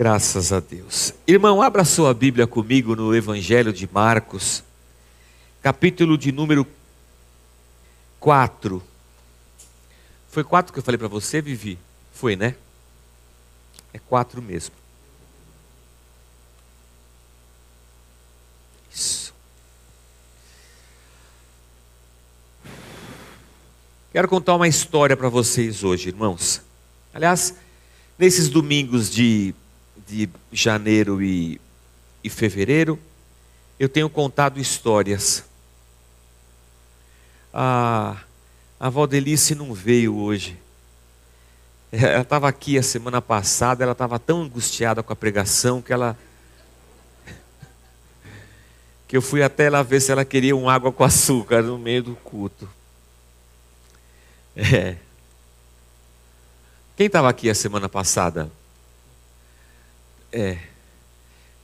Graças 0.00 0.50
a 0.50 0.60
Deus. 0.60 1.12
Irmão, 1.26 1.60
abra 1.60 1.84
sua 1.84 2.14
Bíblia 2.14 2.46
comigo 2.46 2.96
no 2.96 3.14
Evangelho 3.14 3.70
de 3.70 3.86
Marcos, 3.86 4.64
capítulo 5.60 6.16
de 6.16 6.32
número 6.32 6.66
4. 8.18 8.82
Foi 10.30 10.42
4 10.42 10.72
que 10.72 10.78
eu 10.78 10.82
falei 10.82 10.96
para 10.96 11.06
você, 11.06 11.42
Vivi? 11.42 11.78
Foi, 12.14 12.34
né? 12.34 12.54
É 13.92 13.98
4 13.98 14.40
mesmo. 14.40 14.74
Isso. 18.90 19.34
Quero 24.10 24.28
contar 24.28 24.54
uma 24.54 24.66
história 24.66 25.14
para 25.14 25.28
vocês 25.28 25.84
hoje, 25.84 26.08
irmãos. 26.08 26.62
Aliás, 27.12 27.54
nesses 28.18 28.48
domingos 28.48 29.10
de 29.10 29.54
de 30.10 30.28
janeiro 30.52 31.22
e, 31.22 31.60
e 32.22 32.28
fevereiro, 32.28 32.98
eu 33.78 33.88
tenho 33.88 34.10
contado 34.10 34.60
histórias. 34.60 35.44
A, 37.54 38.20
a 38.78 38.90
Valdelice 38.90 39.54
não 39.54 39.72
veio 39.72 40.16
hoje. 40.16 40.58
Ela 41.92 42.22
estava 42.22 42.48
aqui 42.48 42.76
a 42.78 42.82
semana 42.82 43.22
passada, 43.22 43.82
ela 43.82 43.92
estava 43.92 44.18
tão 44.18 44.42
angustiada 44.42 45.02
com 45.02 45.12
a 45.12 45.16
pregação 45.16 45.80
que 45.80 45.92
ela. 45.92 46.16
que 49.08 49.16
eu 49.16 49.22
fui 49.22 49.42
até 49.42 49.64
ela 49.64 49.82
ver 49.82 50.00
se 50.00 50.12
ela 50.12 50.24
queria 50.24 50.54
um 50.54 50.68
água 50.68 50.92
com 50.92 51.02
açúcar 51.02 51.62
no 51.62 51.78
meio 51.78 52.02
do 52.02 52.14
culto. 52.16 52.68
É. 54.54 54.96
Quem 56.96 57.06
estava 57.06 57.30
aqui 57.30 57.48
a 57.48 57.54
semana 57.54 57.88
passada? 57.88 58.50
É. 60.32 60.58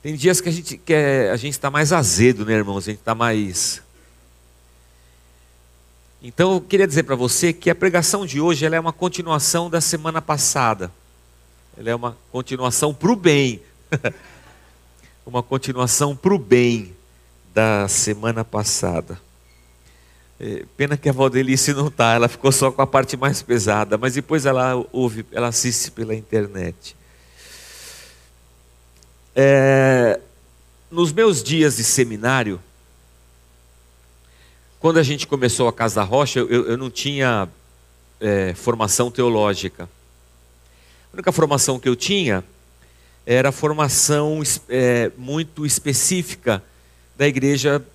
Tem 0.01 0.15
dias 0.15 0.39
que 0.39 0.49
a 0.49 0.51
gente 0.51 0.77
quer, 0.77 1.31
a 1.31 1.37
gente 1.37 1.53
está 1.53 1.69
mais 1.69 1.91
azedo, 1.91 2.45
né, 2.45 2.53
irmãos? 2.53 2.83
A 2.83 2.91
gente 2.91 2.99
está 2.99 3.15
mais. 3.15 3.81
Então 6.21 6.53
eu 6.53 6.61
queria 6.61 6.87
dizer 6.87 7.03
para 7.03 7.15
você 7.15 7.53
que 7.53 7.69
a 7.69 7.75
pregação 7.75 8.25
de 8.25 8.39
hoje 8.39 8.65
ela 8.65 8.75
é 8.75 8.79
uma 8.79 8.93
continuação 8.93 9.69
da 9.69 9.81
semana 9.81 10.21
passada. 10.21 10.91
Ela 11.77 11.89
é 11.91 11.95
uma 11.95 12.17
continuação 12.31 12.93
para 12.93 13.11
o 13.11 13.15
bem. 13.15 13.61
uma 15.25 15.43
continuação 15.43 16.15
para 16.15 16.33
o 16.33 16.39
bem 16.39 16.93
da 17.53 17.87
semana 17.87 18.45
passada. 18.45 19.19
É, 20.39 20.63
pena 20.77 20.95
que 20.95 21.09
a 21.09 21.11
Valdelice 21.11 21.73
não 21.73 21.87
está, 21.87 22.13
ela 22.13 22.27
ficou 22.27 22.51
só 22.51 22.71
com 22.71 22.81
a 22.81 22.87
parte 22.87 23.17
mais 23.17 23.41
pesada, 23.41 23.97
mas 23.97 24.13
depois 24.13 24.45
ela 24.45 24.75
ouve, 24.91 25.25
ela 25.31 25.47
assiste 25.47 25.89
pela 25.89 26.13
internet. 26.13 26.95
É, 29.39 30.19
nos 30.89 31.13
meus 31.13 31.43
dias 31.43 31.75
de 31.77 31.83
seminário, 31.83 32.59
quando 34.79 34.97
a 34.97 35.03
gente 35.03 35.27
começou 35.27 35.67
a 35.67 35.73
Casa 35.73 36.01
Rocha, 36.01 36.39
eu, 36.39 36.69
eu 36.69 36.75
não 36.75 36.89
tinha 36.89 37.47
é, 38.19 38.55
formação 38.55 39.11
teológica. 39.11 39.83
A 39.83 41.13
única 41.13 41.31
formação 41.31 41.79
que 41.79 41.87
eu 41.87 41.95
tinha 41.95 42.43
era 43.27 43.51
formação 43.51 44.41
é, 44.67 45.11
muito 45.15 45.67
específica 45.67 46.63
da 47.15 47.27
igreja 47.27 47.85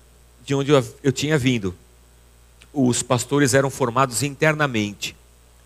de 0.45 0.55
onde 0.55 0.71
eu, 0.71 0.95
eu 1.03 1.11
tinha 1.11 1.37
vindo. 1.37 1.75
Os 2.71 3.03
pastores 3.03 3.53
eram 3.53 3.69
formados 3.69 4.23
internamente 4.23 5.13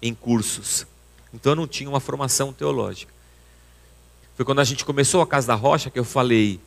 em 0.01 0.15
cursos, 0.15 0.87
então 1.31 1.51
eu 1.51 1.55
não 1.55 1.67
tinha 1.67 1.87
uma 1.87 1.99
formação 1.99 2.51
teológica. 2.51 3.16
Foi 4.37 4.45
quando 4.45 4.59
a 4.59 4.63
gente 4.63 4.85
começou 4.85 5.19
a 5.19 5.25
Casa 5.25 5.47
da 5.47 5.55
Rocha 5.55 5.89
que 5.89 5.97
eu 5.97 6.05
falei, 6.05 6.59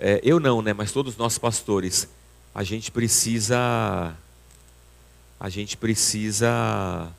é, 0.00 0.18
eu 0.24 0.40
não, 0.40 0.62
né, 0.62 0.72
mas 0.72 0.92
todos 0.92 1.14
nós 1.14 1.36
pastores, 1.36 2.08
a 2.54 2.64
gente 2.64 2.90
precisa, 2.90 4.16
a 5.38 5.48
gente 5.50 5.76
precisa 5.76 7.12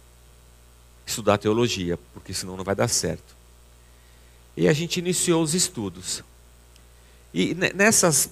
estudar 1.06 1.38
teologia, 1.38 2.00
porque 2.12 2.34
senão 2.34 2.58
não 2.58 2.64
vai 2.64 2.74
dar 2.74 2.88
certo. 2.88 3.36
E 4.58 4.68
a 4.68 4.74
gente 4.74 4.98
iniciou 4.98 5.44
os 5.44 5.54
estudos. 5.54 6.24
E 7.32 7.54
nessas 7.54 8.32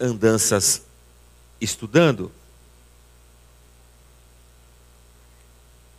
andanças 0.00 0.82
estudando, 1.60 2.32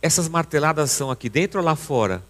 essas 0.02 0.28
marteladas 0.28 0.90
são 0.90 1.10
aqui 1.10 1.30
dentro 1.30 1.60
ou 1.60 1.64
lá 1.64 1.74
fora? 1.74 2.22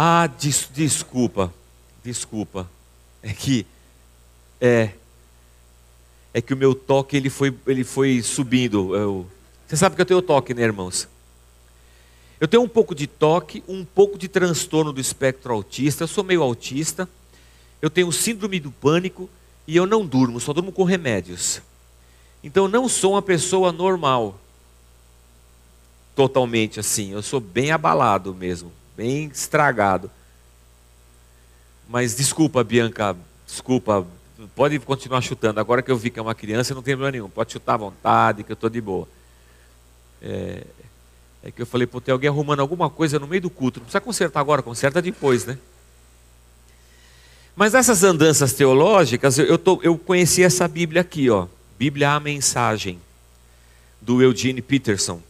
Ah, 0.00 0.28
des, 0.28 0.70
desculpa, 0.72 1.52
desculpa. 2.04 2.70
É 3.20 3.32
que 3.32 3.66
é 4.60 4.90
é 6.32 6.40
que 6.40 6.54
o 6.54 6.56
meu 6.56 6.72
toque 6.72 7.16
ele 7.16 7.28
foi 7.28 7.52
ele 7.66 7.82
foi 7.82 8.22
subindo. 8.22 8.94
Eu, 8.94 9.26
você 9.66 9.76
sabe 9.76 9.96
que 9.96 10.02
eu 10.02 10.06
tenho 10.06 10.22
toque, 10.22 10.54
né, 10.54 10.62
irmãos? 10.62 11.08
Eu 12.38 12.46
tenho 12.46 12.62
um 12.62 12.68
pouco 12.68 12.94
de 12.94 13.08
toque, 13.08 13.64
um 13.66 13.84
pouco 13.84 14.16
de 14.16 14.28
transtorno 14.28 14.92
do 14.92 15.00
espectro 15.00 15.52
autista. 15.52 16.04
Eu 16.04 16.08
sou 16.08 16.22
meio 16.22 16.44
autista. 16.44 17.08
Eu 17.82 17.90
tenho 17.90 18.12
síndrome 18.12 18.60
do 18.60 18.70
pânico 18.70 19.28
e 19.66 19.74
eu 19.74 19.84
não 19.84 20.06
durmo, 20.06 20.38
só 20.38 20.52
durmo 20.52 20.70
com 20.70 20.84
remédios. 20.84 21.60
Então 22.40 22.66
eu 22.66 22.70
não 22.70 22.88
sou 22.88 23.14
uma 23.14 23.22
pessoa 23.22 23.72
normal. 23.72 24.38
Totalmente 26.14 26.78
assim, 26.78 27.10
eu 27.10 27.22
sou 27.22 27.40
bem 27.40 27.72
abalado 27.72 28.32
mesmo 28.32 28.78
bem 28.98 29.30
estragado. 29.32 30.10
Mas 31.88 32.16
desculpa, 32.16 32.64
Bianca, 32.64 33.16
desculpa, 33.46 34.04
pode 34.56 34.76
continuar 34.80 35.20
chutando. 35.20 35.60
Agora 35.60 35.80
que 35.80 35.90
eu 35.90 35.96
vi 35.96 36.10
que 36.10 36.18
é 36.18 36.22
uma 36.22 36.34
criança, 36.34 36.74
não 36.74 36.82
tem 36.82 36.94
problema 36.96 37.12
nenhum. 37.12 37.30
Pode 37.30 37.52
chutar 37.52 37.74
à 37.74 37.76
vontade, 37.76 38.42
que 38.42 38.50
eu 38.50 38.54
estou 38.54 38.68
de 38.68 38.80
boa. 38.80 39.08
É, 40.20 40.66
é, 41.44 41.50
que 41.52 41.62
eu 41.62 41.66
falei, 41.66 41.86
pô, 41.86 42.00
tem 42.00 42.12
alguém 42.12 42.28
arrumando 42.28 42.58
alguma 42.58 42.90
coisa 42.90 43.20
no 43.20 43.28
meio 43.28 43.42
do 43.42 43.48
culto. 43.48 43.78
Não 43.78 43.84
precisa 43.84 44.00
consertar 44.00 44.40
agora, 44.40 44.62
conserta 44.62 45.00
depois, 45.00 45.46
né? 45.46 45.56
Mas 47.54 47.74
essas 47.74 48.02
andanças 48.02 48.52
teológicas, 48.52 49.38
eu, 49.38 49.56
tô, 49.56 49.78
eu 49.82 49.96
conheci 49.96 50.42
essa 50.42 50.66
Bíblia 50.66 51.02
aqui, 51.02 51.30
ó. 51.30 51.46
Bíblia 51.78 52.10
A 52.10 52.20
Mensagem, 52.20 52.98
do 54.00 54.20
Eugene 54.20 54.60
Peterson. 54.60 55.22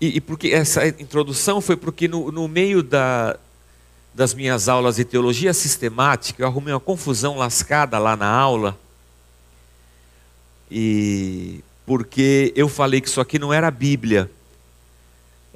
E, 0.00 0.16
e, 0.16 0.20
porque 0.20 0.48
essa 0.48 0.86
introdução 0.86 1.60
foi 1.60 1.76
porque 1.76 2.08
no, 2.08 2.30
no 2.32 2.48
meio 2.48 2.82
da, 2.82 3.38
das 4.14 4.34
minhas 4.34 4.68
aulas 4.68 4.96
de 4.96 5.04
teologia 5.04 5.52
sistemática, 5.54 6.42
eu 6.42 6.46
arrumei 6.46 6.72
uma 6.74 6.80
confusão 6.80 7.36
lascada 7.36 7.98
lá 7.98 8.16
na 8.16 8.28
aula. 8.28 8.78
E 10.70 11.62
porque 11.86 12.52
eu 12.56 12.68
falei 12.68 13.00
que 13.00 13.08
isso 13.08 13.20
aqui 13.20 13.38
não 13.38 13.52
era 13.52 13.68
a 13.68 13.70
Bíblia. 13.70 14.30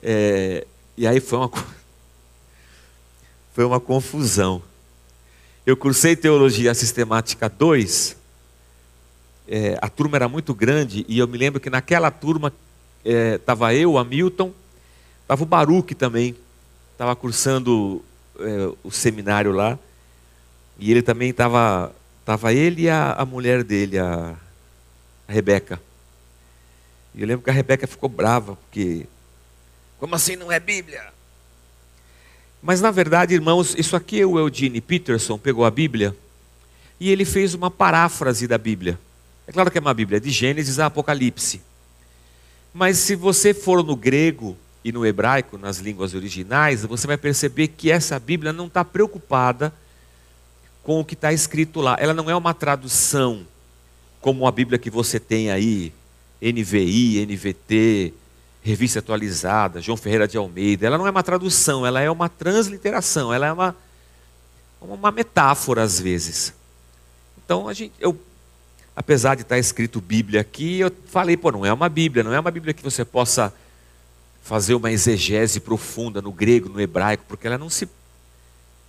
É, 0.03 0.66
e 0.97 1.06
aí 1.06 1.20
foi 1.20 1.38
uma, 1.38 1.50
foi 3.55 3.65
uma 3.65 3.81
confusão. 3.81 4.62
Eu 5.65 5.76
cursei 5.76 6.16
teologia 6.16 6.75
sistemática 6.75 7.49
2. 7.49 8.16
É, 9.47 9.78
a 9.81 9.88
turma 9.88 10.16
era 10.16 10.28
muito 10.28 10.55
grande 10.55 11.06
e 11.09 11.19
eu 11.19 11.26
me 11.26 11.38
lembro 11.38 11.59
que 11.60 11.70
naquela 11.70 12.10
turma 12.10 12.53
estava 13.11 13.73
é, 13.73 13.79
eu, 13.79 13.93
o 13.93 13.99
Hamilton, 13.99 14.53
estava 15.23 15.43
o 15.43 15.47
Baruque 15.47 15.95
também, 15.95 16.37
estava 16.93 17.15
cursando 17.15 18.05
é, 18.39 18.73
o 18.83 18.91
seminário 18.91 19.53
lá, 19.53 19.79
e 20.79 20.91
ele 20.91 21.03
também 21.03 21.31
estava, 21.31 21.95
estava 22.21 22.53
ele 22.53 22.83
e 22.83 22.91
a, 22.91 23.13
a 23.13 23.25
mulher 23.25 23.65
dele, 23.65 23.99
a, 23.99 24.35
a 25.27 25.33
Rebeca. 25.33 25.81
E 27.15 27.23
eu 27.23 27.27
lembro 27.27 27.45
que 27.45 27.51
a 27.51 27.53
Rebeca 27.53 27.87
ficou 27.87 28.09
brava, 28.09 28.57
porque, 28.57 29.07
como 29.99 30.15
assim 30.15 30.37
não 30.37 30.53
é 30.53 30.61
Bíblia? 30.61 31.03
Mas 32.62 32.81
na 32.81 32.91
verdade, 32.91 33.35
irmãos, 33.35 33.75
isso 33.77 33.97
aqui 33.97 34.21
é 34.21 34.27
o 34.27 34.38
Eugene 34.38 34.81
Peterson 34.81 35.38
pegou 35.38 35.65
a 35.65 35.71
Bíblia 35.71 36.15
e 36.99 37.11
ele 37.11 37.25
fez 37.25 37.55
uma 37.55 37.71
paráfrase 37.71 38.47
da 38.47 38.59
Bíblia. 38.59 38.99
É 39.47 39.53
claro 39.53 39.71
que 39.71 39.79
é 39.79 39.81
uma 39.81 39.94
Bíblia, 39.94 40.21
de 40.21 40.31
Gênesis 40.31 40.79
a 40.79 40.87
Apocalipse. 40.87 41.61
Mas 42.79 42.99
se 42.99 43.17
você 43.17 43.53
for 43.53 43.83
no 43.83 43.97
grego 43.97 44.57
e 44.85 44.93
no 44.93 45.05
hebraico, 45.05 45.59
nas 45.59 45.79
línguas 45.79 46.15
originais, 46.15 46.85
você 46.85 47.09
vai 47.09 47.17
perceber 47.17 47.67
que 47.67 47.91
essa 47.91 48.21
Bíblia 48.21 48.53
não 48.53 48.69
está 48.69 48.85
preocupada 48.85 49.75
com 50.85 51.01
o 51.01 51.05
que 51.05 51.15
está 51.15 51.33
escrito 51.33 51.81
lá. 51.81 51.97
Ela 51.99 52.15
não 52.15 52.31
é 52.31 52.37
uma 52.37 52.55
tradução 52.55 53.45
como 54.21 54.47
a 54.47 54.53
Bíblia 54.53 54.79
que 54.79 54.91
você 54.91 55.19
tem 55.19 55.51
aí, 55.51 55.93
NVI, 56.41 57.27
NVT, 57.27 58.15
Revista 58.63 59.01
Atualizada, 59.01 59.81
João 59.81 59.97
Ferreira 59.97 60.29
de 60.29 60.37
Almeida. 60.37 60.87
Ela 60.87 60.99
não 60.99 61.07
é 61.09 61.11
uma 61.11 61.25
tradução, 61.25 61.85
ela 61.85 62.01
é 62.01 62.09
uma 62.09 62.29
transliteração, 62.29 63.35
ela 63.35 63.49
é 63.49 63.53
uma, 63.53 63.75
uma 64.81 65.11
metáfora 65.11 65.83
às 65.83 65.99
vezes. 65.99 66.55
Então 67.45 67.67
a 67.67 67.75
gente, 67.75 67.93
eu 67.99 68.17
apesar 68.99 69.37
de 69.37 69.43
estar 69.43 69.56
escrito 69.56 70.00
Bíblia 70.00 70.41
aqui, 70.41 70.81
eu 70.81 70.91
falei, 71.06 71.37
pô, 71.37 71.53
não 71.53 71.65
é 71.65 71.73
uma 71.73 71.89
Bíblia, 71.89 72.25
não 72.25 72.35
é 72.35 72.41
uma 72.41 72.50
Bíblia 72.50 72.75
que 72.75 72.83
você 72.83 73.05
possa 73.05 73.55
fazer 74.43 74.75
uma 74.75 74.91
exegese 74.91 75.61
profunda 75.61 76.21
no 76.21 76.33
grego, 76.33 76.69
no 76.69 76.81
hebraico, 76.81 77.23
porque 77.29 77.47
ela 77.47 77.56
não 77.56 77.71
se. 77.71 77.89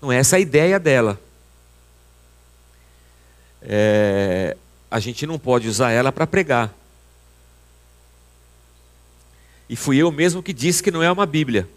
Não 0.02 0.12
é 0.12 0.18
essa 0.18 0.38
a 0.38 0.40
ideia 0.40 0.80
dela. 0.80 1.22
É, 3.62 4.58
a 4.90 5.00
gente 5.00 5.28
não 5.28 5.38
pode 5.38 5.68
usar 5.68 5.92
ela 5.92 6.12
para 6.12 6.26
pregar. 6.26 6.74
E 9.70 9.76
fui 9.76 9.98
eu 9.98 10.12
mesmo 10.12 10.42
que 10.42 10.54
disse 10.54 10.82
que 10.82 10.90
não 10.90 11.04
é 11.04 11.12
uma 11.12 11.28
Bíblia. 11.28 11.70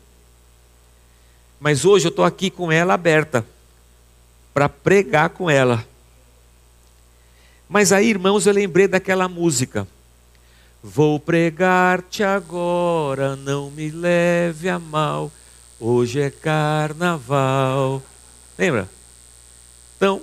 Mas 1.60 1.84
hoje 1.84 2.06
eu 2.06 2.10
estou 2.10 2.24
aqui 2.24 2.50
com 2.50 2.72
ela 2.72 2.94
aberta 2.94 3.44
para 4.54 4.70
pregar 4.70 5.28
com 5.28 5.50
ela. 5.50 5.91
Mas 7.72 7.90
aí, 7.90 8.10
irmãos, 8.10 8.46
eu 8.46 8.52
lembrei 8.52 8.86
daquela 8.86 9.26
música. 9.26 9.88
Vou 10.82 11.18
pregar-te 11.18 12.22
agora, 12.22 13.34
não 13.34 13.70
me 13.70 13.90
leve 13.90 14.68
a 14.68 14.78
mal. 14.78 15.32
Hoje 15.80 16.20
é 16.20 16.28
carnaval. 16.28 18.02
Lembra? 18.58 18.86
Então, 19.96 20.20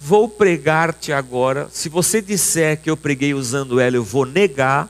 vou 0.00 0.26
pregar-te 0.26 1.12
agora. 1.12 1.68
Se 1.70 1.90
você 1.90 2.22
disser 2.22 2.80
que 2.80 2.88
eu 2.88 2.96
preguei 2.96 3.34
usando 3.34 3.78
ela, 3.78 3.96
eu 3.96 4.04
vou 4.04 4.24
negar. 4.24 4.88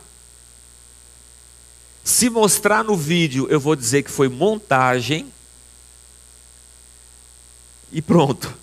Se 2.05 2.31
mostrar 2.31 2.85
no 2.85 2.97
vídeo, 2.97 3.49
eu 3.50 3.59
vou 3.59 3.75
dizer 3.75 4.05
que 4.05 4.12
foi 4.12 4.29
montagem. 4.29 5.26
E 7.91 8.00
pronto. 8.00 8.55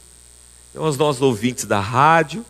Então, 0.71 0.85
aos 0.85 0.95
nossos 0.95 1.21
ouvintes 1.21 1.65
da 1.65 1.81
rádio, 1.81 2.45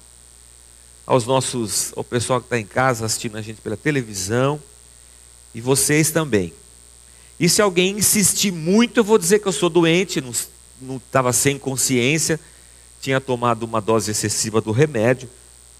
aos 1.05 1.25
nossos, 1.25 1.91
ao 1.95 2.03
pessoal 2.03 2.39
que 2.39 2.45
está 2.45 2.59
em 2.59 2.65
casa 2.65 3.05
assistindo 3.05 3.37
a 3.37 3.41
gente 3.41 3.61
pela 3.61 3.77
televisão, 3.77 4.61
e 5.53 5.61
vocês 5.61 6.11
também. 6.11 6.53
E 7.39 7.49
se 7.49 7.61
alguém 7.61 7.97
insistir 7.97 8.51
muito, 8.51 8.99
eu 8.99 9.03
vou 9.03 9.17
dizer 9.17 9.39
que 9.39 9.47
eu 9.47 9.51
sou 9.51 9.69
doente, 9.69 10.21
não 10.81 10.97
estava 10.97 11.33
sem 11.33 11.59
consciência, 11.59 12.39
tinha 13.01 13.19
tomado 13.19 13.63
uma 13.63 13.81
dose 13.81 14.11
excessiva 14.11 14.61
do 14.61 14.71
remédio, 14.71 15.29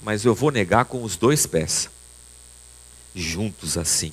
mas 0.01 0.25
eu 0.25 0.35
vou 0.35 0.51
negar 0.51 0.85
com 0.85 1.03
os 1.03 1.15
dois 1.15 1.45
pés, 1.45 1.89
juntos 3.15 3.77
assim. 3.77 4.11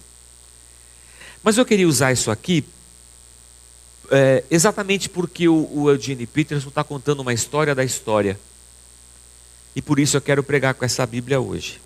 Mas 1.43 1.57
eu 1.57 1.65
queria 1.65 1.89
usar 1.89 2.13
isso 2.13 2.31
aqui 2.31 2.65
é, 4.11 4.43
exatamente 4.51 5.09
porque 5.09 5.49
o, 5.49 5.69
o 5.73 5.91
Eugene 5.91 6.27
Peterson 6.27 6.69
está 6.69 6.83
contando 6.83 7.21
uma 7.21 7.33
história 7.33 7.75
da 7.75 7.85
história. 7.85 8.39
E 9.75 9.81
por 9.83 9.99
isso 9.99 10.17
eu 10.17 10.21
quero 10.21 10.43
pregar 10.43 10.75
com 10.75 10.85
essa 10.85 11.07
Bíblia 11.07 11.41
hoje. 11.41 11.81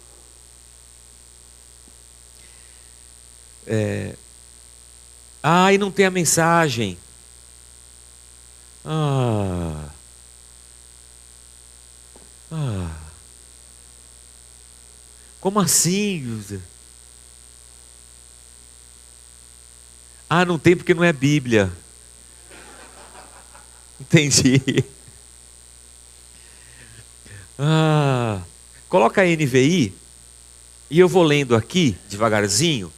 É... 3.67 4.15
Ah, 5.43 5.73
e 5.73 5.79
não 5.79 5.91
tem 5.91 6.07
a 6.07 6.11
mensagem. 6.11 6.99
Ah. 8.85 9.91
Ah. 12.51 12.97
Como 15.41 15.61
assim? 15.61 16.61
Ah, 20.29 20.45
não 20.45 20.59
tem 20.59 20.77
porque 20.77 20.95
não 20.95 21.05
é 21.05 21.13
Bíblia. 21.13 21.71
Entendi. 24.01 24.85
Ah, 27.59 28.43
coloca 28.89 29.23
a 29.23 29.25
NVI 29.25 29.95
e 30.91 30.99
eu 30.99 31.09
vou 31.09 31.23
lendo 31.23 31.55
aqui 31.55 31.97
devagarzinho. 32.09 32.93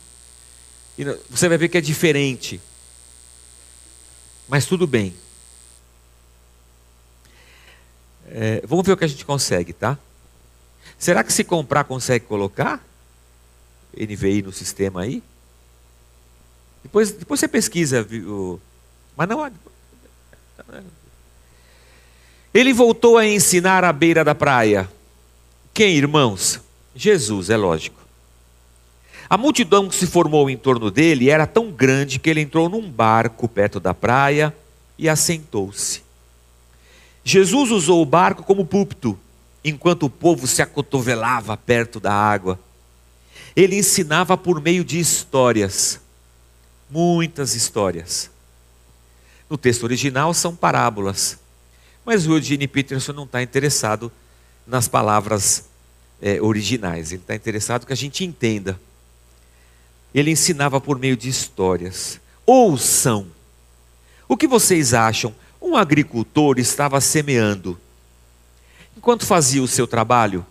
E 0.98 1.04
você 1.28 1.48
vai 1.48 1.58
ver 1.58 1.68
que 1.68 1.78
é 1.78 1.80
diferente. 1.80 2.60
Mas 4.48 4.64
tudo 4.66 4.86
bem. 4.86 5.14
É, 8.28 8.62
vamos 8.66 8.84
ver 8.84 8.92
o 8.92 8.96
que 8.96 9.04
a 9.04 9.08
gente 9.08 9.24
consegue, 9.24 9.72
tá? 9.72 9.98
Será 10.98 11.22
que 11.22 11.32
se 11.32 11.44
comprar 11.44 11.84
consegue 11.84 12.24
colocar 12.24 12.84
NVI 13.96 14.42
no 14.42 14.52
sistema 14.52 15.02
aí? 15.02 15.22
Depois, 16.82 17.12
depois 17.12 17.40
você 17.40 17.48
pesquisa, 17.48 18.02
viu? 18.02 18.60
mas 19.16 19.28
não. 19.28 19.50
Ele 22.56 22.72
voltou 22.72 23.18
a 23.18 23.26
ensinar 23.26 23.84
à 23.84 23.92
beira 23.92 24.24
da 24.24 24.34
praia. 24.34 24.88
Quem, 25.74 25.94
irmãos? 25.94 26.58
Jesus, 26.94 27.50
é 27.50 27.56
lógico. 27.56 28.00
A 29.28 29.36
multidão 29.36 29.90
que 29.90 29.94
se 29.94 30.06
formou 30.06 30.48
em 30.48 30.56
torno 30.56 30.90
dele 30.90 31.28
era 31.28 31.46
tão 31.46 31.70
grande 31.70 32.18
que 32.18 32.30
ele 32.30 32.40
entrou 32.40 32.66
num 32.70 32.90
barco 32.90 33.46
perto 33.46 33.78
da 33.78 33.92
praia 33.92 34.56
e 34.96 35.06
assentou-se. 35.06 36.00
Jesus 37.22 37.70
usou 37.70 38.00
o 38.00 38.06
barco 38.06 38.42
como 38.42 38.64
púlpito, 38.64 39.18
enquanto 39.62 40.04
o 40.04 40.10
povo 40.10 40.46
se 40.46 40.62
acotovelava 40.62 41.58
perto 41.58 42.00
da 42.00 42.14
água. 42.14 42.58
Ele 43.54 43.76
ensinava 43.76 44.34
por 44.34 44.62
meio 44.62 44.82
de 44.82 44.98
histórias, 44.98 46.00
muitas 46.88 47.54
histórias. 47.54 48.30
No 49.50 49.58
texto 49.58 49.82
original 49.82 50.32
são 50.32 50.56
parábolas, 50.56 51.38
mas 52.06 52.24
o 52.24 52.34
Eugene 52.34 52.68
Peterson 52.68 53.12
não 53.12 53.24
está 53.24 53.42
interessado 53.42 54.12
nas 54.64 54.86
palavras 54.86 55.64
é, 56.22 56.40
originais, 56.40 57.10
ele 57.10 57.20
está 57.20 57.34
interessado 57.34 57.84
que 57.84 57.92
a 57.92 57.96
gente 57.96 58.24
entenda. 58.24 58.80
Ele 60.14 60.30
ensinava 60.30 60.80
por 60.80 61.00
meio 61.00 61.16
de 61.16 61.28
histórias. 61.28 62.20
Ouçam. 62.46 63.26
O 64.28 64.36
que 64.36 64.46
vocês 64.46 64.94
acham? 64.94 65.34
Um 65.60 65.76
agricultor 65.76 66.60
estava 66.60 67.00
semeando. 67.00 67.78
Enquanto 68.96 69.26
fazia 69.26 69.62
o 69.62 69.68
seu 69.68 69.86
trabalho, 69.86 70.46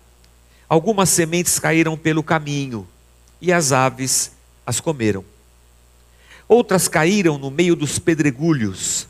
algumas 0.68 1.10
sementes 1.10 1.57
caíram 1.57 1.98
pelo 1.98 2.22
caminho 2.22 2.86
e 3.42 3.54
as 3.54 3.72
aves 3.72 4.34
as 4.68 4.81
comeram. 4.81 5.24
Outras 6.50 6.90
caíram 6.90 7.38
no 7.38 7.50
meio 7.50 7.75
dos 7.78 7.98
pedregulhos, 7.98 9.07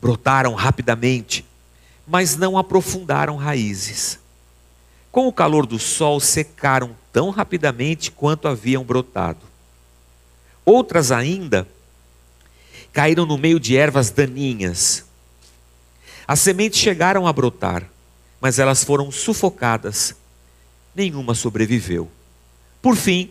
brotaram 0.00 0.54
rapidamente, 0.54 1.44
mas 2.08 2.36
não 2.36 2.56
aprofundaram 2.56 3.36
raízes. 3.36 4.18
Com 5.12 5.28
o 5.28 5.32
calor 5.32 5.66
do 5.66 5.78
sol, 5.78 6.18
secaram 6.18 6.96
tão 7.12 7.28
rapidamente 7.28 8.10
quanto 8.10 8.48
haviam 8.48 8.82
brotado. 8.82 9.40
Outras 10.64 11.12
ainda 11.12 11.68
caíram 12.92 13.26
no 13.26 13.36
meio 13.36 13.60
de 13.60 13.76
ervas 13.76 14.10
daninhas. 14.10 15.04
As 16.26 16.40
sementes 16.40 16.80
chegaram 16.80 17.26
a 17.26 17.32
brotar, 17.32 17.84
mas 18.40 18.58
elas 18.58 18.82
foram 18.82 19.10
sufocadas. 19.10 20.14
Nenhuma 20.94 21.34
sobreviveu. 21.34 22.10
Por 22.80 22.96
fim, 22.96 23.30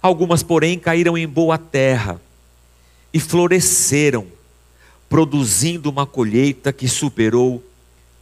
algumas, 0.00 0.42
porém, 0.42 0.78
caíram 0.78 1.18
em 1.18 1.26
boa 1.26 1.58
terra 1.58 2.20
e 3.12 3.18
floresceram, 3.18 4.26
produzindo 5.08 5.90
uma 5.90 6.06
colheita 6.06 6.72
que 6.72 6.88
superou 6.88 7.62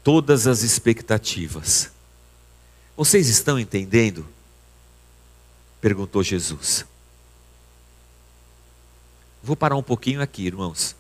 todas 0.03 0.47
as 0.47 0.63
expectativas. 0.63 1.91
Vocês 2.97 3.29
estão 3.29 3.59
entendendo? 3.59 4.27
Perguntou 5.81 6.23
Jesus. 6.23 6.85
Vou 9.43 9.57
parar 9.57 9.77
um 9.77 9.83
pouquinho 9.83 10.21
aqui, 10.21 10.47
irmãos. 10.47 10.95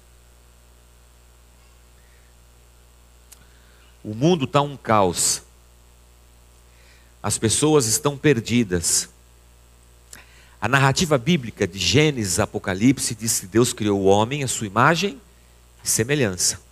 O 4.02 4.14
mundo 4.14 4.46
está 4.46 4.62
um 4.62 4.76
caos. 4.76 5.42
As 7.22 7.36
pessoas 7.36 7.86
estão 7.86 8.16
perdidas. 8.16 9.10
A 10.58 10.68
narrativa 10.68 11.18
bíblica 11.18 11.66
de 11.66 11.78
Gênesis 11.78 12.38
Apocalipse 12.38 13.14
diz 13.14 13.40
que 13.40 13.46
Deus 13.46 13.72
criou 13.72 14.00
o 14.00 14.04
homem 14.04 14.42
à 14.42 14.48
sua 14.48 14.66
imagem 14.66 15.20
e 15.84 15.88
semelhança. 15.88 16.69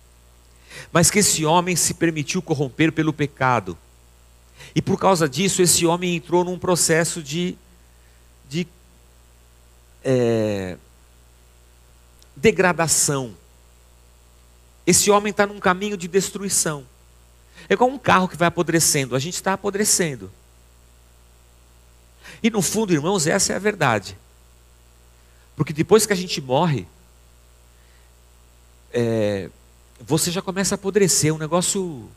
Mas 0.91 1.11
que 1.11 1.19
esse 1.19 1.45
homem 1.45 1.75
se 1.75 1.93
permitiu 1.93 2.41
corromper 2.41 2.91
pelo 2.91 3.13
pecado. 3.13 3.77
E 4.75 4.81
por 4.81 4.99
causa 4.99 5.27
disso, 5.27 5.61
esse 5.61 5.85
homem 5.85 6.15
entrou 6.15 6.43
num 6.43 6.59
processo 6.59 7.23
de, 7.23 7.57
de 8.47 8.67
é, 10.03 10.77
degradação. 12.35 13.35
Esse 14.85 15.11
homem 15.11 15.31
está 15.31 15.45
num 15.45 15.59
caminho 15.59 15.97
de 15.97 16.07
destruição. 16.07 16.85
É 17.67 17.75
como 17.75 17.95
um 17.95 17.99
carro 17.99 18.27
que 18.27 18.37
vai 18.37 18.47
apodrecendo. 18.47 19.15
A 19.15 19.19
gente 19.19 19.35
está 19.35 19.53
apodrecendo. 19.53 20.31
E 22.41 22.49
no 22.49 22.61
fundo, 22.61 22.93
irmãos, 22.93 23.27
essa 23.27 23.53
é 23.53 23.55
a 23.55 23.59
verdade. 23.59 24.17
Porque 25.55 25.73
depois 25.73 26.05
que 26.05 26.13
a 26.13 26.15
gente 26.15 26.39
morre, 26.39 26.87
é, 28.93 29.49
você 29.99 30.31
já 30.31 30.41
começa 30.41 30.75
a 30.75 30.77
apodrecer, 30.77 31.31
é 31.31 31.33
um 31.33 31.37
negócio. 31.37 32.09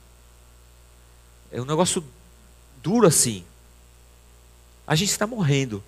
É 1.50 1.60
um 1.60 1.64
negócio 1.64 2.04
duro 2.82 3.06
assim. 3.06 3.44
A 4.86 4.94
gente 4.94 5.10
está 5.10 5.26
morrendo, 5.26 5.82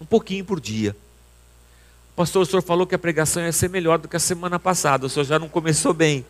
um 0.00 0.04
pouquinho 0.04 0.44
por 0.44 0.60
dia. 0.60 0.96
Pastor, 2.14 2.42
o 2.42 2.46
senhor 2.46 2.62
falou 2.62 2.86
que 2.86 2.94
a 2.94 2.98
pregação 2.98 3.42
ia 3.42 3.52
ser 3.52 3.68
melhor 3.68 3.98
do 3.98 4.08
que 4.08 4.16
a 4.16 4.20
semana 4.20 4.58
passada, 4.58 5.06
o 5.06 5.08
senhor 5.08 5.24
já 5.24 5.38
não 5.38 5.48
começou 5.48 5.94
bem. 5.94 6.24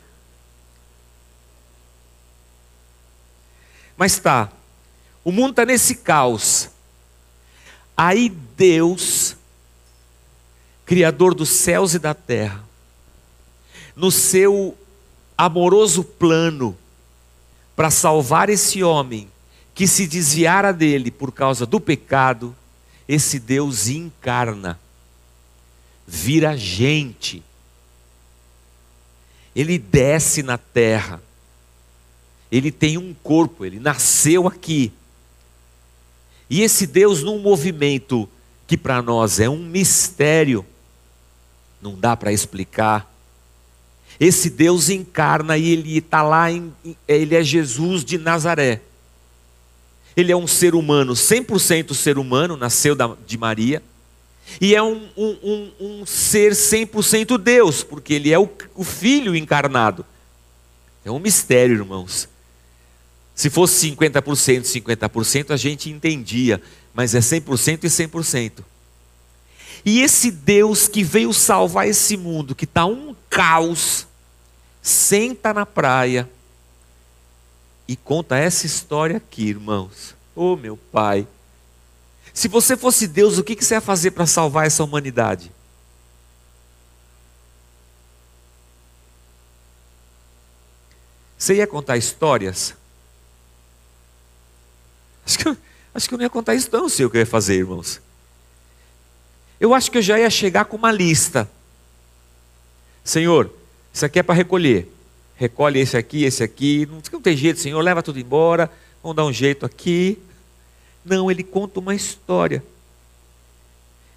Mas 3.97 4.19
tá, 4.19 4.53
o 5.25 5.33
mundo 5.33 5.51
está 5.51 5.65
nesse 5.65 5.97
caos. 5.97 6.69
Aí 7.97 8.29
Deus, 8.29 9.35
Criador 10.87 11.35
dos 11.35 11.49
céus 11.49 11.95
e 11.95 11.99
da 11.99 12.15
terra, 12.15 12.65
no 13.97 14.11
seu 14.11 14.79
amoroso 15.39 16.03
plano 16.03 16.77
para 17.77 17.93
salvar 17.93 18.51
esse 18.51 18.83
homem 18.83 19.31
que 19.73 19.87
se 19.87 20.09
desviara 20.09 20.73
dele 20.73 21.13
por 21.13 21.31
causa 21.31 21.65
do 21.65 21.79
pecado, 21.79 22.55
esse 23.09 23.39
Deus 23.39 23.87
encarna, 23.87 24.79
vira 26.05 26.57
gente, 26.57 27.41
ele 29.55 29.79
desce 29.79 30.43
na 30.43 30.59
terra, 30.59 31.23
ele 32.51 32.73
tem 32.73 32.99
um 32.99 33.15
corpo, 33.15 33.65
ele 33.65 33.79
nasceu 33.79 34.49
aqui. 34.49 34.93
E 36.51 36.63
esse 36.63 36.87
Deus, 36.87 37.23
num 37.23 37.39
movimento 37.39 38.29
que 38.67 38.77
para 38.77 39.01
nós 39.01 39.39
é 39.39 39.49
um 39.49 39.59
mistério, 39.59 40.67
não 41.81 41.95
dá 41.95 42.17
para 42.17 42.33
explicar. 42.33 43.08
Esse 44.21 44.51
Deus 44.51 44.89
encarna 44.89 45.57
e 45.57 45.71
ele 45.71 45.99
está 45.99 46.23
lá, 46.23 46.51
em, 46.51 46.73
ele 47.07 47.37
é 47.37 47.43
Jesus 47.43 48.05
de 48.05 48.19
Nazaré. 48.19 48.81
Ele 50.17 50.33
é 50.33 50.37
um 50.37 50.49
ser 50.49 50.75
humano, 50.75 51.13
100% 51.13 51.95
ser 51.95 52.19
humano, 52.19 52.57
nasceu 52.57 52.97
de 53.25 53.39
Maria. 53.39 53.81
E 54.61 54.75
é 54.75 54.83
um, 54.83 55.09
um, 55.17 55.37
um, 55.43 55.73
um 55.81 56.07
ser 56.07 56.53
100% 56.53 57.39
Deus, 57.39 57.85
porque 57.85 58.15
ele 58.15 58.33
é 58.33 58.39
o, 58.39 58.49
o 58.75 58.83
Filho 58.83 59.37
encarnado. 59.37 60.05
É 61.05 61.11
um 61.11 61.21
mistério, 61.21 61.77
irmãos. 61.77 62.29
Se 63.33 63.49
fosse 63.49 63.89
50%, 63.89 64.63
50%, 64.63 65.53
a 65.53 65.57
gente 65.57 65.89
entendia, 65.89 66.61
mas 66.93 67.15
é 67.15 67.21
100% 67.21 67.85
e 67.85 67.87
100%. 67.87 68.65
E 69.85 70.01
esse 70.01 70.33
Deus 70.33 70.89
que 70.89 71.05
veio 71.05 71.33
salvar 71.33 71.87
esse 71.87 72.17
mundo, 72.17 72.53
que 72.53 72.65
está 72.65 72.85
um 72.85 73.15
caos, 73.31 74.08
senta 74.89 75.53
na 75.53 75.67
praia 75.67 76.29
e 77.87 77.97
conta 77.97 78.37
essa 78.37 78.67
história 78.67 79.17
aqui, 79.17 79.49
irmãos. 79.49 80.15
Oh, 80.35 80.57
meu 80.57 80.77
Pai. 80.77 81.27
Se 82.33 82.49
você 82.49 82.77
fosse 82.77 83.07
Deus, 83.07 83.39
o 83.39 83.45
que 83.45 83.55
você 83.55 83.75
ia 83.75 83.81
fazer 83.81 84.13
para 84.13 84.27
salvar 84.27 84.67
essa 84.67 84.85
humanidade? 84.85 85.51
Você 91.37 91.55
ia 91.57 91.67
contar 91.67 91.97
histórias? 91.97 92.75
Acho 95.25 95.39
que, 95.39 95.57
acho 95.95 96.09
que 96.09 96.15
eu 96.15 96.19
não 96.19 96.25
ia 96.25 96.31
contar 96.31 96.55
isso, 96.55 96.69
não 96.73 96.89
sei 96.89 97.05
o 97.05 97.11
que 97.11 97.17
eu 97.17 97.21
ia 97.21 97.27
fazer, 97.27 97.57
irmãos. 97.57 98.01
Eu 99.61 99.75
acho 99.75 99.91
que 99.91 99.99
eu 99.99 100.03
já 100.03 100.19
ia 100.19 100.31
chegar 100.31 100.65
com 100.65 100.77
uma 100.77 100.93
lista. 100.93 101.51
Senhor, 103.05 103.53
isso 103.93 104.05
aqui 104.05 104.19
é 104.19 104.23
para 104.23 104.35
recolher 104.35 104.89
recolhe 105.39 105.79
esse 105.79 105.97
aqui, 105.97 106.25
esse 106.25 106.43
aqui. 106.43 106.87
Não, 107.13 107.21
tem 107.21 107.37
jeito, 107.37 107.61
Senhor, 107.61 107.81
leva 107.81 108.03
tudo 108.03 108.19
embora. 108.19 108.71
Vamos 109.03 109.17
dar 109.17 109.25
um 109.25 109.33
jeito 109.33 109.65
aqui. 109.65 110.19
Não, 111.05 111.31
ele 111.31 111.45
conta 111.45 111.79
uma 111.79 111.95
história. 111.95 112.63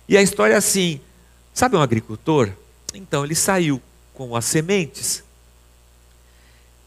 E 0.09 0.17
a 0.17 0.21
história 0.21 0.55
é 0.55 0.57
assim: 0.57 0.99
sabe 1.53 1.77
um 1.77 1.81
agricultor? 1.81 2.49
Então 2.93 3.23
ele 3.23 3.35
saiu 3.35 3.79
com 4.13 4.35
as 4.35 4.45
sementes. 4.45 5.23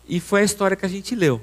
E 0.07 0.21
foi 0.21 0.43
a 0.43 0.45
história 0.45 0.77
que 0.77 0.85
a 0.85 0.89
gente 0.89 1.15
leu. 1.15 1.41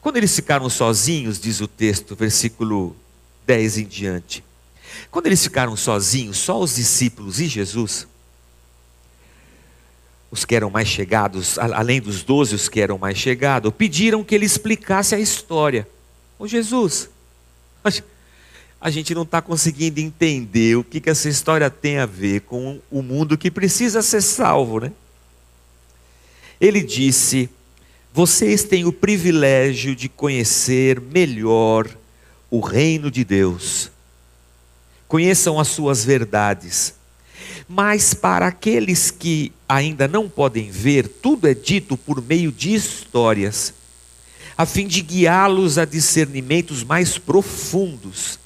Quando 0.00 0.16
eles 0.16 0.34
ficaram 0.34 0.70
sozinhos, 0.70 1.40
diz 1.40 1.60
o 1.60 1.66
texto, 1.66 2.14
versículo 2.14 2.96
10 3.46 3.78
em 3.78 3.84
diante. 3.84 4.44
Quando 5.10 5.26
eles 5.26 5.42
ficaram 5.42 5.76
sozinhos, 5.76 6.38
só 6.38 6.58
os 6.58 6.76
discípulos 6.76 7.40
e 7.40 7.46
Jesus, 7.46 8.06
os 10.30 10.44
que 10.44 10.54
eram 10.54 10.70
mais 10.70 10.86
chegados, 10.86 11.58
além 11.58 12.00
dos 12.00 12.22
doze, 12.22 12.54
os 12.54 12.68
que 12.68 12.80
eram 12.80 12.96
mais 12.96 13.18
chegados, 13.18 13.72
pediram 13.76 14.22
que 14.22 14.34
ele 14.34 14.46
explicasse 14.46 15.14
a 15.14 15.18
história. 15.18 15.86
Ô 16.38 16.46
Jesus, 16.46 17.10
a 18.80 18.90
gente 18.90 19.14
não 19.14 19.22
está 19.22 19.42
conseguindo 19.42 19.98
entender 20.00 20.76
o 20.76 20.84
que, 20.84 21.00
que 21.00 21.10
essa 21.10 21.28
história 21.28 21.68
tem 21.68 21.98
a 21.98 22.06
ver 22.06 22.42
com 22.42 22.80
o 22.90 23.02
mundo 23.02 23.36
que 23.36 23.50
precisa 23.50 24.02
ser 24.02 24.22
salvo, 24.22 24.80
né? 24.80 24.92
Ele 26.60 26.80
disse: 26.80 27.50
Vocês 28.12 28.62
têm 28.62 28.84
o 28.84 28.92
privilégio 28.92 29.96
de 29.96 30.08
conhecer 30.08 31.00
melhor 31.00 31.88
o 32.50 32.60
reino 32.60 33.10
de 33.10 33.24
Deus. 33.24 33.90
Conheçam 35.08 35.58
as 35.58 35.68
suas 35.68 36.04
verdades 36.04 36.94
mas 37.72 38.12
para 38.12 38.48
aqueles 38.48 39.12
que 39.12 39.52
ainda 39.68 40.08
não 40.08 40.28
podem 40.28 40.72
ver, 40.72 41.06
tudo 41.06 41.46
é 41.46 41.54
dito 41.54 41.96
por 41.96 42.20
meio 42.20 42.50
de 42.50 42.74
histórias, 42.74 43.72
a 44.58 44.66
fim 44.66 44.88
de 44.88 45.00
guiá-los 45.00 45.78
a 45.78 45.84
discernimentos 45.84 46.82
mais 46.82 47.16
profundos. 47.16 48.40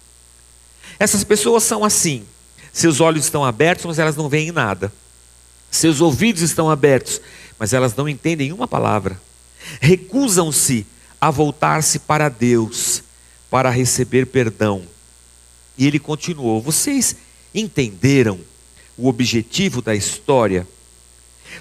Essas 0.98 1.24
pessoas 1.24 1.62
são 1.62 1.86
assim: 1.86 2.22
seus 2.70 3.00
olhos 3.00 3.24
estão 3.24 3.42
abertos, 3.42 3.86
mas 3.86 3.98
elas 3.98 4.14
não 4.14 4.28
veem 4.28 4.52
nada. 4.52 4.92
Seus 5.70 6.02
ouvidos 6.02 6.42
estão 6.42 6.68
abertos, 6.70 7.18
mas 7.58 7.72
elas 7.72 7.96
não 7.96 8.06
entendem 8.06 8.52
uma 8.52 8.68
palavra. 8.68 9.18
Recusam-se 9.80 10.86
a 11.18 11.30
voltar-se 11.30 11.98
para 11.98 12.28
Deus 12.28 13.02
para 13.50 13.70
receber 13.70 14.26
perdão. 14.26 14.82
E 15.78 15.86
ele 15.86 15.98
continuou: 15.98 16.60
Vocês 16.60 17.16
entenderam 17.54 18.38
o 18.96 19.08
objetivo 19.08 19.82
da 19.82 19.94
história. 19.94 20.66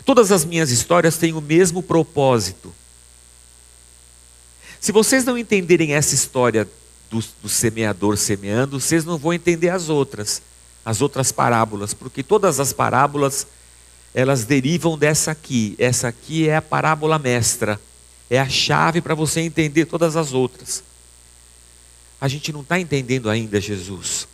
Todas 0.06 0.32
as 0.32 0.46
minhas 0.46 0.72
histórias 0.72 1.18
têm 1.18 1.34
o 1.34 1.42
mesmo 1.42 1.82
propósito. 1.82 2.74
Se 4.80 4.92
vocês 4.92 5.24
não 5.24 5.38
entenderem 5.38 5.94
essa 5.94 6.14
história 6.14 6.68
do, 7.10 7.24
do, 7.42 7.50
semeador 7.50 8.18
semeando, 8.18 8.80
vocês 8.80 9.06
não 9.06 9.18
vão 9.18 9.34
entender 9.34 9.70
as 9.70 9.88
outras, 9.88 10.42
as 10.84 11.02
outras 11.02 11.32
parábolas, 11.32 11.94
porque 11.94 12.22
todas 12.22 12.60
as 12.60 12.74
parábolas 12.74 13.48
elas 14.14 14.44
derivam 14.44 14.98
dessa 14.98 15.32
aqui. 15.32 15.76
Essa 15.80 16.10
aqui 16.10 16.50
é 16.50 16.58
a 16.58 16.62
parábola 16.62 17.18
mestra, 17.18 17.80
é 18.30 18.40
a 18.40 18.50
chave 18.50 19.02
para 19.02 19.16
você 19.16 19.42
entender 19.42 19.86
todas 19.86 20.16
as 20.16 20.34
outras. 20.34 20.84
A 22.20 22.28
gente 22.28 22.52
não 22.52 22.62
está 22.62 22.80
entendendo 22.80 23.30
ainda 23.30 23.60
Jesus. 23.60 24.28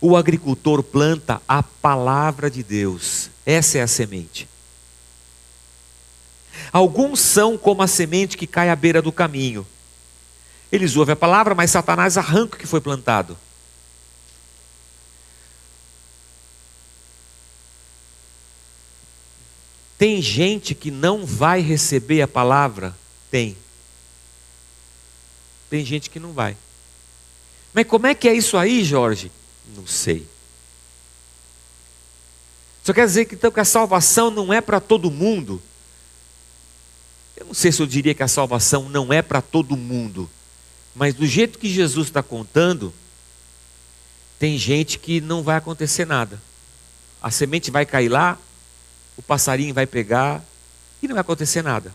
O 0.00 0.16
agricultor 0.16 0.82
planta 0.82 1.42
a 1.48 1.62
palavra 1.62 2.50
de 2.50 2.62
Deus, 2.62 3.30
essa 3.44 3.78
é 3.78 3.82
a 3.82 3.86
semente. 3.86 4.48
Alguns 6.72 7.20
são 7.20 7.56
como 7.56 7.82
a 7.82 7.86
semente 7.86 8.36
que 8.36 8.46
cai 8.46 8.70
à 8.70 8.76
beira 8.76 9.02
do 9.02 9.10
caminho. 9.10 9.66
Eles 10.70 10.96
ouvem 10.96 11.14
a 11.14 11.16
palavra, 11.16 11.54
mas 11.54 11.70
Satanás 11.70 12.18
arranca 12.18 12.56
o 12.56 12.58
que 12.58 12.66
foi 12.66 12.80
plantado. 12.80 13.36
Tem 19.96 20.22
gente 20.22 20.76
que 20.76 20.92
não 20.92 21.26
vai 21.26 21.60
receber 21.60 22.22
a 22.22 22.28
palavra? 22.28 22.96
Tem. 23.30 23.56
Tem 25.68 25.84
gente 25.84 26.08
que 26.08 26.20
não 26.20 26.32
vai. 26.32 26.56
Mas 27.74 27.86
como 27.86 28.06
é 28.06 28.14
que 28.14 28.28
é 28.28 28.34
isso 28.34 28.56
aí, 28.56 28.84
Jorge? 28.84 29.32
Não 29.76 29.86
sei. 29.86 30.26
Só 32.82 32.92
quer 32.92 33.06
dizer 33.06 33.26
que, 33.26 33.34
então, 33.34 33.50
que 33.50 33.60
a 33.60 33.64
salvação 33.64 34.30
não 34.30 34.52
é 34.52 34.60
para 34.60 34.80
todo 34.80 35.10
mundo. 35.10 35.60
Eu 37.36 37.46
não 37.46 37.54
sei 37.54 37.70
se 37.70 37.82
eu 37.82 37.86
diria 37.86 38.14
que 38.14 38.22
a 38.22 38.28
salvação 38.28 38.88
não 38.88 39.12
é 39.12 39.20
para 39.20 39.40
todo 39.40 39.76
mundo, 39.76 40.28
mas 40.94 41.14
do 41.14 41.26
jeito 41.26 41.58
que 41.58 41.68
Jesus 41.68 42.08
está 42.08 42.22
contando, 42.22 42.92
tem 44.38 44.58
gente 44.58 44.98
que 44.98 45.20
não 45.20 45.42
vai 45.42 45.56
acontecer 45.56 46.04
nada. 46.04 46.40
A 47.22 47.30
semente 47.30 47.70
vai 47.70 47.84
cair 47.84 48.08
lá, 48.08 48.38
o 49.16 49.22
passarinho 49.22 49.74
vai 49.74 49.86
pegar 49.86 50.42
e 51.02 51.06
não 51.06 51.14
vai 51.14 51.20
acontecer 51.20 51.62
nada. 51.62 51.94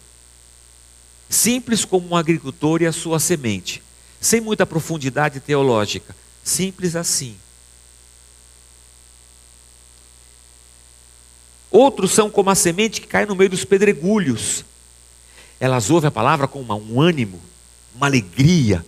Simples 1.30 1.84
como 1.84 2.10
um 2.10 2.16
agricultor 2.16 2.82
e 2.82 2.86
a 2.86 2.92
sua 2.92 3.20
semente, 3.20 3.82
sem 4.22 4.40
muita 4.40 4.66
profundidade 4.66 5.40
teológica, 5.40 6.16
simples 6.44 6.96
assim. 6.96 7.36
Outros 11.74 12.12
são 12.12 12.30
como 12.30 12.52
a 12.52 12.56
semente 12.56 13.02
que 13.02 13.08
cai 13.08 13.26
no 13.26 13.36
meio 13.36 13.50
dos 13.50 13.66
pedregulhos. 13.66 14.64
Elas 15.60 15.90
ouvem 15.90 16.08
a 16.08 16.12
palavra 16.12 16.48
com 16.48 16.62
um 16.62 17.02
ânimo, 17.02 17.42
uma 17.96 18.06
alegria. 18.06 18.86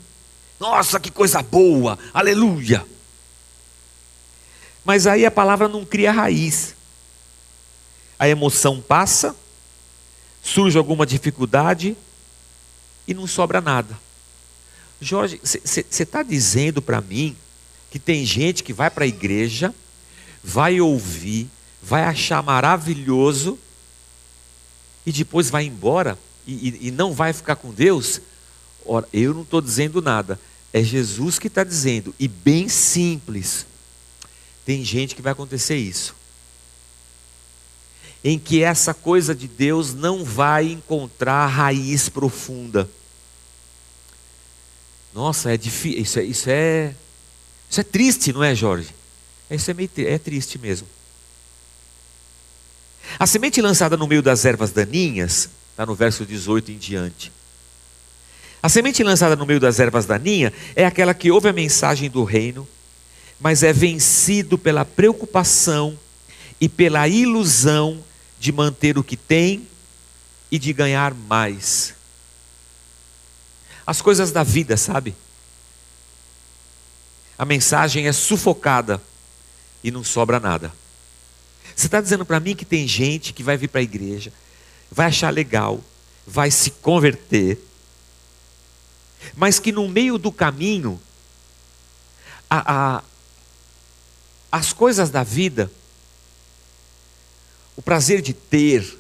Nossa, 0.60 1.00
que 1.00 1.10
coisa 1.10 1.42
boa! 1.42 1.98
Aleluia! 2.14 2.86
Mas 4.84 5.08
aí 5.08 5.26
a 5.26 5.32
palavra 5.32 5.68
não 5.68 5.84
cria 5.84 6.12
raiz. 6.12 6.76
A 8.20 8.30
emoção 8.30 8.80
passa, 8.80 9.36
surge 10.44 10.78
alguma 10.78 11.08
dificuldade 11.08 11.98
e 13.08 13.16
não 13.16 13.26
sobra 13.26 13.62
nada. 13.62 13.98
Jorge, 15.02 15.42
você 15.44 15.84
está 16.04 16.22
dizendo 16.22 16.84
para 16.84 17.02
mim 17.02 17.36
que 17.90 17.98
tem 17.98 18.24
gente 18.24 18.64
que 18.64 18.74
vai 18.74 18.92
para 18.92 19.06
a 19.06 19.08
igreja, 19.08 19.74
vai 20.44 20.80
ouvir, 20.80 21.50
vai 21.86 22.04
achar 22.04 22.42
maravilhoso 22.42 23.60
e 25.06 25.12
depois 25.12 25.52
vai 25.52 25.66
embora 25.66 26.18
e, 26.48 26.54
e, 26.54 26.88
e 26.88 26.92
não 26.92 27.14
vai 27.14 27.32
ficar 27.32 27.56
com 27.56 27.72
Deus? 27.72 28.20
Ora, 28.84 29.08
eu 29.14 29.34
não 29.34 29.44
estou 29.44 29.62
dizendo 29.62 30.02
nada, 30.02 30.40
é 30.74 30.84
Jesus 30.84 31.38
que 31.38 31.48
está 31.48 31.64
dizendo, 31.64 32.14
e 32.20 32.28
bem 32.28 32.68
simples. 32.68 33.68
Tem 34.66 34.84
gente 34.84 35.16
que 35.16 35.22
vai 35.22 35.32
acontecer 35.32 35.78
isso. 35.78 36.16
Em 38.24 38.40
que 38.40 38.64
essa 38.64 38.92
coisa 38.92 39.36
de 39.36 39.48
Deus 39.48 39.94
não 39.94 40.24
vai 40.24 40.72
encontrar 40.72 41.46
raiz 41.46 42.10
profunda. 42.10 42.90
Nossa, 45.14 45.54
é 45.54 45.58
difícil. 45.58 46.02
Isso 46.02 46.20
é, 46.20 46.24
isso 46.24 46.50
é, 46.50 46.96
isso 47.70 47.80
é 47.80 47.84
triste, 47.84 48.34
não 48.34 48.44
é, 48.44 48.56
Jorge? 48.56 48.90
Isso 49.52 49.70
é, 49.70 49.74
meio, 49.76 49.90
é 49.98 50.18
triste 50.18 50.58
mesmo. 50.58 50.88
A 53.18 53.26
semente 53.26 53.62
lançada 53.62 53.96
no 53.96 54.08
meio 54.08 54.22
das 54.22 54.46
ervas 54.46 54.72
daninhas, 54.72 55.50
está 55.72 55.86
no 55.86 55.96
verso 55.96 56.26
18 56.26 56.72
em 56.72 56.78
diante. 56.78 57.32
A 58.62 58.70
semente 58.70 59.04
lançada 59.04 59.36
no 59.36 59.46
meio 59.46 59.60
das 59.60 59.80
ervas 59.80 60.06
daninhas 60.06 60.52
é 60.76 60.86
aquela 60.86 61.14
que 61.14 61.32
ouve 61.32 61.48
a 61.48 61.54
mensagem 61.54 62.10
do 62.10 62.24
reino, 62.24 62.68
mas 63.40 63.62
é 63.62 63.72
vencido 63.72 64.58
pela 64.58 64.84
preocupação 64.84 65.98
e 66.60 66.68
pela 66.68 67.08
ilusão 67.08 68.04
de 68.40 68.52
manter 68.52 68.98
o 68.98 69.04
que 69.04 69.16
tem 69.16 69.68
e 70.52 70.58
de 70.58 70.74
ganhar 70.74 71.14
mais. 71.14 71.94
As 73.86 74.02
coisas 74.02 74.32
da 74.32 74.44
vida, 74.44 74.76
sabe? 74.78 75.16
A 77.38 77.46
mensagem 77.46 78.08
é 78.08 78.12
sufocada 78.12 79.02
e 79.84 79.92
não 79.92 80.04
sobra 80.04 80.40
nada. 80.40 80.74
Você 81.76 81.88
está 81.88 82.00
dizendo 82.00 82.26
para 82.26 82.40
mim 82.40 82.56
que 82.56 82.66
tem 82.66 82.88
gente 82.88 83.34
que 83.34 83.44
vai 83.44 83.58
vir 83.58 83.68
para 83.68 83.82
a 83.82 83.84
igreja, 83.84 84.32
vai 84.90 85.08
achar 85.08 85.30
legal, 85.32 85.84
vai 86.26 86.50
se 86.50 86.72
converter, 86.72 87.60
mas 89.36 89.60
que 89.60 89.72
no 89.72 89.88
meio 89.88 90.18
do 90.18 90.32
caminho 90.32 91.00
a, 92.50 92.98
a, 92.98 93.04
as 94.52 94.72
coisas 94.72 95.10
da 95.10 95.24
vida, 95.24 95.70
o 97.76 97.82
prazer 97.82 98.22
de 98.22 98.34
ter, 98.34 98.98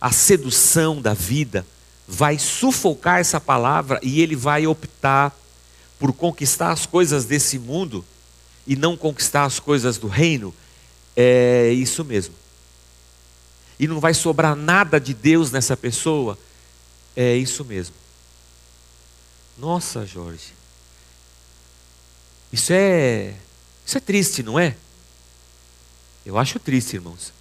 a 0.00 0.12
sedução 0.12 1.00
da 1.00 1.14
vida, 1.14 1.66
vai 2.06 2.38
sufocar 2.38 3.18
essa 3.18 3.40
palavra 3.40 3.98
e 4.02 4.20
ele 4.20 4.36
vai 4.36 4.66
optar 4.66 5.34
por 5.98 6.12
conquistar 6.12 6.70
as 6.72 6.84
coisas 6.84 7.24
desse 7.24 7.58
mundo 7.58 8.04
e 8.66 8.76
não 8.76 8.96
conquistar 8.96 9.44
as 9.44 9.58
coisas 9.58 9.96
do 9.96 10.06
reino. 10.06 10.54
É 11.16 11.70
isso 11.70 12.04
mesmo. 12.04 12.34
E 13.78 13.86
não 13.86 14.00
vai 14.00 14.12
sobrar 14.12 14.54
nada 14.54 15.00
de 15.00 15.14
Deus 15.14 15.50
nessa 15.50 15.76
pessoa. 15.76 16.38
É 17.14 17.34
isso 17.34 17.64
mesmo. 17.64 17.94
Nossa, 19.56 20.04
Jorge. 20.04 20.54
Isso 22.52 22.72
é 22.72 23.34
isso 23.86 23.96
é 23.96 24.00
triste, 24.00 24.42
não 24.42 24.58
é? 24.58 24.76
Eu 26.24 26.36
acho 26.36 26.58
triste, 26.58 26.94
irmãos. 26.94 27.32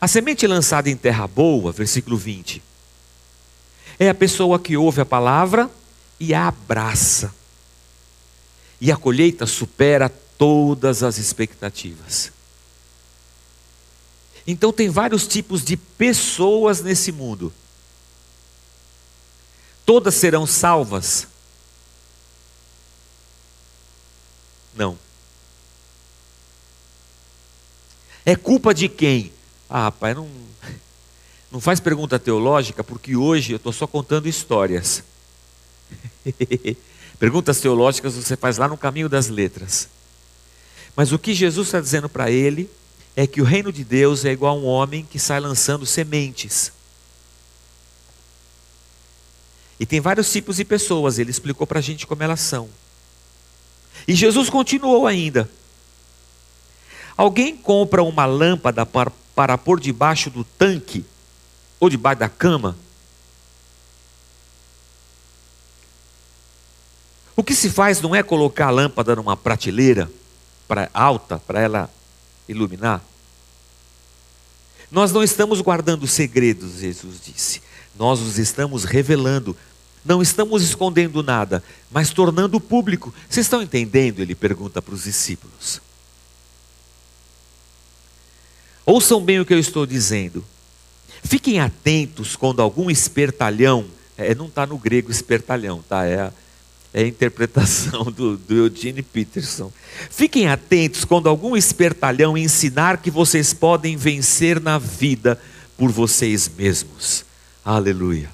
A 0.00 0.08
semente 0.08 0.44
lançada 0.46 0.90
em 0.90 0.96
terra 0.96 1.28
boa, 1.28 1.70
versículo 1.70 2.16
20, 2.16 2.60
é 3.98 4.08
a 4.08 4.14
pessoa 4.14 4.58
que 4.58 4.76
ouve 4.76 5.00
a 5.00 5.06
palavra 5.06 5.70
e 6.18 6.34
a 6.34 6.48
abraça. 6.48 7.34
E 8.80 8.90
a 8.90 8.96
colheita 8.96 9.46
supera 9.46 10.08
todas 10.08 11.02
as 11.02 11.18
expectativas. 11.18 12.32
Então, 14.46 14.72
tem 14.72 14.90
vários 14.90 15.26
tipos 15.26 15.64
de 15.64 15.76
pessoas 15.76 16.82
nesse 16.82 17.10
mundo 17.10 17.52
todas 19.84 20.14
serão 20.14 20.46
salvas? 20.46 21.26
Não. 24.74 24.98
É 28.24 28.34
culpa 28.34 28.74
de 28.74 28.88
quem? 28.88 29.32
Ah, 29.68 29.90
pai, 29.90 30.14
não, 30.14 30.28
não 31.50 31.60
faz 31.60 31.78
pergunta 31.78 32.18
teológica, 32.18 32.82
porque 32.82 33.14
hoje 33.14 33.52
eu 33.52 33.56
estou 33.56 33.72
só 33.72 33.86
contando 33.86 34.28
histórias. 34.28 35.04
Perguntas 37.18 37.60
teológicas 37.60 38.14
você 38.14 38.36
faz 38.36 38.58
lá 38.58 38.68
no 38.68 38.76
caminho 38.76 39.08
das 39.08 39.28
letras. 39.28 39.88
Mas 40.96 41.12
o 41.12 41.18
que 41.18 41.34
Jesus 41.34 41.68
está 41.68 41.80
dizendo 41.80 42.08
para 42.08 42.30
ele 42.30 42.70
é 43.16 43.26
que 43.26 43.40
o 43.40 43.44
reino 43.44 43.72
de 43.72 43.84
Deus 43.84 44.24
é 44.24 44.32
igual 44.32 44.56
a 44.56 44.60
um 44.60 44.66
homem 44.66 45.06
que 45.08 45.18
sai 45.18 45.40
lançando 45.40 45.86
sementes. 45.86 46.72
E 49.78 49.86
tem 49.86 50.00
vários 50.00 50.30
tipos 50.30 50.56
de 50.56 50.64
pessoas, 50.64 51.18
ele 51.18 51.30
explicou 51.30 51.66
para 51.66 51.78
a 51.78 51.82
gente 51.82 52.06
como 52.06 52.22
elas 52.22 52.40
são. 52.40 52.68
E 54.06 54.14
Jesus 54.14 54.50
continuou 54.50 55.06
ainda. 55.06 55.48
Alguém 57.16 57.56
compra 57.56 58.02
uma 58.02 58.26
lâmpada 58.26 58.84
para, 58.84 59.12
para 59.34 59.56
pôr 59.56 59.80
debaixo 59.80 60.30
do 60.30 60.44
tanque 60.44 61.04
ou 61.78 61.88
debaixo 61.88 62.20
da 62.20 62.28
cama? 62.28 62.76
O 67.36 67.42
que 67.42 67.54
se 67.54 67.68
faz 67.68 68.00
não 68.00 68.14
é 68.14 68.22
colocar 68.22 68.66
a 68.66 68.70
lâmpada 68.70 69.16
numa 69.16 69.36
prateleira 69.36 70.10
para 70.68 70.88
alta 70.94 71.38
para 71.38 71.60
ela 71.60 71.90
iluminar. 72.48 73.02
Nós 74.90 75.10
não 75.12 75.22
estamos 75.22 75.60
guardando 75.60 76.06
segredos, 76.06 76.78
Jesus 76.78 77.20
disse. 77.24 77.60
Nós 77.98 78.20
os 78.20 78.38
estamos 78.38 78.84
revelando. 78.84 79.56
Não 80.04 80.20
estamos 80.20 80.62
escondendo 80.62 81.22
nada, 81.22 81.64
mas 81.90 82.10
tornando 82.10 82.60
público. 82.60 83.12
Vocês 83.28 83.46
estão 83.46 83.62
entendendo? 83.62 84.20
Ele 84.20 84.34
pergunta 84.34 84.80
para 84.82 84.94
os 84.94 85.04
discípulos. 85.04 85.80
Ouçam 88.84 89.20
bem 89.20 89.40
o 89.40 89.46
que 89.46 89.54
eu 89.54 89.58
estou 89.58 89.86
dizendo. 89.86 90.44
Fiquem 91.22 91.58
atentos 91.58 92.36
quando 92.36 92.60
algum 92.60 92.90
espertalhão, 92.90 93.86
é, 94.16 94.34
não 94.34 94.46
está 94.46 94.66
no 94.66 94.76
grego 94.76 95.10
espertalhão, 95.10 95.82
tá? 95.88 96.04
É 96.04 96.30
é 96.94 97.02
a 97.02 97.08
interpretação 97.08 98.04
do, 98.04 98.36
do 98.36 98.54
Eugene 98.54 99.02
Peterson. 99.02 99.72
Fiquem 100.08 100.46
atentos 100.46 101.04
quando 101.04 101.28
algum 101.28 101.56
espertalhão 101.56 102.38
ensinar 102.38 102.98
que 102.98 103.10
vocês 103.10 103.52
podem 103.52 103.96
vencer 103.96 104.60
na 104.60 104.78
vida 104.78 105.40
por 105.76 105.90
vocês 105.90 106.48
mesmos. 106.56 107.24
Aleluia. 107.64 108.30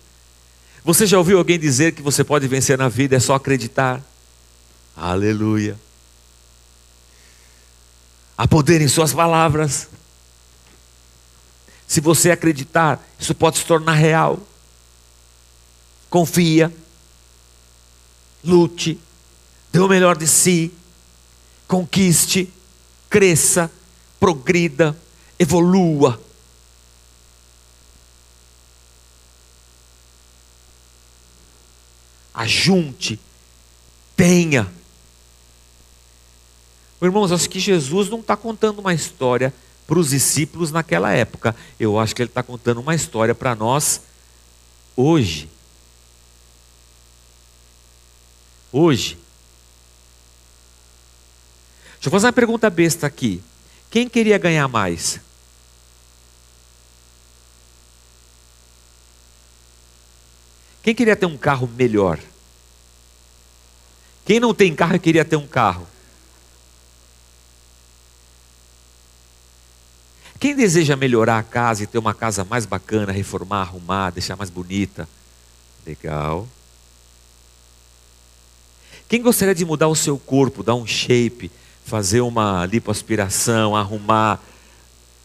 Você 0.85 1.07
já 1.07 1.19
ouviu 1.19 1.39
alguém 1.39 1.59
dizer 1.59 1.93
que 1.95 2.03
você 2.03 2.23
pode 2.23 2.47
vencer 2.47 2.79
na 2.79 2.89
vida, 2.89 3.17
é 3.17 3.19
só 3.19 3.35
acreditar? 3.35 4.01
Aleluia. 4.97 5.77
Há 8.39 8.47
poder 8.47 8.81
em 8.81 8.87
Suas 8.87 9.13
palavras. 9.13 9.89
Se 11.89 12.01
você 12.01 12.31
acreditar, 12.31 13.05
isso 13.19 13.35
pode 13.35 13.59
se 13.59 13.65
tornar 13.65 13.95
real. 13.95 14.39
Confia, 16.17 16.75
lute, 18.43 18.99
dê 19.71 19.79
o 19.81 19.87
melhor 19.87 20.17
de 20.17 20.27
si, 20.27 20.73
conquiste, 21.69 22.51
cresça, 23.11 23.71
progrida, 24.19 24.99
evolua. 25.39 26.19
Ajunte, 32.33 33.21
tenha. 34.17 34.73
Irmãos, 37.03 37.31
acho 37.31 37.51
que 37.51 37.61
Jesus 37.61 38.09
não 38.09 38.21
está 38.21 38.39
contando 38.39 38.79
uma 38.79 38.95
história 38.95 39.53
para 39.87 39.99
os 39.99 40.09
discípulos 40.09 40.73
naquela 40.73 41.13
época. 41.13 41.55
Eu 41.79 41.99
acho 41.99 42.17
que 42.17 42.23
ele 42.23 42.31
está 42.31 42.43
contando 42.43 42.81
uma 42.81 42.95
história 42.95 43.35
para 43.35 43.55
nós 43.55 44.01
hoje. 44.97 45.55
Hoje. 48.79 49.17
Deixa 51.95 52.09
eu 52.09 52.11
fazer 52.11 52.27
uma 52.27 52.33
pergunta 52.35 52.69
besta 52.69 53.07
aqui. 53.07 53.43
Quem 53.91 54.07
queria 54.07 54.37
ganhar 54.37 54.69
mais? 54.69 55.19
Quem 60.83 60.95
queria 60.95 61.17
ter 61.17 61.25
um 61.25 61.39
carro 61.39 61.67
melhor? 61.67 62.21
Quem 64.27 64.39
não 64.39 64.53
tem 64.53 64.77
carro 64.77 65.01
queria 65.01 65.25
ter 65.25 65.37
um 65.37 65.47
carro? 65.47 65.89
Quem 70.39 70.55
deseja 70.55 70.97
melhorar 70.97 71.39
a 71.39 71.43
casa 71.43 71.83
e 71.83 71.87
ter 71.87 71.97
uma 71.97 72.13
casa 72.13 72.45
mais 72.45 72.67
bacana, 72.67 73.11
reformar, 73.11 73.63
arrumar, 73.63 74.11
deixar 74.11 74.37
mais 74.37 74.51
bonita? 74.51 75.09
Legal. 75.87 76.47
Quem 79.09 79.23
gostaria 79.23 79.55
de 79.55 79.65
mudar 79.65 79.89
o 79.89 79.95
seu 79.95 80.19
corpo, 80.19 80.63
dar 80.63 80.75
um 80.75 80.87
shape, 80.87 81.51
fazer 81.85 82.21
uma 82.21 82.67
lipoaspiração, 82.67 83.77
arrumar, 83.77 84.41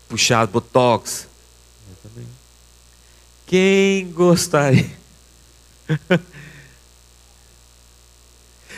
puxar 0.08 0.46
botox? 0.46 1.28
Quem 3.48 4.12
gostaria? 4.12 4.89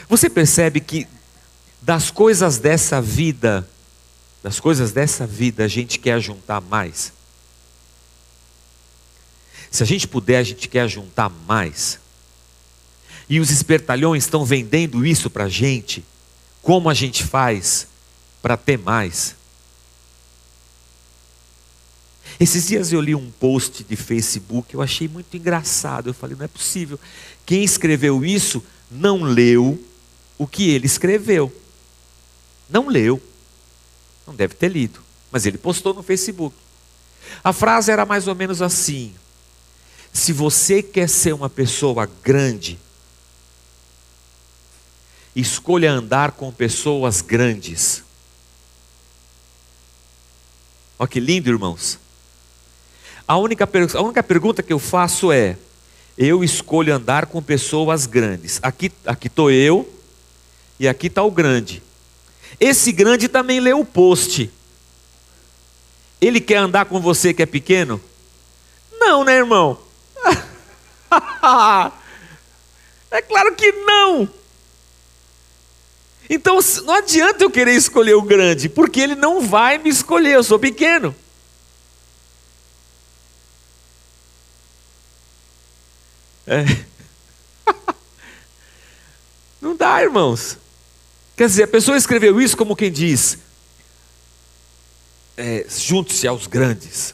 Você 0.08 0.30
percebe 0.30 0.80
que 0.80 1.08
das 1.82 2.10
coisas 2.10 2.58
dessa 2.58 3.02
vida, 3.02 3.68
das 4.42 4.60
coisas 4.60 4.92
dessa 4.94 5.28
vida, 5.28 5.66
a 5.66 5.68
gente 5.68 6.00
quer 6.00 6.20
juntar 6.22 6.62
mais. 6.62 7.12
Se 9.70 9.84
a 9.84 9.86
gente 9.86 10.08
puder, 10.08 10.38
a 10.38 10.44
gente 10.44 10.70
quer 10.70 10.88
juntar 10.88 11.30
mais. 11.30 12.00
E 13.34 13.40
os 13.40 13.50
espertalhões 13.50 14.26
estão 14.26 14.46
vendendo 14.46 15.04
isso 15.04 15.28
para 15.28 15.46
a 15.46 15.50
gente. 15.50 16.06
Como 16.62 16.88
a 16.88 16.94
gente 16.94 17.24
faz 17.24 17.88
para 18.44 18.56
ter 18.56 18.78
mais? 18.78 19.36
Esses 22.40 22.68
dias 22.68 22.94
eu 22.94 23.02
li 23.02 23.16
um 23.16 23.32
post 23.32 23.84
de 23.86 23.96
Facebook, 23.96 24.72
eu 24.72 24.84
achei 24.84 25.08
muito 25.08 25.36
engraçado. 25.36 26.12
Eu 26.12 26.14
falei, 26.14 26.36
não 26.36 26.46
é 26.46 26.48
possível. 26.48 27.00
Quem 27.44 27.64
escreveu 27.64 28.24
isso 28.24 28.64
não 28.92 29.24
leu 29.24 29.84
o 30.38 30.46
que 30.46 30.70
ele 30.70 30.86
escreveu. 30.86 31.52
Não 32.70 32.88
leu. 32.88 33.20
Não 34.28 34.36
deve 34.36 34.54
ter 34.54 34.68
lido, 34.70 35.00
mas 35.32 35.48
ele 35.48 35.58
postou 35.58 35.92
no 35.92 36.04
Facebook. 36.04 36.56
A 37.44 37.52
frase 37.52 37.92
era 37.92 38.06
mais 38.06 38.28
ou 38.28 38.36
menos 38.36 38.62
assim: 38.62 39.12
Se 40.14 40.32
você 40.32 40.84
quer 40.84 41.10
ser 41.10 41.34
uma 41.34 41.50
pessoa 41.50 42.08
grande, 42.24 42.78
escolha 45.36 45.92
andar 45.92 46.32
com 46.32 46.52
pessoas 46.52 47.22
grandes. 47.22 48.04
Olha 50.98 51.08
que 51.08 51.20
lindo, 51.20 51.50
irmãos. 51.50 52.00
A 53.28 53.38
única, 53.38 53.68
a 53.96 54.02
única 54.02 54.22
pergunta 54.24 54.62
que 54.62 54.74
eu 54.74 54.80
faço 54.80 55.32
é: 55.32 55.58
eu 56.18 56.44
escolho 56.44 56.94
andar 56.94 57.26
com 57.26 57.42
pessoas 57.42 58.06
grandes. 58.06 58.60
Aqui 58.62 58.92
estou 59.26 59.50
eu 59.50 59.92
e 60.80 60.88
aqui 60.88 61.08
está 61.08 61.24
o 61.24 61.32
grande. 61.32 61.82
Esse 62.60 62.92
grande 62.92 63.28
também 63.28 63.60
leu 63.60 63.80
o 63.80 63.86
post. 63.86 64.52
Ele 66.22 66.40
quer 66.40 66.58
andar 66.58 66.86
com 66.86 67.00
você 67.02 67.34
que 67.34 67.42
é 67.42 67.46
pequeno? 67.46 68.00
Não, 68.92 69.24
né, 69.24 69.36
irmão? 69.36 69.80
é 73.12 73.22
claro 73.22 73.56
que 73.56 73.72
não. 73.72 74.30
Então 76.30 76.60
não 76.86 76.96
adianta 76.96 77.44
eu 77.44 77.52
querer 77.52 77.76
escolher 77.76 78.14
o 78.14 78.22
grande, 78.22 78.70
porque 78.70 79.00
ele 79.00 79.16
não 79.16 79.42
vai 79.42 79.78
me 79.78 79.90
escolher, 79.90 80.36
eu 80.36 80.44
sou 80.44 80.58
pequeno. 80.58 81.16
É. 86.46 86.64
não 89.62 89.76
dá, 89.76 90.02
irmãos. 90.02 90.58
Quer 91.36 91.48
dizer, 91.48 91.64
a 91.64 91.68
pessoa 91.68 91.98
escreveu 91.98 92.40
isso 92.40 92.56
como 92.56 92.76
quem 92.76 92.92
diz: 92.92 93.38
é, 95.38 95.66
junte-se 95.70 96.28
aos 96.28 96.48
grandes. 96.48 97.14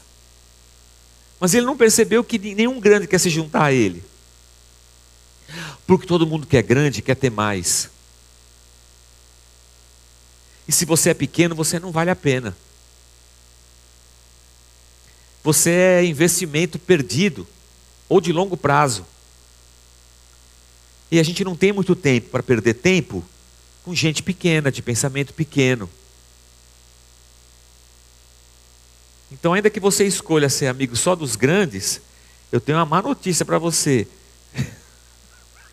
Mas 1.38 1.54
ele 1.54 1.64
não 1.64 1.76
percebeu 1.76 2.22
que 2.22 2.38
nenhum 2.38 2.78
grande 2.78 3.06
quer 3.06 3.18
se 3.18 3.30
juntar 3.30 3.64
a 3.64 3.72
ele. 3.72 4.04
Porque 5.86 6.06
todo 6.06 6.26
mundo 6.26 6.46
que 6.46 6.56
é 6.56 6.62
grande 6.62 7.00
quer 7.00 7.16
ter 7.16 7.30
mais. 7.30 7.88
E 10.70 10.72
se 10.72 10.84
você 10.84 11.10
é 11.10 11.14
pequeno, 11.14 11.52
você 11.52 11.80
não 11.80 11.90
vale 11.90 12.10
a 12.10 12.14
pena. 12.14 12.56
Você 15.42 15.68
é 15.68 16.04
investimento 16.04 16.78
perdido 16.78 17.44
ou 18.08 18.20
de 18.20 18.32
longo 18.32 18.56
prazo. 18.56 19.04
E 21.10 21.18
a 21.18 21.24
gente 21.24 21.42
não 21.42 21.56
tem 21.56 21.72
muito 21.72 21.96
tempo 21.96 22.30
para 22.30 22.40
perder 22.40 22.74
tempo 22.74 23.24
com 23.82 23.92
gente 23.96 24.22
pequena, 24.22 24.70
de 24.70 24.80
pensamento 24.80 25.34
pequeno. 25.34 25.90
Então, 29.32 29.52
ainda 29.52 29.70
que 29.70 29.80
você 29.80 30.06
escolha 30.06 30.48
ser 30.48 30.68
amigo 30.68 30.94
só 30.94 31.16
dos 31.16 31.34
grandes, 31.34 32.00
eu 32.52 32.60
tenho 32.60 32.78
uma 32.78 32.86
má 32.86 33.02
notícia 33.02 33.44
para 33.44 33.58
você. 33.58 34.06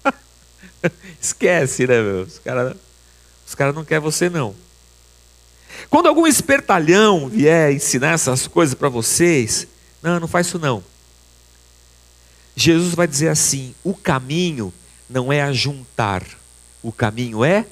Esquece, 1.22 1.86
né, 1.86 2.02
meu? 2.02 2.24
Os 2.24 2.40
caras 2.40 2.76
os 3.46 3.54
cara 3.54 3.72
não 3.72 3.86
querem 3.86 4.02
você, 4.02 4.28
não. 4.28 4.66
Quando 5.90 6.08
algum 6.08 6.28
espertalhão 6.28 7.30
vier 7.30 7.74
ensinar 7.74 8.12
essas 8.12 8.48
coisas 8.48 8.76
para 8.76 8.90
vocês, 8.90 9.68
não, 10.02 10.20
não 10.20 10.28
faz 10.28 10.48
isso 10.48 10.60
não. 10.60 10.84
Jesus 12.56 12.94
vai 12.96 13.08
dizer 13.08 13.30
assim: 13.30 13.76
o 13.84 13.94
caminho 13.94 14.74
não 15.10 15.32
é 15.32 15.42
ajuntar, 15.42 16.24
o 16.82 16.92
caminho 16.92 17.44
é 17.46 17.66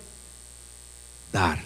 dar. 1.31 1.63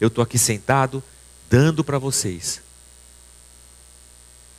Eu 0.00 0.08
estou 0.08 0.22
aqui 0.22 0.38
sentado, 0.38 1.02
dando 1.48 1.84
para 1.84 1.98
vocês 1.98 2.60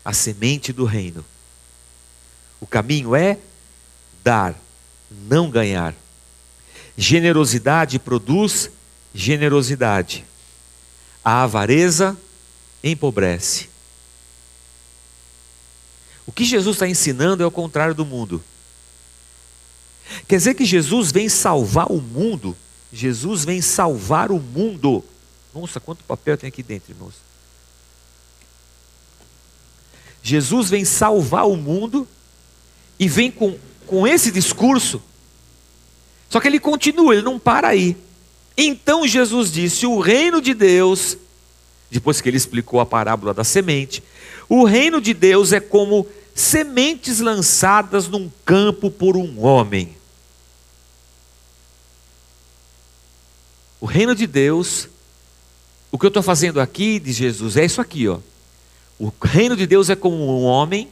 a 0.08 0.14
semente 0.14 0.72
do 0.72 0.86
reino. 0.86 1.26
O 2.62 2.66
caminho 2.66 3.14
é 3.14 3.38
dar, 4.24 4.56
não 5.12 5.50
ganhar. 5.50 5.94
Generosidade 6.98 8.00
produz 8.00 8.72
generosidade. 9.18 10.26
A 11.24 11.44
avareza 11.44 12.18
empobrece. 12.84 13.70
O 16.26 16.32
que 16.32 16.46
Jesus 16.46 16.76
está 16.76 16.88
ensinando 16.88 17.44
é 17.44 17.46
o 17.46 17.52
contrário 17.52 17.96
do 17.96 18.06
mundo. 18.06 18.44
Quer 20.28 20.38
dizer 20.38 20.54
que 20.54 20.66
Jesus 20.66 21.12
vem 21.12 21.28
salvar 21.28 21.92
o 21.92 22.02
mundo 22.02 22.56
Jesus 22.92 23.44
vem 23.44 23.62
salvar 23.62 24.32
o 24.32 24.40
mundo. 24.40 25.04
Nossa, 25.54 25.80
quanto 25.80 26.04
papel 26.04 26.38
tem 26.38 26.48
aqui 26.48 26.64
dentro, 26.64 26.92
irmãos. 26.92 27.16
Jesus 30.22 30.70
vem 30.70 30.86
salvar 30.86 31.48
o 31.48 31.56
mundo 31.56 32.08
e 33.00 33.08
vem 33.08 33.32
com, 33.32 33.58
com 33.86 34.08
esse 34.08 34.32
discurso. 34.32 35.02
Só 36.30 36.40
que 36.40 36.48
ele 36.48 36.60
continua, 36.60 37.14
ele 37.14 37.22
não 37.22 37.40
para 37.40 37.70
aí. 37.70 37.96
Então 38.58 39.08
Jesus 39.08 39.52
disse: 39.52 39.86
O 39.86 40.00
reino 40.00 40.42
de 40.42 40.54
Deus, 40.56 41.18
depois 41.92 42.20
que 42.20 42.28
ele 42.28 42.38
explicou 42.38 42.80
a 42.80 42.86
parábola 42.86 43.34
da 43.34 43.44
semente, 43.44 44.04
o 44.50 44.64
reino 44.64 45.00
de 45.00 45.14
Deus 45.14 45.54
é 45.54 45.60
como 45.60 46.08
sementes 46.34 47.20
lançadas 47.20 48.08
num 48.08 48.32
campo 48.44 48.90
por 48.90 49.16
um 49.16 49.44
homem. 49.44 49.96
O 53.80 53.86
reino 53.86 54.16
de 54.16 54.26
Deus, 54.26 54.90
o 55.92 56.00
que 56.00 56.06
eu 56.06 56.10
estou 56.10 56.24
fazendo 56.24 56.60
aqui, 56.60 57.00
diz 57.00 57.16
Jesus, 57.16 57.58
é 57.58 57.66
isso 57.66 57.80
aqui, 57.80 58.08
ó. 58.08 58.20
O 59.00 59.12
reino 59.22 59.56
de 59.56 59.68
Deus 59.68 59.92
é 59.92 59.96
como 59.96 60.16
um 60.16 60.44
homem 60.44 60.90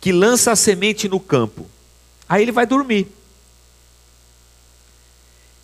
que 0.00 0.12
lança 0.12 0.50
a 0.50 0.56
semente 0.56 1.08
no 1.08 1.20
campo. 1.20 1.66
Aí 2.26 2.42
ele 2.42 2.52
vai 2.52 2.66
dormir. 2.66 3.06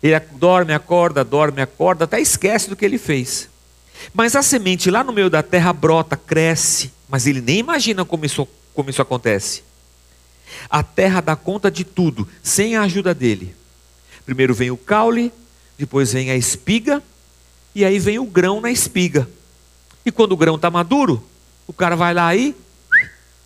Ele 0.01 0.19
dorme, 0.19 0.73
acorda, 0.73 1.23
dorme, 1.23 1.61
acorda, 1.61 2.05
até 2.05 2.19
esquece 2.21 2.69
do 2.69 2.75
que 2.75 2.85
ele 2.85 2.97
fez. 2.97 3.49
Mas 4.13 4.35
a 4.35 4.41
semente 4.41 4.89
lá 4.89 5.03
no 5.03 5.11
meio 5.11 5.29
da 5.29 5.43
terra 5.43 5.73
brota, 5.73 6.15
cresce, 6.15 6.91
mas 7.07 7.27
ele 7.27 7.41
nem 7.41 7.59
imagina 7.59 8.05
como 8.05 8.25
isso, 8.25 8.47
como 8.73 8.89
isso 8.89 9.01
acontece. 9.01 9.63
A 10.69 10.81
terra 10.81 11.21
dá 11.21 11.35
conta 11.35 11.69
de 11.69 11.83
tudo, 11.83 12.27
sem 12.41 12.75
a 12.75 12.83
ajuda 12.83 13.13
dele. 13.13 13.55
Primeiro 14.25 14.53
vem 14.53 14.71
o 14.71 14.77
caule, 14.77 15.33
depois 15.77 16.13
vem 16.13 16.31
a 16.31 16.35
espiga, 16.35 17.03
e 17.75 17.83
aí 17.83 17.99
vem 17.99 18.19
o 18.19 18.25
grão 18.25 18.61
na 18.61 18.71
espiga. 18.71 19.29
E 20.05 20.11
quando 20.11 20.31
o 20.31 20.37
grão 20.37 20.55
está 20.55 20.69
maduro, 20.69 21.23
o 21.67 21.73
cara 21.73 21.95
vai 21.95 22.13
lá 22.13 22.35
e 22.35 22.55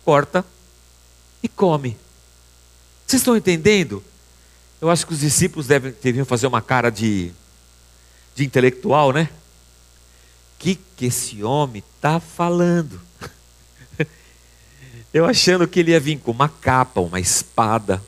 corta 0.04 0.44
e 1.42 1.48
come. 1.48 1.96
Vocês 3.06 3.20
estão 3.20 3.36
entendendo? 3.36 4.02
Eu 4.84 4.90
acho 4.90 5.06
que 5.06 5.14
os 5.14 5.20
discípulos 5.20 5.66
devem, 5.66 5.94
deviam 6.02 6.26
fazer 6.26 6.46
uma 6.46 6.60
cara 6.60 6.90
de, 6.90 7.32
de 8.34 8.44
intelectual, 8.44 9.14
né? 9.14 9.30
Que, 10.58 10.74
que 10.74 11.06
esse 11.06 11.42
homem 11.42 11.82
está 11.96 12.20
falando? 12.20 13.00
Eu 15.10 15.24
achando 15.24 15.66
que 15.66 15.80
ele 15.80 15.92
ia 15.92 15.98
vir 15.98 16.18
com 16.18 16.30
uma 16.30 16.50
capa, 16.50 17.00
uma 17.00 17.18
espada, 17.18 18.02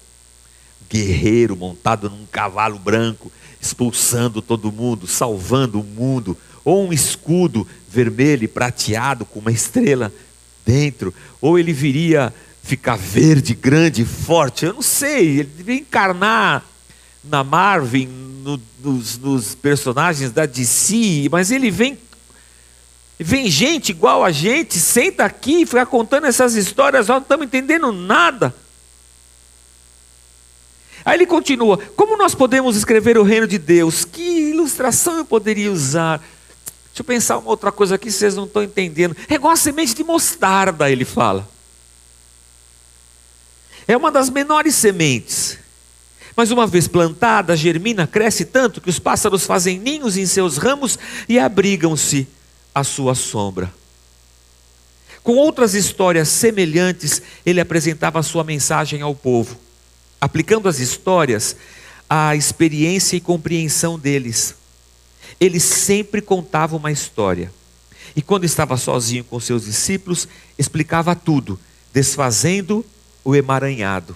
guerreiro 0.87 1.57
montado 1.57 2.11
num 2.11 2.27
cavalo 2.27 2.79
branco, 2.79 3.33
expulsando 3.59 4.43
todo 4.43 4.71
mundo, 4.71 5.07
salvando 5.07 5.81
o 5.81 5.83
mundo, 5.83 6.37
ou 6.63 6.87
um 6.87 6.93
escudo 6.93 7.67
vermelho 7.89 8.45
e 8.45 8.49
prateado 8.49 9.25
com 9.25 9.39
uma 9.39 9.51
estrela 9.51 10.13
dentro, 10.67 11.15
ou 11.41 11.59
ele 11.59 11.73
viria 11.73 12.35
ficar 12.67 12.97
verde, 12.97 13.55
grande, 13.55 14.05
forte, 14.05 14.67
eu 14.67 14.75
não 14.75 14.83
sei, 14.83 15.39
ele 15.39 15.51
devia 15.57 15.77
encarnar 15.77 16.65
na 17.23 17.45
Marvel, 17.45 18.09
no, 18.09 18.61
nos, 18.83 19.17
nos, 19.19 19.55
personagens 19.55 20.33
da 20.33 20.47
DC, 20.47 21.29
mas 21.31 21.51
ele 21.51 21.71
vem. 21.71 21.97
Vem 23.19 23.49
gente 23.49 23.91
igual 23.91 24.23
a 24.23 24.31
gente, 24.31 24.79
senta 24.79 25.25
aqui 25.25 25.63
e 25.63 25.67
fica 25.67 25.87
contando 25.87 26.27
essas 26.27 26.55
histórias, 26.55 27.09
nós 27.09 27.17
não 27.17 27.23
estamos 27.23 27.47
entendendo 27.47 27.91
nada. 27.91 28.55
Aí 31.05 31.17
ele 31.17 31.25
continua: 31.25 31.79
Como 31.97 32.17
nós 32.19 32.35
podemos 32.35 32.77
escrever 32.77 33.17
o 33.17 33.23
reino 33.23 33.47
de 33.47 33.59
Deus? 33.59 34.05
Que 34.05 34.51
ilustração 34.51 35.17
eu 35.17 35.25
poderia 35.25 35.73
usar? 35.73 36.19
Deixa 36.19 37.01
eu 37.01 37.05
pensar 37.05 37.39
uma 37.39 37.49
outra 37.49 37.73
coisa 37.73 37.95
aqui, 37.95 38.11
vocês 38.11 38.35
não 38.35 38.45
estão 38.45 38.63
entendendo. 38.63 39.17
É 39.29 39.35
igual 39.35 39.53
a 39.53 39.57
semente 39.57 39.95
de 39.95 40.05
mostarda, 40.05 40.91
ele 40.91 41.05
fala. 41.05 41.56
É 43.89 43.97
uma 43.97 44.11
das 44.11 44.29
menores 44.31 44.75
sementes. 44.75 45.59
Mas 46.37 46.51
uma 46.51 46.67
vez 46.67 46.87
plantada, 46.87 47.57
germina, 47.57 48.07
cresce 48.07 48.45
tanto 48.45 48.81
que 48.81 48.91
os 48.91 48.99
pássaros 48.99 49.45
fazem 49.45 49.79
ninhos 49.79 50.17
em 50.17 50.27
seus 50.27 50.59
ramos 50.59 50.99
e 51.29 51.39
abrigam-se 51.39 52.29
à 52.75 52.85
sua 52.85 53.15
sombra. 53.15 53.73
Com 55.23 55.37
outras 55.37 55.75
histórias 55.75 56.29
semelhantes, 56.29 57.23
ele 57.45 57.61
apresentava 57.61 58.23
sua 58.23 58.45
mensagem 58.45 59.01
ao 59.01 59.15
povo, 59.15 59.59
aplicando 60.21 60.69
as 60.69 60.79
histórias 60.79 61.57
à 62.09 62.37
experiência 62.37 63.17
e 63.17 63.21
compreensão 63.21 63.99
deles. 63.99 64.55
Ele 65.41 65.59
sempre 65.59 66.21
contava 66.21 66.77
uma 66.77 66.93
história. 66.93 67.51
E 68.15 68.23
quando 68.23 68.45
estava 68.45 68.77
sozinho 68.77 69.25
com 69.25 69.41
seus 69.41 69.65
discípulos, 69.65 70.29
explicava 70.59 71.17
tudo, 71.17 71.59
desfazendo 71.93 72.85
o 73.27 73.35
emaranhado. 73.35 74.15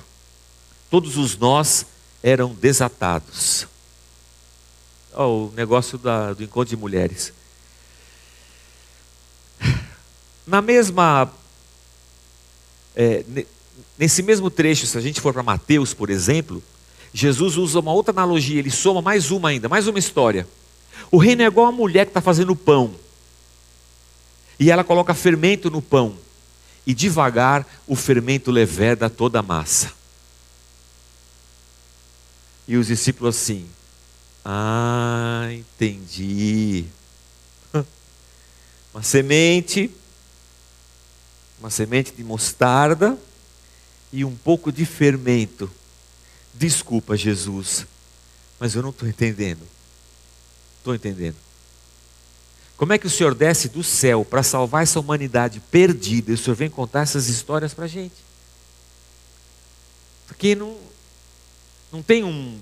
Todos 0.88 1.16
os 1.16 1.36
nós 1.36 1.84
eram 2.22 2.54
desatados. 2.54 3.66
Oh, 5.12 5.48
o 5.48 5.52
negócio 5.56 5.98
da, 5.98 6.32
do 6.32 6.44
encontro 6.44 6.70
de 6.70 6.76
mulheres. 6.76 7.32
Na 10.46 10.62
mesma. 10.62 11.28
É, 12.94 13.24
nesse 13.98 14.22
mesmo 14.22 14.48
trecho, 14.48 14.86
se 14.86 14.96
a 14.96 15.00
gente 15.00 15.20
for 15.20 15.32
para 15.32 15.42
Mateus, 15.42 15.92
por 15.92 16.08
exemplo, 16.08 16.62
Jesus 17.12 17.56
usa 17.56 17.80
uma 17.80 17.92
outra 17.92 18.12
analogia, 18.12 18.60
ele 18.60 18.70
soma 18.70 19.02
mais 19.02 19.32
uma 19.32 19.48
ainda, 19.48 19.68
mais 19.68 19.88
uma 19.88 19.98
história. 19.98 20.46
O 21.10 21.18
reino 21.18 21.42
é 21.42 21.46
igual 21.46 21.66
a 21.66 21.72
mulher 21.72 22.04
que 22.04 22.10
está 22.10 22.20
fazendo 22.20 22.54
pão. 22.54 22.94
E 24.58 24.70
ela 24.70 24.84
coloca 24.84 25.12
fermento 25.14 25.68
no 25.68 25.82
pão. 25.82 26.14
E 26.86 26.94
devagar 26.94 27.66
o 27.86 27.94
fermento 27.94 28.50
leveda 28.50 29.08
toda 29.10 29.40
a 29.40 29.42
massa. 29.42 29.92
E 32.66 32.76
os 32.76 32.86
discípulos 32.86 33.36
assim: 33.36 33.68
Ah, 34.44 35.48
entendi. 35.50 36.86
Uma 38.94 39.02
semente, 39.02 39.90
uma 41.60 41.70
semente 41.70 42.12
de 42.12 42.24
mostarda 42.24 43.16
e 44.12 44.24
um 44.24 44.34
pouco 44.34 44.72
de 44.72 44.84
fermento. 44.84 45.70
Desculpa, 46.54 47.16
Jesus, 47.16 47.86
mas 48.58 48.74
eu 48.74 48.82
não 48.82 48.90
estou 48.90 49.08
entendendo. 49.08 49.62
Estou 50.78 50.94
entendendo. 50.94 51.36
Como 52.80 52.94
é 52.94 52.98
que 52.98 53.06
o 53.06 53.10
Senhor 53.10 53.34
desce 53.34 53.68
do 53.68 53.84
céu 53.84 54.24
para 54.24 54.42
salvar 54.42 54.84
essa 54.84 54.98
humanidade 54.98 55.60
perdida 55.70 56.30
e 56.30 56.34
o 56.34 56.38
Senhor 56.38 56.56
vem 56.56 56.70
contar 56.70 57.02
essas 57.02 57.28
histórias 57.28 57.74
para 57.74 57.84
a 57.84 57.88
gente? 57.88 58.14
Porque 60.26 60.54
não, 60.54 60.78
não 61.92 62.02
tem 62.02 62.24
um. 62.24 62.58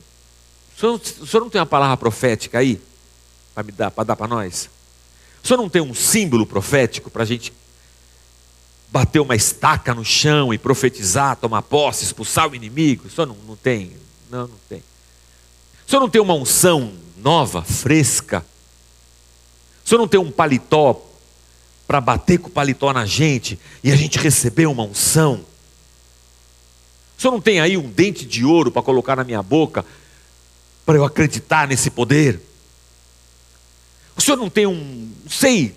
O 0.76 0.80
senhor, 0.80 0.94
o 1.20 1.24
senhor 1.24 1.42
não 1.44 1.48
tem 1.48 1.60
uma 1.60 1.66
palavra 1.66 1.96
profética 1.96 2.58
aí? 2.58 2.82
Para 3.54 3.62
me 3.62 3.70
dar, 3.70 3.92
para 3.92 4.02
dar 4.02 4.16
para 4.16 4.26
nós? 4.26 4.68
O 5.40 5.46
senhor 5.46 5.56
não 5.56 5.68
tem 5.68 5.82
um 5.82 5.94
símbolo 5.94 6.44
profético 6.44 7.12
para 7.12 7.22
a 7.22 7.26
gente 7.26 7.52
bater 8.90 9.20
uma 9.20 9.36
estaca 9.36 9.94
no 9.94 10.04
chão 10.04 10.52
e 10.52 10.58
profetizar, 10.58 11.36
tomar 11.36 11.62
posse, 11.62 12.02
expulsar 12.02 12.50
o 12.50 12.56
inimigo? 12.56 13.06
O 13.06 13.10
senhor 13.10 13.28
não, 13.28 13.36
não 13.46 13.54
tem? 13.54 13.92
Não, 14.28 14.48
não 14.48 14.58
tem. 14.68 14.82
O 15.86 15.88
senhor 15.88 16.00
não 16.00 16.10
tem 16.10 16.20
uma 16.20 16.34
unção 16.34 16.92
nova, 17.18 17.62
fresca? 17.62 18.44
O 19.88 19.90
senhor 19.90 20.00
não 20.00 20.08
tem 20.08 20.20
um 20.20 20.30
paletó 20.30 21.00
para 21.86 21.98
bater 21.98 22.36
com 22.36 22.48
o 22.48 22.52
paletó 22.52 22.92
na 22.92 23.06
gente 23.06 23.58
e 23.82 23.90
a 23.90 23.96
gente 23.96 24.18
receber 24.18 24.66
uma 24.66 24.82
unção? 24.82 25.42
O 27.16 27.22
senhor 27.22 27.32
não 27.32 27.40
tem 27.40 27.58
aí 27.58 27.74
um 27.74 27.90
dente 27.90 28.26
de 28.26 28.44
ouro 28.44 28.70
para 28.70 28.82
colocar 28.82 29.16
na 29.16 29.24
minha 29.24 29.42
boca 29.42 29.82
para 30.84 30.96
eu 30.96 31.06
acreditar 31.06 31.66
nesse 31.66 31.88
poder? 31.88 32.38
O 34.14 34.20
senhor 34.20 34.36
não 34.36 34.50
tem 34.50 34.66
um. 34.66 35.10
Não 35.22 35.30
sei. 35.30 35.74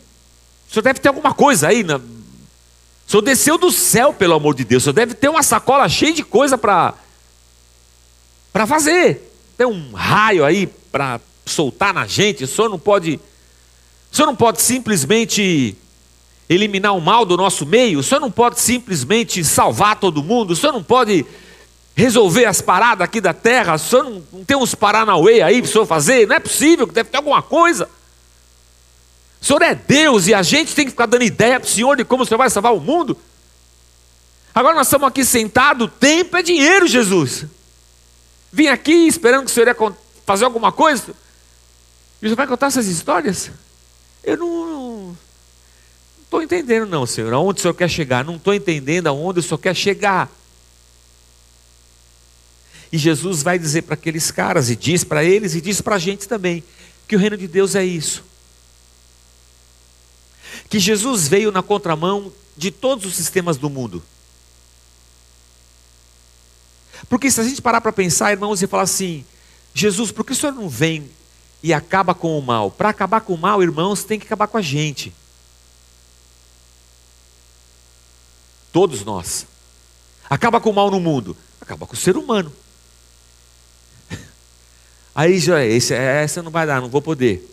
O 0.69 0.73
senhor 0.73 0.83
deve 0.83 0.99
ter 0.99 1.07
alguma 1.07 1.33
coisa 1.33 1.69
aí. 1.69 1.81
Na... 1.81 1.95
O 1.95 2.01
senhor 3.07 3.21
desceu 3.21 3.57
do 3.57 3.71
céu, 3.71 4.13
pelo 4.13 4.33
amor 4.33 4.55
de 4.55 4.65
Deus. 4.65 4.83
O 4.83 4.85
senhor 4.87 4.93
deve 4.93 5.13
ter 5.13 5.29
uma 5.29 5.41
sacola 5.41 5.87
cheia 5.87 6.13
de 6.13 6.23
coisa 6.23 6.57
para. 6.57 6.95
para 8.51 8.67
fazer. 8.67 9.33
Tem 9.57 9.65
um 9.65 9.93
raio 9.93 10.43
aí 10.43 10.67
para 10.67 11.21
soltar 11.45 11.93
na 11.93 12.05
gente. 12.05 12.43
O 12.43 12.47
senhor 12.47 12.67
não 12.67 12.77
pode. 12.77 13.17
O 14.11 14.15
senhor 14.15 14.27
não 14.27 14.35
pode 14.35 14.61
simplesmente 14.61 15.75
eliminar 16.49 16.93
o 16.95 16.99
mal 16.99 17.25
do 17.25 17.37
nosso 17.37 17.65
meio, 17.65 17.99
o 17.99 18.03
senhor 18.03 18.19
não 18.19 18.29
pode 18.29 18.59
simplesmente 18.59 19.41
salvar 19.41 19.95
todo 19.97 20.21
mundo, 20.21 20.51
o 20.51 20.55
senhor 20.55 20.73
não 20.73 20.83
pode 20.83 21.25
resolver 21.95 22.45
as 22.45 22.59
paradas 22.59 23.05
aqui 23.05 23.21
da 23.21 23.33
terra, 23.33 23.75
o 23.75 23.79
senhor 23.79 24.03
não, 24.03 24.23
não 24.33 24.43
tem 24.43 24.57
uns 24.57 24.75
Paranauê 24.75 25.41
aí 25.41 25.61
para 25.61 25.69
o 25.69 25.71
senhor 25.71 25.85
fazer, 25.85 26.27
não 26.27 26.35
é 26.35 26.39
possível, 26.41 26.85
deve 26.87 27.09
ter 27.09 27.17
alguma 27.17 27.41
coisa. 27.41 27.89
O 29.41 29.45
senhor 29.45 29.61
é 29.61 29.73
Deus 29.73 30.27
e 30.27 30.33
a 30.33 30.43
gente 30.43 30.75
tem 30.75 30.85
que 30.85 30.91
ficar 30.91 31.05
dando 31.05 31.23
ideia 31.23 31.57
para 31.57 31.67
o 31.67 31.69
senhor 31.69 31.95
de 31.95 32.03
como 32.03 32.23
o 32.23 32.25
senhor 32.25 32.37
vai 32.37 32.49
salvar 32.49 32.73
o 32.73 32.81
mundo. 32.81 33.17
Agora 34.53 34.75
nós 34.75 34.87
estamos 34.87 35.07
aqui 35.07 35.23
sentados, 35.23 35.89
tempo 35.99 36.35
é 36.35 36.43
dinheiro, 36.43 36.85
Jesus. 36.85 37.45
Vim 38.51 38.67
aqui 38.67 39.07
esperando 39.07 39.45
que 39.45 39.51
o 39.51 39.53
senhor 39.53 39.67
ia 39.67 39.93
fazer 40.25 40.43
alguma 40.43 40.71
coisa. 40.71 41.13
E 42.21 42.25
o 42.25 42.27
senhor 42.27 42.35
vai 42.35 42.45
contar 42.45 42.67
essas 42.67 42.87
histórias? 42.87 43.51
Eu 44.23 44.37
não, 44.37 45.17
estou 46.23 46.41
entendendo, 46.41 46.87
não, 46.87 47.05
Senhor. 47.05 47.33
Aonde 47.33 47.59
o 47.59 47.61
Senhor 47.61 47.73
quer 47.73 47.89
chegar? 47.89 48.23
Não 48.23 48.35
estou 48.35 48.53
entendendo 48.53 49.07
aonde 49.07 49.39
o 49.39 49.43
Senhor 49.43 49.57
quer 49.57 49.75
chegar. 49.75 50.31
E 52.91 52.97
Jesus 52.97 53.41
vai 53.41 53.57
dizer 53.57 53.83
para 53.83 53.93
aqueles 53.93 54.31
caras, 54.31 54.69
e 54.69 54.75
diz 54.75 55.03
para 55.03 55.23
eles, 55.23 55.55
e 55.55 55.61
diz 55.61 55.81
para 55.81 55.95
a 55.95 55.99
gente 55.99 56.27
também, 56.27 56.63
que 57.07 57.15
o 57.15 57.19
reino 57.19 57.37
de 57.37 57.47
Deus 57.47 57.73
é 57.73 57.83
isso. 57.83 58.23
Que 60.69 60.79
Jesus 60.79 61.27
veio 61.27 61.51
na 61.51 61.63
contramão 61.63 62.31
de 62.55 62.69
todos 62.69 63.05
os 63.05 63.15
sistemas 63.15 63.57
do 63.57 63.69
mundo. 63.69 64.03
Porque 67.09 67.31
se 67.31 67.41
a 67.41 67.43
gente 67.43 67.61
parar 67.61 67.81
para 67.81 67.91
pensar, 67.91 68.31
irmãos, 68.31 68.61
e 68.61 68.67
falar 68.67 68.83
assim: 68.83 69.25
Jesus, 69.73 70.11
por 70.11 70.25
que 70.25 70.33
o 70.33 70.35
Senhor 70.35 70.53
não 70.53 70.69
vem 70.69 71.09
e 71.63 71.73
acaba 71.73 72.13
com 72.13 72.37
o 72.37 72.41
mal? 72.41 72.71
Para 72.71 72.89
acabar 72.89 73.21
com 73.21 73.33
o 73.33 73.37
mal, 73.37 73.61
irmãos, 73.61 74.03
tem 74.03 74.19
que 74.19 74.25
acabar 74.25 74.47
com 74.47 74.57
a 74.57 74.61
gente. 74.61 75.13
Todos 78.71 79.03
nós. 79.03 79.45
Acaba 80.29 80.61
com 80.61 80.69
o 80.69 80.73
mal 80.73 80.89
no 80.89 80.99
mundo, 80.99 81.35
acaba 81.59 81.85
com 81.85 81.93
o 81.93 81.97
ser 81.97 82.15
humano. 82.15 82.51
Aí 85.13 85.39
já 85.39 85.59
é, 85.59 85.67
esse, 85.67 85.93
é, 85.93 86.23
essa 86.23 86.41
não 86.41 86.49
vai 86.49 86.65
dar, 86.65 86.81
não 86.81 86.89
vou 86.89 87.01
poder. 87.01 87.47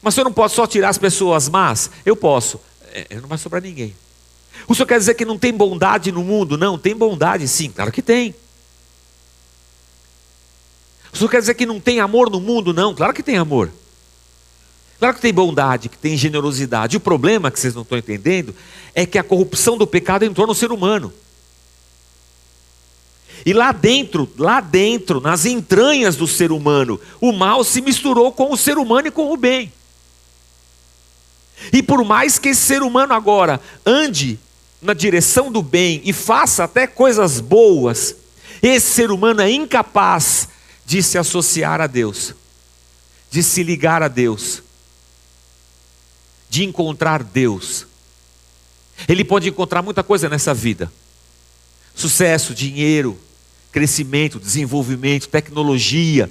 Mas 0.00 0.14
o 0.14 0.16
senhor 0.16 0.24
não 0.24 0.32
pode 0.32 0.54
só 0.54 0.66
tirar 0.66 0.88
as 0.88 0.98
pessoas 0.98 1.48
más? 1.48 1.90
Eu 2.04 2.16
posso. 2.16 2.58
É, 2.92 3.20
não 3.20 3.28
vai 3.28 3.38
sobrar 3.38 3.62
ninguém. 3.62 3.94
O 4.66 4.74
senhor 4.74 4.86
quer 4.86 4.98
dizer 4.98 5.14
que 5.14 5.24
não 5.24 5.38
tem 5.38 5.52
bondade 5.52 6.10
no 6.10 6.24
mundo? 6.24 6.56
Não, 6.56 6.78
tem 6.78 6.94
bondade 6.94 7.46
sim, 7.46 7.70
claro 7.70 7.92
que 7.92 8.02
tem. 8.02 8.34
O 11.12 11.16
senhor 11.16 11.28
quer 11.28 11.40
dizer 11.40 11.54
que 11.54 11.66
não 11.66 11.78
tem 11.78 12.00
amor 12.00 12.30
no 12.30 12.40
mundo? 12.40 12.72
Não, 12.72 12.94
claro 12.94 13.12
que 13.12 13.22
tem 13.22 13.36
amor. 13.36 13.70
Claro 14.98 15.16
que 15.16 15.20
tem 15.20 15.34
bondade, 15.34 15.88
que 15.88 15.98
tem 15.98 16.16
generosidade. 16.16 16.96
O 16.96 17.00
problema 17.00 17.50
que 17.50 17.58
vocês 17.58 17.74
não 17.74 17.82
estão 17.82 17.98
entendendo 17.98 18.54
é 18.94 19.04
que 19.04 19.18
a 19.18 19.24
corrupção 19.24 19.76
do 19.76 19.86
pecado 19.86 20.24
entrou 20.24 20.46
no 20.46 20.54
ser 20.54 20.70
humano. 20.70 21.12
E 23.44 23.52
lá 23.52 23.72
dentro, 23.72 24.30
lá 24.38 24.60
dentro, 24.60 25.20
nas 25.20 25.44
entranhas 25.44 26.14
do 26.14 26.28
ser 26.28 26.52
humano, 26.52 27.00
o 27.20 27.32
mal 27.32 27.64
se 27.64 27.80
misturou 27.80 28.30
com 28.30 28.52
o 28.52 28.56
ser 28.56 28.78
humano 28.78 29.08
e 29.08 29.10
com 29.10 29.32
o 29.32 29.36
bem. 29.36 29.72
E 31.72 31.82
por 31.82 32.04
mais 32.04 32.38
que 32.38 32.50
esse 32.50 32.60
ser 32.60 32.82
humano 32.82 33.12
agora 33.12 33.60
ande 33.84 34.38
na 34.80 34.94
direção 34.94 35.50
do 35.50 35.62
bem 35.62 36.00
e 36.04 36.12
faça 36.12 36.64
até 36.64 36.86
coisas 36.86 37.40
boas, 37.40 38.14
esse 38.62 38.92
ser 38.92 39.10
humano 39.10 39.40
é 39.40 39.50
incapaz 39.50 40.48
de 40.92 41.02
se 41.02 41.16
associar 41.16 41.80
a 41.80 41.86
Deus, 41.86 42.34
de 43.30 43.42
se 43.42 43.62
ligar 43.62 44.02
a 44.02 44.08
Deus, 44.08 44.62
de 46.50 46.64
encontrar 46.64 47.22
Deus. 47.22 47.86
Ele 49.08 49.24
pode 49.24 49.48
encontrar 49.48 49.80
muita 49.80 50.02
coisa 50.02 50.28
nessa 50.28 50.52
vida: 50.52 50.92
sucesso, 51.94 52.54
dinheiro, 52.54 53.18
crescimento, 53.72 54.38
desenvolvimento, 54.38 55.30
tecnologia, 55.30 56.30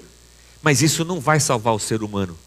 mas 0.61 0.83
isso 0.83 1.03
não 1.03 1.19
vai 1.19 1.39
salvar 1.39 1.73
o 1.73 1.79
ser 1.79 2.03
humano. 2.03 2.37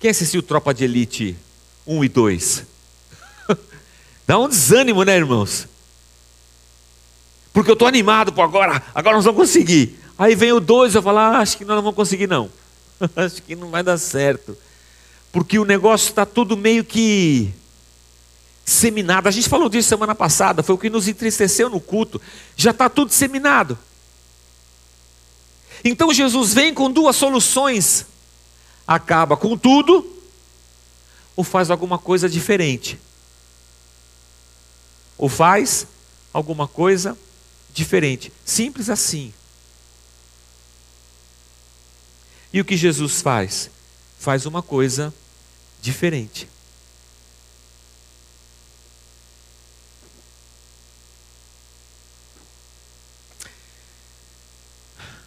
Quem 0.00 0.08
assistiu 0.08 0.42
Tropa 0.42 0.72
de 0.72 0.84
Elite 0.84 1.36
1 1.86 2.04
e 2.04 2.08
2? 2.08 2.64
Dá 4.26 4.38
um 4.38 4.48
desânimo, 4.48 5.04
né, 5.04 5.14
irmãos? 5.14 5.68
Porque 7.56 7.70
eu 7.70 7.72
estou 7.72 7.88
animado 7.88 8.34
por 8.34 8.42
agora, 8.42 8.82
agora 8.94 9.16
nós 9.16 9.24
vamos 9.24 9.40
conseguir. 9.40 9.98
Aí 10.18 10.34
vem 10.34 10.52
o 10.52 10.60
2 10.60 10.94
eu 10.94 11.02
falo, 11.02 11.16
ah, 11.16 11.38
acho 11.38 11.56
que 11.56 11.64
nós 11.64 11.74
não 11.74 11.82
vamos 11.82 11.96
conseguir, 11.96 12.26
não. 12.26 12.50
acho 13.16 13.42
que 13.42 13.56
não 13.56 13.70
vai 13.70 13.82
dar 13.82 13.96
certo. 13.96 14.54
Porque 15.32 15.58
o 15.58 15.64
negócio 15.64 16.10
está 16.10 16.26
tudo 16.26 16.54
meio 16.54 16.84
que 16.84 17.50
seminado. 18.62 19.26
A 19.26 19.30
gente 19.30 19.48
falou 19.48 19.70
disso 19.70 19.88
semana 19.88 20.14
passada, 20.14 20.62
foi 20.62 20.74
o 20.74 20.78
que 20.78 20.90
nos 20.90 21.08
entristeceu 21.08 21.70
no 21.70 21.80
culto. 21.80 22.20
Já 22.54 22.72
está 22.72 22.90
tudo 22.90 23.10
seminado. 23.10 23.78
Então 25.82 26.12
Jesus 26.12 26.52
vem 26.52 26.74
com 26.74 26.90
duas 26.90 27.16
soluções 27.16 28.04
acaba 28.86 29.34
com 29.34 29.56
tudo 29.56 30.06
ou 31.34 31.42
faz 31.42 31.70
alguma 31.70 31.98
coisa 31.98 32.28
diferente. 32.28 32.98
Ou 35.16 35.30
faz 35.30 35.86
alguma 36.34 36.68
coisa 36.68 37.16
diferente. 37.76 38.32
Simples 38.44 38.88
assim. 38.88 39.32
E 42.52 42.60
o 42.60 42.64
que 42.64 42.76
Jesus 42.76 43.20
faz? 43.20 43.70
Faz 44.18 44.46
uma 44.46 44.62
coisa 44.62 45.12
diferente. 45.80 46.48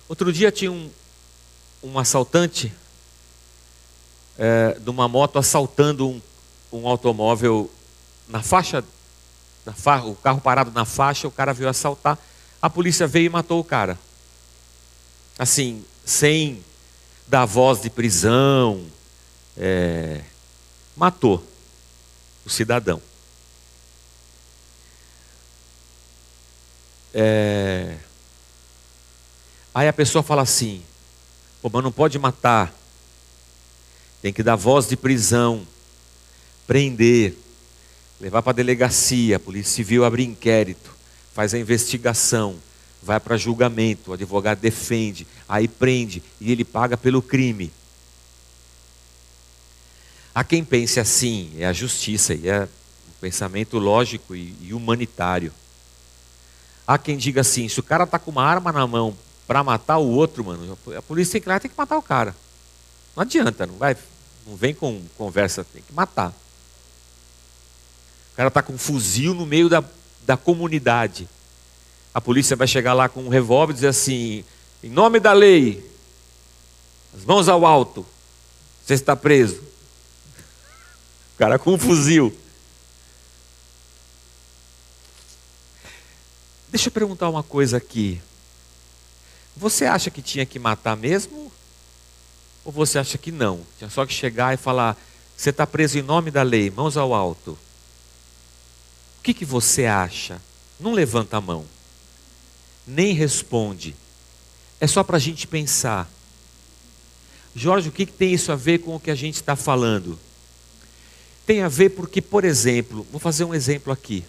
Outro 0.08 0.34
dia 0.34 0.52
tinha 0.52 0.72
um, 0.72 0.90
um 1.84 2.00
assaltante 2.00 2.74
é, 4.40 4.74
de 4.80 4.90
uma 4.90 5.08
moto 5.08 5.38
assaltando 5.38 6.10
um, 6.10 6.20
um 6.74 6.88
automóvel 6.88 7.70
na 8.28 8.42
faixa, 8.42 8.84
na 9.64 9.74
fa, 9.74 10.04
o 10.04 10.16
carro 10.16 10.42
parado 10.42 10.72
na 10.72 10.84
faixa, 10.84 11.28
o 11.28 11.32
cara 11.32 11.54
veio 11.54 11.70
assaltar, 11.70 12.18
a 12.62 12.69
polícia 12.69 13.08
veio 13.08 13.28
e 13.28 13.30
matou 13.30 13.60
o 13.60 13.63
cara. 13.63 13.98
Assim, 15.38 15.84
sem 16.06 16.63
dar 17.28 17.45
voz 17.45 17.82
de 17.82 17.89
prisão, 17.89 18.86
é, 19.58 20.22
matou 20.95 21.43
o 22.45 22.50
cidadão. 22.50 23.02
É, 27.13 27.98
aí 29.74 29.88
a 29.88 29.93
pessoa 29.93 30.22
fala 30.22 30.41
assim: 30.41 30.84
Pô, 31.62 31.69
mas 31.72 31.84
não 31.84 31.91
pode 31.91 32.19
matar 32.19 32.74
tem 34.22 34.34
que 34.34 34.43
dar 34.43 34.56
voz 34.56 34.88
de 34.88 34.98
prisão, 34.98 35.65
prender, 36.67 37.36
levar 38.19 38.41
para 38.41 38.52
a 38.52 38.56
delegacia, 38.56 39.38
a 39.38 39.39
polícia 39.39 39.74
civil 39.74 40.04
abre 40.04 40.24
inquérito, 40.24 40.91
faz 41.34 41.54
a 41.54 41.60
investigação, 41.60 42.58
vai 43.02 43.20
para 43.20 43.38
julgamento, 43.38 44.12
o 44.12 44.13
advogado 44.13 44.60
defende, 44.60 45.26
aí 45.48 45.68
prende 45.68 46.22
e 46.39 46.52
ele 46.52 46.65
paga 46.65 46.98
pelo 46.98 47.22
crime. 47.22 47.72
Há 50.34 50.44
quem 50.44 50.63
pense 50.63 51.00
assim, 51.00 51.52
é 51.58 51.65
a 51.65 51.74
justiça, 51.74 52.34
e 52.34 52.48
é 52.48 52.63
um 52.63 53.20
pensamento 53.20 53.78
lógico 53.78 54.36
e, 54.36 54.74
humanitário. 54.74 55.52
Há 56.86 56.98
quem 56.98 57.18
diga 57.18 57.42
assim, 57.42 57.68
se 57.68 57.80
o 57.80 57.84
cara 57.84 58.04
está 58.04 58.18
com 58.18 58.32
uma 58.32 58.44
arma 58.44 58.72
na 58.72 58.86
mão 58.86 59.15
para 59.48 59.63
matar 59.63 59.98
o 59.98 60.08
outro, 60.08 60.46
mano, 60.46 60.78
a 60.96 61.02
polícia 61.02 61.34
tem 61.34 61.42
que 61.42 61.48
ir 61.48 61.52
lá 61.52 61.60
tem 61.60 61.72
que 61.72 61.78
matar 61.78 61.98
o 61.98 62.02
cara. 62.02 62.36
Não 63.15 63.24
adianta, 63.24 63.65
não 63.65 63.76
vai, 63.76 63.98
não 64.46 64.56
vem 64.56 64.74
com 64.74 65.02
conversa, 65.18 65.63
tem 65.63 65.82
que 65.82 65.94
matar. 65.94 66.30
O 68.34 68.36
cara 68.36 68.48
está 68.48 68.62
com 68.62 68.74
um 68.74 68.78
fuzil 68.78 69.34
no 69.34 69.46
meio 69.46 69.68
da, 69.68 69.84
da 70.30 70.38
comunidade. 70.38 71.28
A 72.13 72.22
polícia 72.22 72.56
vai 72.56 72.68
chegar 72.68 72.94
lá 72.94 73.10
com 73.10 73.24
um 73.24 73.30
revólver 73.30 73.72
e 73.72 73.74
dizer 73.74 73.88
assim: 73.88 74.46
em 74.84 74.89
nome 74.92 75.20
da 75.20 75.34
lei, 75.34 75.84
as 77.18 77.26
mãos 77.26 77.50
ao 77.50 77.65
alto, 77.65 78.06
você 78.86 78.94
está 78.94 79.15
preso. 79.15 79.63
O 81.34 81.38
cara 81.39 81.58
com 81.58 81.74
um 81.74 81.80
fuzil. 81.80 82.32
Deixa 86.68 86.89
eu 86.89 86.92
perguntar 86.92 87.28
uma 87.28 87.42
coisa 87.42 87.78
aqui. 87.78 88.22
Você 89.58 89.86
acha 89.86 90.12
que 90.12 90.22
tinha 90.22 90.46
que 90.46 90.60
matar 90.60 90.96
mesmo? 90.96 91.52
Ou 92.63 92.72
você 92.72 93.00
acha 93.00 93.18
que 93.18 93.32
não? 93.32 93.62
Tinha 93.80 93.89
só 93.89 94.06
que 94.06 94.13
chegar 94.13 94.54
e 94.54 94.58
falar: 94.58 94.96
você 95.36 95.50
está 95.50 95.65
preso 95.65 95.98
em 95.98 96.04
nome 96.04 96.30
da 96.30 96.44
lei, 96.44 96.70
mãos 96.70 96.98
ao 96.98 97.15
alto. 97.15 97.58
O 99.20 99.22
que, 99.22 99.34
que 99.34 99.46
você 99.46 99.86
acha? 99.86 100.42
Não 100.80 100.94
levanta 100.94 101.38
a 101.38 101.42
mão, 101.42 101.66
nem 102.88 103.14
responde. 103.14 103.94
É 104.80 104.88
só 104.88 105.04
para 105.04 105.18
a 105.18 105.20
gente 105.20 105.46
pensar. 105.46 106.10
Jorge, 107.54 107.90
o 107.90 107.92
que, 107.92 108.06
que 108.06 108.14
tem 108.14 108.34
isso 108.34 108.52
a 108.52 108.56
ver 108.56 108.80
com 108.80 108.96
o 108.96 109.00
que 109.00 109.12
a 109.12 109.16
gente 109.16 109.36
está 109.36 109.58
falando? 109.58 110.18
Tem 111.46 111.62
a 111.62 111.68
ver 111.68 111.90
porque, 111.90 112.22
por 112.22 112.46
exemplo, 112.46 113.06
vou 113.12 113.20
fazer 113.20 113.44
um 113.44 113.54
exemplo 113.54 113.92
aqui. 113.92 114.24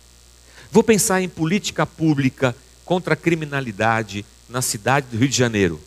Vou 0.73 0.83
pensar 0.83 1.23
em 1.23 1.29
política 1.29 1.87
pública 1.87 2.57
contra 2.85 3.15
a 3.15 3.17
criminalidade 3.17 4.27
na 4.49 4.61
cidade 4.61 5.07
do 5.07 5.17
Rio 5.17 5.29
de 5.29 5.37
Janeiro. 5.37 5.81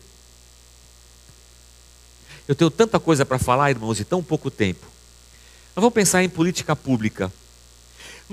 Eu 2.48 2.54
tenho 2.54 2.70
tanta 2.70 2.98
coisa 2.98 3.26
para 3.26 3.38
falar, 3.38 3.70
irmãos, 3.70 4.00
e 4.00 4.04
tão 4.04 4.22
pouco 4.22 4.50
tempo. 4.50 4.86
Mas 5.74 5.82
vamos 5.82 5.92
pensar 5.92 6.22
em 6.22 6.28
política 6.28 6.74
pública. 6.74 7.30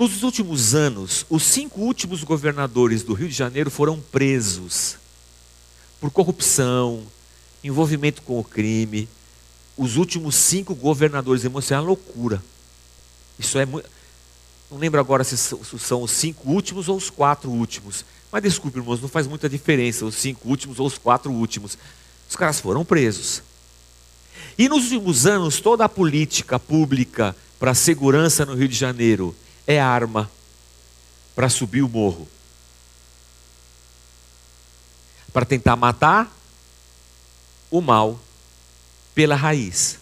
Nos 0.01 0.23
últimos 0.23 0.73
anos, 0.73 1.27
os 1.29 1.43
cinco 1.43 1.79
últimos 1.81 2.23
governadores 2.23 3.03
do 3.03 3.13
Rio 3.13 3.29
de 3.29 3.35
Janeiro 3.35 3.69
foram 3.69 3.99
presos 3.99 4.97
por 5.99 6.09
corrupção, 6.09 7.03
envolvimento 7.63 8.23
com 8.23 8.39
o 8.39 8.43
crime. 8.43 9.07
Os 9.77 9.97
últimos 9.97 10.33
cinco 10.33 10.73
governadores, 10.73 11.43
irmãos, 11.43 11.65
isso 11.65 11.75
é 11.75 11.77
uma 11.77 11.85
loucura. 11.85 12.41
Isso 13.37 13.59
é 13.59 13.65
muito. 13.67 13.87
Não 14.71 14.79
lembro 14.79 14.99
agora 14.99 15.23
se 15.23 15.37
são 15.37 16.01
os 16.01 16.09
cinco 16.09 16.49
últimos 16.49 16.89
ou 16.89 16.97
os 16.97 17.11
quatro 17.11 17.51
últimos. 17.51 18.03
Mas 18.31 18.41
desculpe, 18.41 18.79
irmãos, 18.79 18.99
não 18.99 19.07
faz 19.07 19.27
muita 19.27 19.47
diferença 19.47 20.03
os 20.03 20.15
cinco 20.15 20.49
últimos 20.49 20.79
ou 20.79 20.87
os 20.87 20.97
quatro 20.97 21.31
últimos. 21.31 21.77
Os 22.27 22.35
caras 22.35 22.59
foram 22.59 22.83
presos. 22.83 23.43
E 24.57 24.67
nos 24.67 24.85
últimos 24.85 25.27
anos, 25.27 25.59
toda 25.59 25.85
a 25.85 25.89
política 25.89 26.57
pública 26.57 27.35
para 27.59 27.69
a 27.69 27.75
segurança 27.75 28.47
no 28.47 28.55
Rio 28.55 28.67
de 28.67 28.75
Janeiro 28.75 29.35
é 29.65 29.79
arma 29.79 30.29
para 31.35 31.49
subir 31.49 31.81
o 31.81 31.89
morro. 31.89 32.27
Para 35.31 35.45
tentar 35.45 35.75
matar 35.75 36.31
o 37.69 37.81
mal 37.81 38.19
pela 39.15 39.35
raiz. 39.35 39.99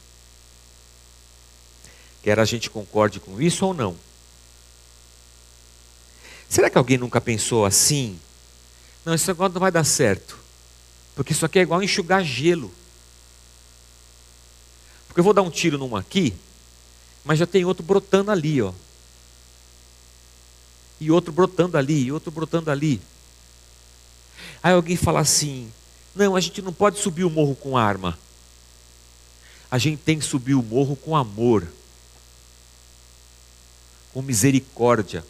Quer 2.23 2.39
a 2.39 2.45
gente 2.45 2.69
concorde 2.69 3.19
com 3.19 3.41
isso 3.41 3.65
ou 3.65 3.73
não? 3.73 3.95
Será 6.49 6.69
que 6.69 6.77
alguém 6.77 6.97
nunca 6.97 7.21
pensou 7.21 7.63
assim? 7.65 8.19
Não, 9.05 9.13
isso 9.13 9.29
agora 9.29 9.53
não 9.53 9.59
vai 9.59 9.71
dar 9.71 9.83
certo. 9.83 10.37
Porque 11.15 11.31
isso 11.31 11.45
aqui 11.45 11.59
é 11.59 11.61
igual 11.61 11.83
enxugar 11.83 12.23
gelo. 12.23 12.73
Porque 15.07 15.19
eu 15.19 15.23
vou 15.23 15.33
dar 15.33 15.41
um 15.41 15.49
tiro 15.49 15.77
numa 15.77 15.99
aqui, 15.99 16.33
mas 17.23 17.39
já 17.39 17.45
tem 17.45 17.65
outro 17.65 17.83
brotando 17.83 18.31
ali, 18.31 18.61
ó. 18.61 18.73
E 20.99 21.09
outro 21.09 21.31
brotando 21.31 21.77
ali, 21.77 22.05
e 22.05 22.11
outro 22.11 22.31
brotando 22.31 22.69
ali. 22.69 23.01
Aí 24.61 24.73
alguém 24.73 24.97
fala 24.97 25.19
assim: 25.19 25.71
não, 26.15 26.35
a 26.35 26.39
gente 26.39 26.61
não 26.61 26.73
pode 26.73 26.99
subir 26.99 27.23
o 27.23 27.29
morro 27.29 27.55
com 27.55 27.77
arma. 27.77 28.17
A 29.71 29.77
gente 29.77 30.01
tem 30.01 30.17
que 30.17 30.25
subir 30.25 30.55
o 30.55 30.63
morro 30.63 30.95
com 30.95 31.15
amor, 31.15 31.67
com 34.11 34.21
misericórdia. 34.21 35.23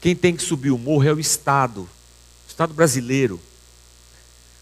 Quem 0.00 0.14
tem 0.14 0.36
que 0.36 0.42
subir 0.42 0.70
o 0.70 0.78
morro 0.78 1.04
é 1.04 1.12
o 1.12 1.20
Estado, 1.20 1.82
o 1.82 2.48
Estado 2.48 2.74
brasileiro, 2.74 3.40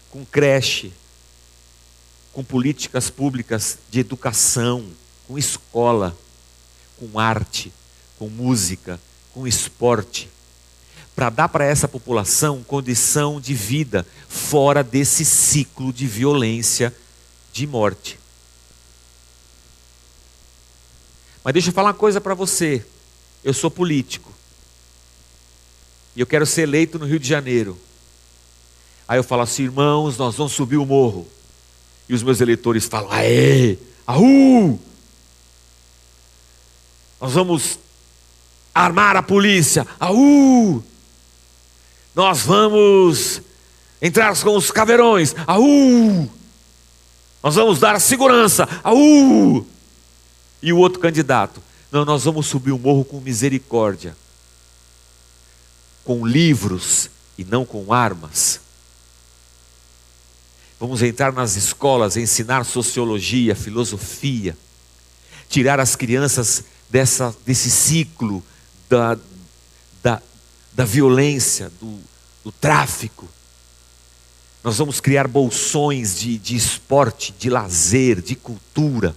com 0.09 0.23
creche, 0.23 0.93
com 2.31 2.43
políticas 2.43 3.09
públicas 3.09 3.79
de 3.89 3.99
educação, 3.99 4.87
com 5.27 5.37
escola, 5.37 6.17
com 6.97 7.19
arte, 7.19 7.73
com 8.23 8.29
música, 8.29 9.01
com 9.33 9.45
esporte, 9.45 10.29
para 11.13 11.29
dar 11.29 11.49
para 11.49 11.65
essa 11.65 11.89
população 11.89 12.63
condição 12.63 13.41
de 13.41 13.53
vida 13.53 14.07
fora 14.29 14.81
desse 14.81 15.25
ciclo 15.25 15.91
de 15.91 16.07
violência, 16.07 16.95
de 17.51 17.67
morte. 17.67 18.17
Mas 21.43 21.53
deixa 21.53 21.67
eu 21.69 21.73
falar 21.73 21.89
uma 21.89 21.93
coisa 21.93 22.21
para 22.21 22.33
você. 22.33 22.85
Eu 23.43 23.53
sou 23.53 23.69
político. 23.69 24.31
E 26.15 26.21
eu 26.21 26.25
quero 26.25 26.45
ser 26.45 26.61
eleito 26.61 26.97
no 26.97 27.05
Rio 27.05 27.19
de 27.19 27.27
Janeiro. 27.27 27.77
Aí 29.05 29.19
eu 29.19 29.23
falo 29.23 29.41
assim, 29.41 29.63
irmãos, 29.63 30.17
nós 30.17 30.35
vamos 30.35 30.53
subir 30.53 30.77
o 30.77 30.85
morro. 30.85 31.27
E 32.07 32.13
os 32.13 32.23
meus 32.23 32.39
eleitores 32.39 32.85
falam, 32.85 33.11
aê, 33.11 33.77
aú! 34.07 34.79
Nós 37.19 37.33
vamos 37.33 37.82
armar 38.73 39.15
a 39.15 39.23
polícia, 39.23 39.85
aú! 39.99 40.83
Nós 42.15 42.41
vamos 42.41 43.41
entrar 44.01 44.35
com 44.41 44.55
os 44.55 44.71
caveirões, 44.71 45.35
aú! 45.45 46.29
Nós 47.41 47.55
vamos 47.55 47.79
dar 47.79 47.99
segurança, 47.99 48.67
aú! 48.83 49.65
E 50.61 50.71
o 50.71 50.77
outro 50.77 50.99
candidato, 50.99 51.61
não, 51.91 52.05
nós 52.05 52.23
vamos 52.23 52.47
subir 52.47 52.71
o 52.71 52.79
morro 52.79 53.03
com 53.03 53.19
misericórdia, 53.19 54.15
com 56.03 56.25
livros 56.25 57.09
e 57.37 57.43
não 57.43 57.65
com 57.65 57.93
armas. 57.93 58.61
Vamos 60.79 61.01
entrar 61.01 61.31
nas 61.31 61.55
escolas, 61.55 62.17
ensinar 62.17 62.65
sociologia, 62.65 63.55
filosofia, 63.55 64.57
tirar 65.47 65.79
as 65.79 65.95
crianças 65.95 66.63
dessa, 66.89 67.35
desse 67.45 67.69
ciclo 67.69 68.43
da, 68.97 69.17
da, 70.01 70.21
da 70.73 70.85
violência, 70.85 71.71
do, 71.79 71.99
do 72.43 72.51
tráfico. 72.51 73.27
Nós 74.63 74.77
vamos 74.77 74.99
criar 75.01 75.27
bolsões 75.27 76.17
de, 76.17 76.37
de 76.37 76.55
esporte, 76.55 77.33
de 77.37 77.49
lazer, 77.49 78.21
de 78.21 78.35
cultura. 78.35 79.15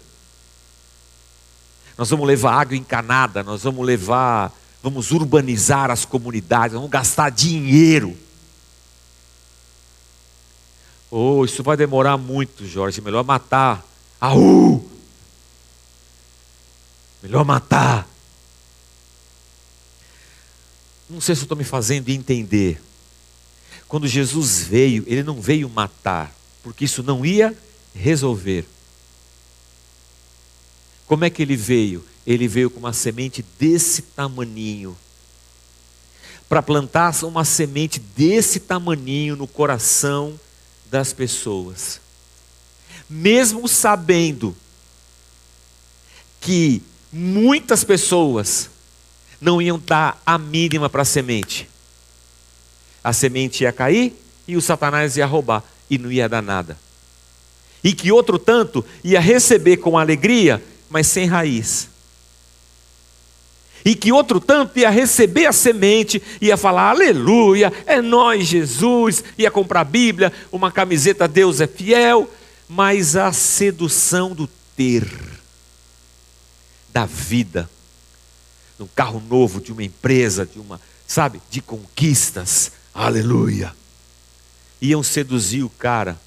Nós 1.97 2.11
vamos 2.11 2.27
levar 2.27 2.61
água 2.61 2.77
encanada, 2.77 3.43
nós 3.43 3.63
vamos 3.63 3.87
levar, 3.87 4.53
vamos 4.83 5.13
urbanizar 5.13 5.91
as 5.91 6.05
comunidades, 6.05 6.75
vamos 6.75 6.91
gastar 6.91 7.31
dinheiro 7.31 8.17
Oh, 11.11 11.45
isso 11.45 11.63
vai 11.63 11.77
demorar 11.77 12.17
muito, 12.17 12.67
Jorge. 12.67 13.01
Melhor 13.01 13.25
matar. 13.25 13.85
Aú! 14.21 14.85
Melhor 17.23 17.45
matar. 17.45 18.07
Não 21.09 21.21
sei 21.21 21.35
se 21.35 21.43
estou 21.43 21.57
me 21.57 21.65
fazendo 21.65 22.09
entender. 22.09 22.81
Quando 23.87 24.09
Jesus 24.09 24.61
veio, 24.61 25.05
ele 25.07 25.23
não 25.23 25.41
veio 25.41 25.69
matar, 25.69 26.35
porque 26.63 26.85
isso 26.85 27.03
não 27.03 27.25
ia 27.25 27.57
resolver. 27.95 28.67
Como 31.07 31.25
é 31.25 31.31
que 31.31 31.41
ele 31.41 31.57
veio? 31.57 32.05
Ele 32.27 32.49
veio 32.49 32.69
com 32.69 32.81
uma 32.81 32.93
semente 32.93 33.45
desse 33.59 34.03
tamaninho. 34.03 34.97
Para 36.49 36.63
plantar 36.63 37.15
uma 37.25 37.45
semente 37.45 38.01
desse 38.01 38.59
tamaninho 38.59 39.37
no 39.37 39.47
coração 39.47 40.39
das 40.91 41.13
pessoas. 41.13 42.01
Mesmo 43.09 43.69
sabendo 43.69 44.57
que 46.41 46.83
muitas 47.13 47.85
pessoas 47.85 48.71
não 49.41 49.61
iam 49.61 49.79
dar 49.79 50.21
a 50.25 50.39
mínima 50.39 50.89
para 50.89 51.03
a 51.03 51.05
semente. 51.05 51.69
A 53.03 53.13
semente 53.13 53.65
ia 53.65 53.73
cair 53.73 54.15
e 54.47 54.57
o 54.57 54.63
Satanás 54.63 55.17
ia 55.17 55.27
roubar 55.27 55.63
e 55.89 55.99
não 55.99 56.11
ia 56.11 56.29
dar 56.29 56.43
nada. 56.43 56.79
E 57.83 57.93
que 57.93 58.11
outro 58.11 58.39
tanto 58.39 58.85
ia 59.05 59.21
receber 59.21 59.77
com 59.77 59.99
alegria, 59.99 60.63
mas 60.91 61.07
sem 61.07 61.27
raiz 61.27 61.89
e 63.87 63.95
que 63.95 64.11
outro 64.11 64.41
tanto 64.41 64.81
ia 64.81 64.91
receber 64.91 65.47
a 65.47 65.53
semente, 65.53 66.21
ia 66.41 66.57
falar 66.57 66.91
aleluia, 66.91 67.73
é 67.87 68.03
nós 68.03 68.45
Jesus, 68.45 69.23
ia 69.39 69.49
comprar 69.49 69.83
a 69.83 69.85
Bíblia, 69.85 70.33
uma 70.51 70.73
camiseta 70.73 71.29
Deus 71.29 71.61
é 71.61 71.69
fiel, 71.69 72.29
mas 72.69 73.15
a 73.15 73.33
sedução 73.33 74.35
do 74.35 74.49
ter, 74.77 75.07
da 76.93 77.07
vida, 77.07 77.71
de 78.77 78.83
um 78.83 78.89
carro 78.95 79.23
novo, 79.29 79.61
de 79.61 79.73
uma 79.73 79.83
empresa, 79.83 80.45
de 80.45 80.59
uma, 80.59 80.81
sabe, 81.07 81.41
de 81.51 81.61
conquistas, 81.61 82.73
aleluia, 82.95 83.75
iam 84.81 85.03
seduzir 85.03 85.63
o 85.63 85.71
cara. 85.71 86.21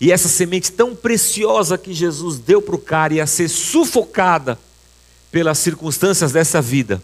E 0.00 0.12
essa 0.12 0.28
semente 0.28 0.70
tão 0.72 0.94
preciosa 0.94 1.78
que 1.78 1.92
Jesus 1.92 2.38
deu 2.38 2.60
para 2.60 2.74
o 2.74 2.78
cara 2.78 3.14
ia 3.14 3.26
ser 3.26 3.48
sufocada 3.48 4.58
pelas 5.30 5.58
circunstâncias 5.58 6.32
dessa 6.32 6.60
vida. 6.60 7.02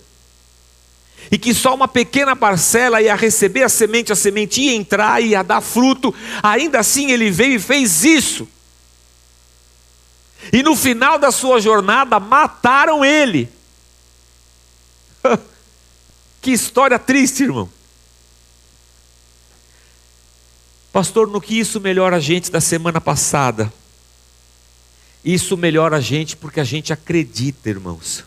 E 1.31 1.39
que 1.39 1.55
só 1.55 1.75
uma 1.75 1.89
pequena 1.89 2.37
parcela 2.37 3.01
ia 3.01 3.15
receber 3.15 3.63
a 3.63 3.69
semente, 3.69 4.13
a 4.13 4.17
semente 4.17 4.61
ia 4.61 4.75
entrar 4.75 5.23
e 5.23 5.29
ia 5.29 5.43
dar 5.43 5.61
fruto. 5.61 6.15
Ainda 6.43 6.81
assim 6.81 7.11
ele 7.11 7.31
veio 7.31 7.55
e 7.55 7.61
fez 7.61 8.05
isso. 8.05 8.47
E 10.53 10.63
no 10.63 10.77
final 10.77 11.19
da 11.19 11.31
sua 11.31 11.61
jornada 11.61 12.19
mataram 12.21 13.05
ele. 13.05 13.49
que 16.41 16.51
história 16.51 16.99
triste, 16.99 17.45
irmão. 17.45 17.68
Pastor, 20.93 21.27
no 21.27 21.41
que 21.41 21.59
isso 21.59 21.81
melhora 21.81 22.16
a 22.16 22.20
gente 22.20 22.51
da 22.51 22.61
semana 22.61 23.01
passada? 23.01 23.73
Isso 25.25 25.57
melhora 25.57 25.97
a 25.97 26.01
gente 26.01 26.37
porque 26.37 26.61
a 26.61 26.64
gente 26.64 26.93
acredita, 26.93 27.70
irmãos. 27.70 28.25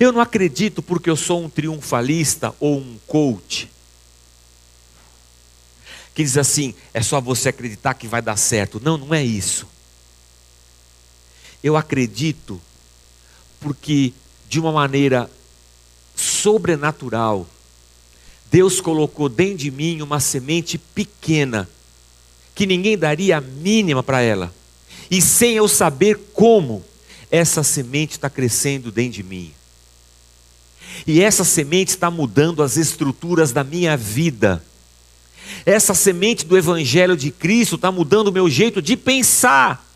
Eu 0.00 0.10
não 0.10 0.20
acredito 0.20 0.82
porque 0.82 1.08
eu 1.08 1.16
sou 1.16 1.44
um 1.44 1.48
triunfalista 1.48 2.54
ou 2.58 2.78
um 2.78 2.98
coach. 3.06 3.70
Que 6.14 6.24
diz 6.24 6.36
assim: 6.36 6.74
é 6.92 7.02
só 7.02 7.20
você 7.20 7.50
acreditar 7.50 7.94
que 7.94 8.08
vai 8.08 8.20
dar 8.20 8.36
certo. 8.36 8.80
Não, 8.82 8.98
não 8.98 9.14
é 9.14 9.22
isso. 9.22 9.68
Eu 11.62 11.76
acredito 11.76 12.60
porque, 13.60 14.12
de 14.48 14.58
uma 14.58 14.72
maneira 14.72 15.30
sobrenatural, 16.16 17.46
Deus 18.50 18.80
colocou 18.80 19.28
dentro 19.28 19.58
de 19.58 19.70
mim 19.70 20.02
uma 20.02 20.20
semente 20.20 20.76
pequena 20.76 21.68
que 22.54 22.66
ninguém 22.66 22.98
daria 22.98 23.38
a 23.38 23.40
mínima 23.40 24.02
para 24.02 24.20
ela. 24.20 24.52
E 25.10 25.22
sem 25.22 25.54
eu 25.54 25.68
saber 25.68 26.18
como 26.32 26.84
essa 27.30 27.62
semente 27.62 28.12
está 28.12 28.28
crescendo 28.28 28.92
dentro 28.92 29.12
de 29.12 29.22
mim. 29.22 29.52
E 31.06 31.22
essa 31.22 31.44
semente 31.44 31.90
está 31.90 32.10
mudando 32.10 32.62
as 32.62 32.76
estruturas 32.76 33.52
da 33.52 33.64
minha 33.64 33.96
vida. 33.96 34.62
Essa 35.64 35.94
semente 35.94 36.44
do 36.44 36.56
Evangelho 36.56 37.16
de 37.16 37.30
Cristo 37.30 37.76
está 37.76 37.90
mudando 37.90 38.28
o 38.28 38.32
meu 38.32 38.48
jeito 38.50 38.82
de 38.82 38.96
pensar. 38.96 39.91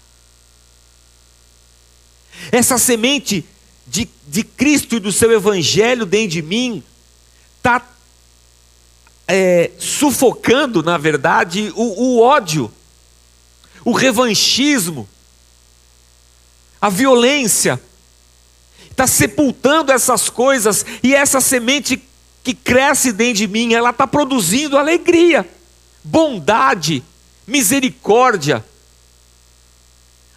Essa 2.53 2.79
semente 2.79 3.45
de, 3.87 4.09
de 4.27 4.43
Cristo 4.43 4.97
e 4.97 5.01
do 5.01 5.13
seu 5.13 5.33
Evangelho 5.33 6.05
dentro 6.05 6.31
de 6.31 6.43
mim 6.43 6.83
está 7.57 7.83
é, 9.29 9.71
sufocando, 9.79 10.83
na 10.83 10.99
verdade, 10.99 11.73
o, 11.75 12.03
o 12.03 12.21
ódio, 12.21 12.73
o 13.85 13.93
revanchismo, 13.93 15.09
a 16.81 16.89
violência, 16.89 17.81
está 18.91 19.07
sepultando 19.07 19.93
essas 19.93 20.29
coisas 20.31 20.85
e 21.03 21.15
essa 21.15 21.41
semente 21.41 22.03
que 22.43 22.55
cresce 22.55 23.13
dentro 23.13 23.39
de 23.39 23.49
mim, 23.49 23.75
ela 23.75 23.91
está 23.91 24.07
produzindo 24.07 24.79
alegria, 24.79 25.49
bondade, 26.03 27.03
misericórdia, 27.47 28.65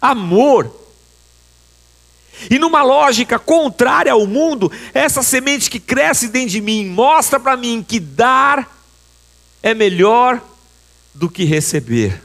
amor. 0.00 0.79
E 2.48 2.58
numa 2.58 2.82
lógica 2.82 3.38
contrária 3.38 4.12
ao 4.12 4.26
mundo, 4.26 4.70
essa 4.94 5.22
semente 5.22 5.68
que 5.68 5.80
cresce 5.80 6.28
dentro 6.28 6.50
de 6.50 6.60
mim 6.60 6.86
mostra 6.86 7.40
para 7.40 7.56
mim 7.56 7.84
que 7.86 7.98
dar 7.98 8.78
é 9.62 9.74
melhor 9.74 10.40
do 11.14 11.28
que 11.28 11.44
receber. 11.44 12.22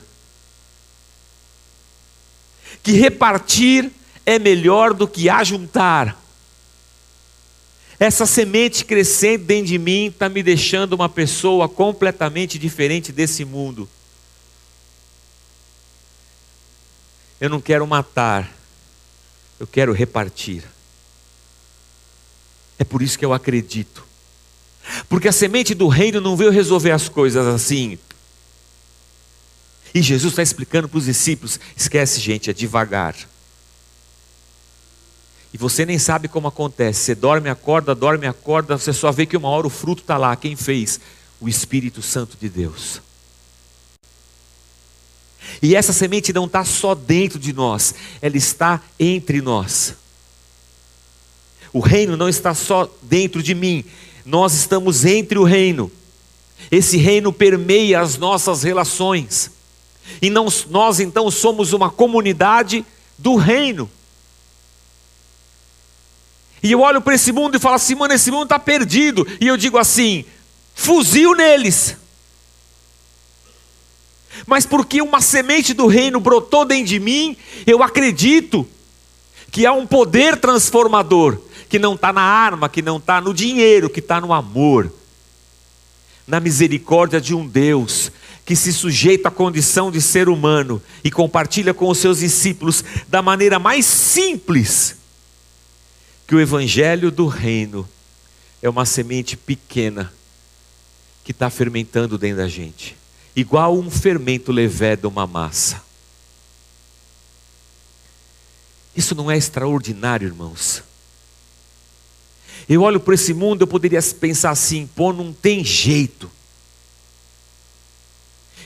Que 2.84 2.93
repartir 2.93 3.91
é 4.26 4.39
melhor 4.39 4.93
do 4.93 5.07
que 5.07 5.30
ajuntar. 5.30 6.22
Essa 7.99 8.26
semente 8.26 8.84
crescendo 8.84 9.45
dentro 9.45 9.68
de 9.68 9.80
mim 9.80 10.07
está 10.07 10.28
me 10.28 10.43
deixando 10.43 10.93
uma 10.93 11.07
pessoa 11.07 11.70
completamente 11.70 12.59
diferente 12.59 13.11
desse 13.11 13.45
mundo. 13.45 13.88
Eu 17.39 17.49
não 17.49 17.61
quero 17.61 17.86
matar, 17.88 18.51
eu 19.60 19.68
quero 19.68 19.93
repartir. 19.93 20.64
É 22.78 22.84
por 22.84 23.01
isso 23.01 23.18
que 23.18 23.26
eu 23.26 23.34
acredito. 23.34 24.06
Porque 25.10 25.28
a 25.28 25.32
semente 25.32 25.74
do 25.74 25.88
reino 25.88 26.22
não 26.22 26.36
veio 26.36 26.51
resolver 26.51 26.91
as 26.91 27.10
coisas 27.10 27.45
assim. 27.47 27.97
E 29.93 30.01
Jesus 30.01 30.34
está 30.34 30.43
explicando 30.43 30.89
para 30.89 30.97
os 30.97 31.06
discípulos: 31.06 31.60
esquece, 31.76 32.20
gente, 32.20 32.49
é 32.49 32.53
devagar. 32.53 33.16
E 35.53 35.58
você 35.58 35.86
nem 35.86 35.97
sabe 35.97 36.28
como 36.28 36.49
acontece. 36.49 36.99
Você 36.99 37.16
dorme, 37.16 37.49
acorda, 37.49 37.95
dorme, 37.95 38.28
acorda, 38.28 38.78
você 38.78 38.91
só 38.91 39.10
vê 39.10 39.26
que 39.26 39.38
uma 39.38 39.47
hora 39.47 39.66
o 39.66 39.70
fruto 39.70 40.01
está 40.01 40.18
lá. 40.18 40.36
Quem 40.36 40.53
fez? 40.56 40.99
O 41.39 41.47
Espírito 41.47 42.01
Santo 42.01 42.36
de 42.38 42.49
Deus. 42.49 43.01
E 45.66 45.76
essa 45.76 45.91
semente 45.91 46.32
não 46.32 46.45
está 46.45 46.63
só 46.63 46.93
dentro 46.93 47.39
de 47.39 47.51
nós, 47.51 47.95
ela 48.22 48.38
está 48.38 48.80
entre 48.99 49.41
nós. 49.41 49.95
O 51.74 51.80
reino 51.80 52.16
não 52.16 52.30
está 52.30 52.53
só 52.53 52.88
dentro 53.01 53.41
de 53.41 53.55
mim, 53.55 53.84
nós 54.24 54.53
estamos 54.53 55.05
entre 55.05 55.39
o 55.39 55.43
reino. 55.43 55.91
Esse 56.70 56.97
reino 56.97 57.34
permeia 57.34 57.99
as 57.99 58.16
nossas 58.16 58.61
relações. 58.61 59.49
E 60.22 60.30
nós 60.30 60.99
então 60.99 61.32
somos 61.32 61.74
uma 61.74 61.89
comunidade 61.89 62.86
do 63.18 63.36
reino. 63.36 63.89
E 66.61 66.72
eu 66.72 66.82
olho 66.82 67.01
para 67.01 67.16
esse 67.16 67.32
mundo 67.32 67.57
e 67.57 67.59
falo 67.59 67.74
assim, 67.74 67.95
mano, 67.95 68.13
esse 68.13 68.30
mundo 68.30 68.43
está 68.43 68.59
perdido. 68.59 69.26
E 69.41 69.47
eu 69.47 69.57
digo 69.57 69.80
assim: 69.80 70.26
fuzil 70.76 71.34
neles. 71.34 71.97
Mas 74.45 74.65
porque 74.65 75.01
uma 75.01 75.21
semente 75.21 75.73
do 75.73 75.88
reino 75.88 76.19
brotou 76.19 76.65
dentro 76.65 76.86
de 76.86 76.99
mim, 76.99 77.38
eu 77.65 77.81
acredito 77.81 78.67
que 79.51 79.65
há 79.65 79.73
um 79.73 79.88
poder 79.88 80.38
transformador, 80.38 81.38
que 81.69 81.79
não 81.79 81.95
está 81.95 82.11
na 82.11 82.21
arma, 82.21 82.69
que 82.69 82.81
não 82.81 82.97
está 82.97 83.21
no 83.21 83.33
dinheiro, 83.33 83.89
que 83.89 83.99
está 83.99 84.19
no 84.19 84.33
amor, 84.33 84.91
na 86.27 86.39
misericórdia 86.39 87.21
de 87.21 87.33
um 87.33 87.47
Deus 87.47 88.11
que 88.45 88.55
se 88.55 88.71
sujeita 88.71 89.29
à 89.29 89.31
condição 89.31 89.89
de 89.91 89.99
ser 89.99 90.29
humano 90.29 90.81
e 91.03 91.09
compartilha 91.09 91.73
com 91.73 91.89
os 91.89 91.97
seus 91.97 92.19
discípulos 92.19 92.83
da 93.07 93.21
maneira 93.21 93.57
mais 93.57 93.86
simples 93.86 94.97
que 96.27 96.36
o 96.36 96.39
Evangelho 96.39 97.09
do 97.09 97.27
Reino 97.27 97.88
é 98.61 98.69
uma 98.69 98.86
semente 98.86 99.36
pequena 99.36 100.13
que 101.23 101.31
está 101.31 101.49
fermentando 101.49 102.17
dentro 102.17 102.38
da 102.38 102.47
gente, 102.47 102.95
igual 103.36 103.77
um 103.77 103.91
fermento 103.91 104.51
levé 104.51 104.95
de 104.95 105.05
uma 105.07 105.27
massa. 105.27 105.83
Isso 108.95 109.13
não 109.13 109.29
é 109.29 109.38
extraordinário, 109.38 110.27
irmãos? 110.27 110.83
Eu 112.67 112.81
olho 112.81 112.99
para 112.99 113.13
esse 113.13 113.33
mundo, 113.33 113.61
eu 113.61 113.67
poderia 113.67 114.01
pensar 114.01 114.51
assim, 114.51 114.88
pô, 114.88 115.11
não 115.11 115.33
tem 115.33 115.63
jeito. 115.63 116.31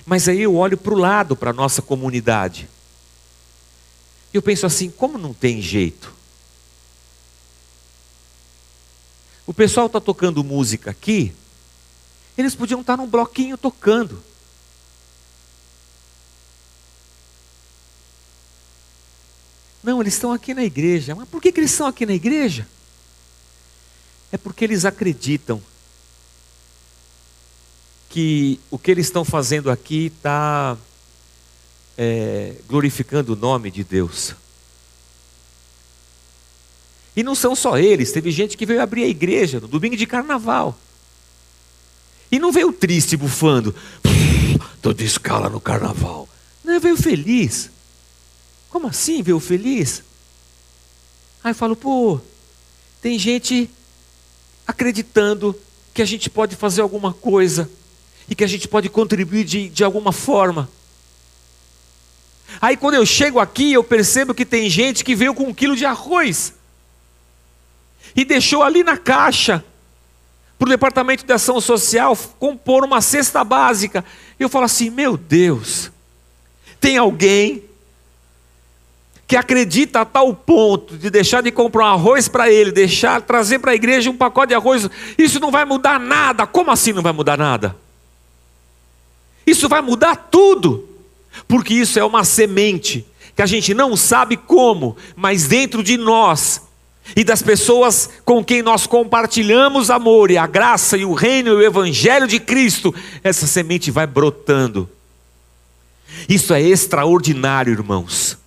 Mas 0.05 0.28
aí 0.28 0.41
eu 0.41 0.55
olho 0.55 0.78
para 0.78 0.93
o 0.93 0.97
lado, 0.97 1.36
para 1.36 1.49
a 1.49 1.53
nossa 1.53 1.82
comunidade. 1.82 2.70
E 4.34 4.38
eu 4.38 4.41
penso 4.41 4.65
assim, 4.65 4.89
como 4.89 5.17
não 5.17 5.34
tem 5.34 5.61
jeito? 5.61 6.13
O 9.45 9.53
pessoal 9.53 9.88
está 9.88 9.99
tocando 9.99 10.43
música 10.43 10.91
aqui, 10.91 11.34
eles 12.38 12.53
podiam 12.53 12.82
estar 12.82 12.95
tá 12.95 13.03
num 13.03 13.09
bloquinho 13.09 13.57
tocando. 13.57 14.28
Não, 19.84 20.01
eles 20.01 20.13
estão 20.13 20.32
aqui 20.32 20.53
na 20.53 20.63
igreja. 20.63 21.15
Mas 21.15 21.27
por 21.27 21.41
que, 21.41 21.51
que 21.51 21.59
eles 21.59 21.71
estão 21.71 21.88
aqui 21.88 22.05
na 22.05 22.13
igreja? 22.13 22.67
É 24.32 24.38
porque 24.38 24.63
eles 24.63 24.86
acreditam 24.86 25.61
que 28.09 28.59
o 28.69 28.77
que 28.77 28.91
eles 28.91 29.05
estão 29.05 29.23
fazendo 29.23 29.69
aqui 29.69 30.07
está 30.07 30.77
é, 31.97 32.55
glorificando 32.67 33.34
o 33.34 33.36
nome 33.36 33.69
de 33.71 33.84
Deus. 33.84 34.36
E 37.15 37.23
não 37.23 37.36
são 37.36 37.55
só 37.55 37.77
eles, 37.77 38.11
teve 38.11 38.32
gente 38.32 38.55
que 38.55 38.65
veio 38.65 38.82
abrir 38.82 39.03
a 39.03 39.07
igreja 39.07 39.59
no 39.59 39.67
domingo 39.67 39.97
de 39.97 40.05
carnaval. 40.05 40.77
E 42.32 42.39
não 42.39 42.51
veio 42.51 42.71
triste, 42.71 43.17
bufando, 43.17 43.75
de 44.95 45.05
escala 45.05 45.49
no 45.49 45.59
carnaval. 45.59 46.27
Não, 46.63 46.80
veio 46.80 46.95
feliz. 46.95 47.69
Como 48.70 48.88
assim 48.88 49.22
veio 49.22 49.39
feliz? 49.39 50.03
Aí 51.43 51.51
eu 51.51 51.55
falo, 51.55 51.76
pô, 51.76 52.20
tem 53.01 53.17
gente 53.17 53.70
acreditando 54.67 55.55
que 55.93 56.01
a 56.01 56.05
gente 56.05 56.30
pode 56.30 56.55
fazer 56.55 56.82
alguma 56.82 57.13
coisa 57.13 57.70
e 58.30 58.36
que 58.36 58.43
a 58.43 58.47
gente 58.47 58.67
pode 58.67 58.89
contribuir 58.89 59.43
de, 59.43 59.70
de 59.70 59.84
alguma 59.84 60.11
forma. 60.11 60.70
Aí 62.61 62.78
quando 62.78 62.95
eu 62.95 63.05
chego 63.05 63.39
aqui, 63.39 63.74
eu 63.74 63.84
percebo 63.84 64.34
que 64.34 64.45
tem 64.45 64.70
gente 64.70 65.03
que 65.03 65.15
veio 65.15 65.34
com 65.34 65.43
um 65.43 65.53
quilo 65.53 65.76
de 65.76 65.86
arroz 65.86 66.53
e 68.15 68.26
deixou 68.26 68.63
ali 68.63 68.84
na 68.84 68.97
caixa 68.97 69.63
para 70.57 70.65
o 70.65 70.70
departamento 70.70 71.26
de 71.26 71.32
ação 71.32 71.61
social 71.61 72.15
compor 72.38 72.84
uma 72.84 73.01
cesta 73.01 73.43
básica. 73.43 74.03
Eu 74.39 74.49
falo 74.49 74.65
assim: 74.65 74.89
meu 74.89 75.15
Deus, 75.15 75.91
tem 76.82 76.97
alguém 76.97 77.68
que 79.30 79.36
acredita 79.36 80.01
a 80.01 80.05
tal 80.05 80.34
ponto 80.34 80.97
de 80.97 81.07
deixar 81.11 81.43
de 81.43 81.51
comprar 81.51 81.84
um 81.84 81.93
arroz 81.93 82.27
para 82.27 82.49
ele, 82.49 82.71
deixar 82.71 83.21
trazer 83.21 83.59
para 83.59 83.69
a 83.69 83.75
igreja 83.75 84.09
um 84.09 84.17
pacote 84.17 84.47
de 84.47 84.55
arroz, 84.55 84.89
isso 85.19 85.39
não 85.39 85.51
vai 85.51 85.63
mudar 85.65 85.99
nada. 85.99 86.47
Como 86.47 86.71
assim 86.71 86.93
não 86.93 87.03
vai 87.03 87.13
mudar 87.13 87.38
nada? 87.38 87.75
Isso 89.45 89.69
vai 89.69 89.84
mudar 89.84 90.15
tudo, 90.15 90.89
porque 91.47 91.75
isso 91.75 91.99
é 91.99 92.03
uma 92.03 92.23
semente 92.23 93.05
que 93.36 93.43
a 93.43 93.45
gente 93.45 93.71
não 93.71 93.95
sabe 93.95 94.36
como, 94.36 94.97
mas 95.15 95.45
dentro 95.45 95.84
de 95.84 95.95
nós 95.95 96.63
e 97.15 97.23
das 97.23 97.43
pessoas 97.43 98.09
com 98.25 98.43
quem 98.43 98.63
nós 98.63 98.88
compartilhamos 98.88 99.91
amor 99.91 100.32
e 100.32 100.39
a 100.39 100.47
graça 100.47 100.97
e 100.97 101.05
o 101.05 101.13
reino 101.13 101.51
e 101.51 101.53
o 101.53 101.63
evangelho 101.63 102.27
de 102.27 102.39
Cristo, 102.39 102.95
essa 103.23 103.45
semente 103.45 103.91
vai 103.91 104.07
brotando. 104.07 104.89
Isso 106.27 106.51
é 106.51 106.59
extraordinário, 106.63 107.71
irmãos. 107.71 108.39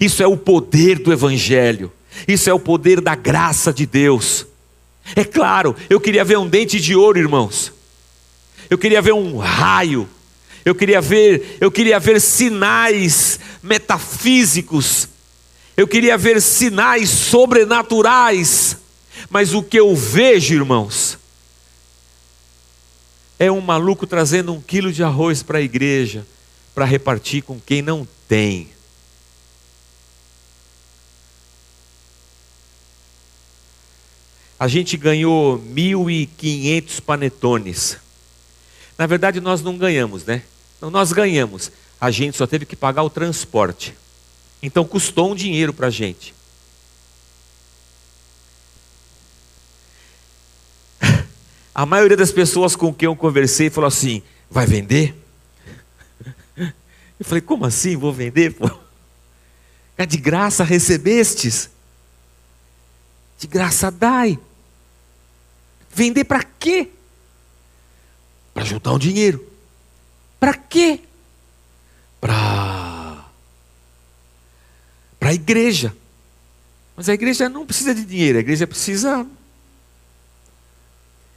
Isso 0.00 0.22
é 0.22 0.26
o 0.26 0.36
poder 0.36 0.98
do 0.98 1.12
evangelho. 1.12 1.92
Isso 2.26 2.48
é 2.48 2.54
o 2.54 2.60
poder 2.60 3.00
da 3.00 3.14
graça 3.14 3.72
de 3.72 3.86
Deus. 3.86 4.46
É 5.14 5.24
claro, 5.24 5.76
eu 5.90 6.00
queria 6.00 6.24
ver 6.24 6.38
um 6.38 6.48
dente 6.48 6.80
de 6.80 6.94
ouro, 6.94 7.18
irmãos. 7.18 7.72
Eu 8.70 8.78
queria 8.78 9.02
ver 9.02 9.12
um 9.12 9.36
raio. 9.36 10.08
Eu 10.64 10.74
queria 10.74 11.00
ver, 11.00 11.58
eu 11.60 11.70
queria 11.70 12.00
ver 12.00 12.20
sinais 12.20 13.38
metafísicos 13.62 15.08
eu 15.76 15.88
queria 15.88 16.16
ver 16.16 16.40
sinais 16.40 17.10
sobrenaturais, 17.10 18.76
mas 19.28 19.54
o 19.54 19.62
que 19.62 19.78
eu 19.78 19.94
vejo, 19.94 20.54
irmãos, 20.54 21.18
é 23.38 23.50
um 23.50 23.60
maluco 23.60 24.06
trazendo 24.06 24.52
um 24.52 24.60
quilo 24.60 24.92
de 24.92 25.02
arroz 25.02 25.42
para 25.42 25.58
a 25.58 25.62
igreja 25.62 26.24
para 26.74 26.84
repartir 26.84 27.42
com 27.42 27.58
quem 27.58 27.82
não 27.82 28.06
tem. 28.28 28.68
A 34.58 34.68
gente 34.68 34.96
ganhou 34.96 35.58
1.500 35.58 37.00
panetones. 37.00 37.98
Na 38.96 39.06
verdade, 39.06 39.40
nós 39.40 39.62
não 39.62 39.76
ganhamos, 39.76 40.24
né? 40.24 40.42
Não, 40.80 40.90
nós 40.90 41.12
ganhamos. 41.12 41.72
A 42.00 42.10
gente 42.10 42.36
só 42.36 42.46
teve 42.46 42.64
que 42.64 42.76
pagar 42.76 43.02
o 43.02 43.10
transporte. 43.10 43.96
Então 44.62 44.84
custou 44.84 45.32
um 45.32 45.34
dinheiro 45.34 45.72
para 45.72 45.88
a 45.88 45.90
gente. 45.90 46.34
A 51.74 51.84
maioria 51.84 52.16
das 52.16 52.30
pessoas 52.30 52.76
com 52.76 52.94
quem 52.94 53.06
eu 53.06 53.16
conversei 53.16 53.68
falou 53.70 53.88
assim: 53.88 54.22
vai 54.48 54.66
vender? 54.66 55.14
Eu 57.18 57.24
falei, 57.24 57.40
como 57.40 57.64
assim 57.64 57.96
vou 57.96 58.12
vender? 58.12 58.54
Pô? 58.54 58.68
É 59.96 60.04
de 60.04 60.16
graça 60.16 60.64
recebestes? 60.64 61.70
De 63.38 63.46
graça 63.46 63.90
dai. 63.90 64.38
Vender 65.90 66.24
para 66.24 66.42
quê? 66.42 66.90
Para 68.52 68.64
juntar 68.64 68.92
um 68.92 68.98
dinheiro. 68.98 69.46
Para 70.38 70.54
quê? 70.54 71.00
Para 72.20 73.04
para 75.24 75.30
a 75.30 75.34
igreja. 75.34 75.96
Mas 76.94 77.08
a 77.08 77.14
igreja 77.14 77.48
não 77.48 77.64
precisa 77.64 77.94
de 77.94 78.04
dinheiro, 78.04 78.36
a 78.36 78.42
igreja 78.42 78.66
precisa. 78.66 79.26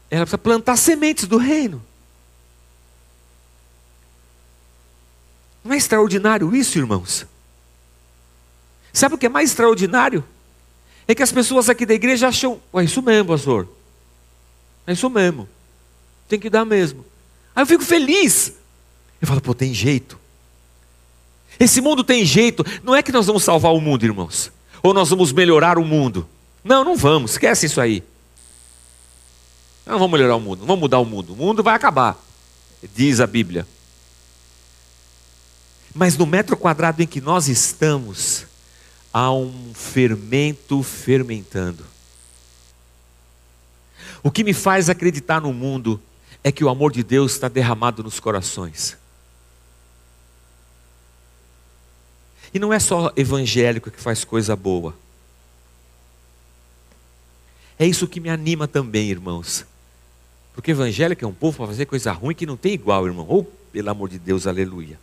Ela 0.09 0.25
precisa 0.25 0.37
plantar 0.37 0.75
sementes 0.75 1.25
do 1.25 1.37
reino. 1.37 1.81
Não 5.63 5.73
é 5.73 5.77
extraordinário 5.77 6.53
isso, 6.53 6.77
irmãos? 6.77 7.25
Sabe 8.91 9.15
o 9.15 9.17
que 9.17 9.27
é 9.27 9.29
mais 9.29 9.51
extraordinário? 9.51 10.21
É 11.07 11.15
que 11.15 11.23
as 11.23 11.31
pessoas 11.31 11.69
aqui 11.69 11.85
da 11.85 11.93
igreja 11.93 12.27
acham, 12.27 12.59
é 12.73 12.83
isso 12.83 13.01
mesmo, 13.01 13.29
pastor. 13.29 13.67
É 14.85 14.93
isso 14.93 15.09
mesmo. 15.09 15.47
Tem 16.27 16.39
que 16.39 16.49
dar 16.49 16.65
mesmo. 16.65 17.05
Aí 17.55 17.63
eu 17.63 17.67
fico 17.67 17.83
feliz. 17.83 18.53
Eu 19.21 19.27
falo, 19.27 19.41
pô, 19.41 19.53
tem 19.53 19.73
jeito. 19.73 20.19
Esse 21.59 21.81
mundo 21.81 22.03
tem 22.03 22.25
jeito. 22.25 22.63
Não 22.83 22.95
é 22.95 23.01
que 23.01 23.11
nós 23.11 23.25
vamos 23.25 23.43
salvar 23.43 23.73
o 23.73 23.81
mundo, 23.81 24.03
irmãos. 24.03 24.51
Ou 24.83 24.93
nós 24.93 25.09
vamos 25.09 25.31
melhorar 25.31 25.77
o 25.77 25.85
mundo. 25.85 26.27
Não, 26.63 26.83
não 26.83 26.95
vamos. 26.95 27.31
Esquece 27.31 27.65
isso 27.65 27.81
aí. 27.81 28.03
Não 29.85 29.97
vamos 29.97 30.11
melhorar 30.11 30.35
o 30.35 30.41
mundo. 30.41 30.59
Não 30.59 30.67
vamos 30.67 30.81
mudar 30.81 30.99
o 30.99 31.05
mundo. 31.05 31.33
O 31.33 31.35
mundo 31.35 31.63
vai 31.63 31.73
acabar. 31.73 32.17
Diz 32.93 33.19
a 33.19 33.27
Bíblia. 33.27 33.65
Mas 35.95 36.15
no 36.17 36.25
metro 36.25 36.55
quadrado 36.55 37.01
em 37.01 37.07
que 37.07 37.19
nós 37.19 37.47
estamos, 37.47 38.45
há 39.17 39.31
um 39.31 39.73
fermento 39.73 40.83
fermentando. 40.83 41.83
O 44.21 44.29
que 44.29 44.43
me 44.43 44.53
faz 44.53 44.91
acreditar 44.91 45.41
no 45.41 45.51
mundo 45.51 45.99
é 46.43 46.51
que 46.51 46.63
o 46.63 46.69
amor 46.69 46.91
de 46.91 47.01
Deus 47.01 47.31
está 47.31 47.47
derramado 47.47 48.03
nos 48.03 48.19
corações. 48.19 48.95
E 52.53 52.59
não 52.59 52.71
é 52.71 52.77
só 52.77 53.11
evangélico 53.17 53.89
que 53.89 53.99
faz 53.99 54.23
coisa 54.23 54.55
boa. 54.55 54.95
É 57.79 57.87
isso 57.87 58.07
que 58.07 58.19
me 58.19 58.29
anima 58.29 58.67
também, 58.67 59.09
irmãos. 59.09 59.65
Porque 60.53 60.69
evangélico 60.69 61.25
é 61.25 61.27
um 61.27 61.33
povo 61.33 61.57
para 61.57 61.67
fazer 61.67 61.87
coisa 61.87 62.11
ruim 62.11 62.35
que 62.35 62.45
não 62.45 62.55
tem 62.55 62.73
igual, 62.73 63.07
irmão. 63.07 63.25
Ou, 63.27 63.39
oh, 63.39 63.43
pelo 63.71 63.89
amor 63.89 64.09
de 64.09 64.19
Deus, 64.19 64.45
aleluia. 64.45 64.99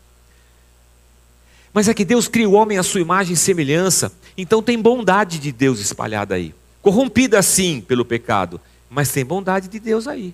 Mas 1.74 1.88
é 1.88 1.92
que 1.92 2.04
Deus 2.04 2.28
cria 2.28 2.48
o 2.48 2.52
homem 2.52 2.78
à 2.78 2.84
sua 2.84 3.00
imagem 3.00 3.34
e 3.34 3.36
semelhança, 3.36 4.12
então 4.38 4.62
tem 4.62 4.80
bondade 4.80 5.40
de 5.40 5.50
Deus 5.50 5.80
espalhada 5.80 6.36
aí. 6.36 6.54
Corrompida 6.80 7.42
sim 7.42 7.80
pelo 7.80 8.04
pecado, 8.04 8.60
mas 8.88 9.10
tem 9.10 9.24
bondade 9.24 9.66
de 9.66 9.80
Deus 9.80 10.06
aí. 10.06 10.32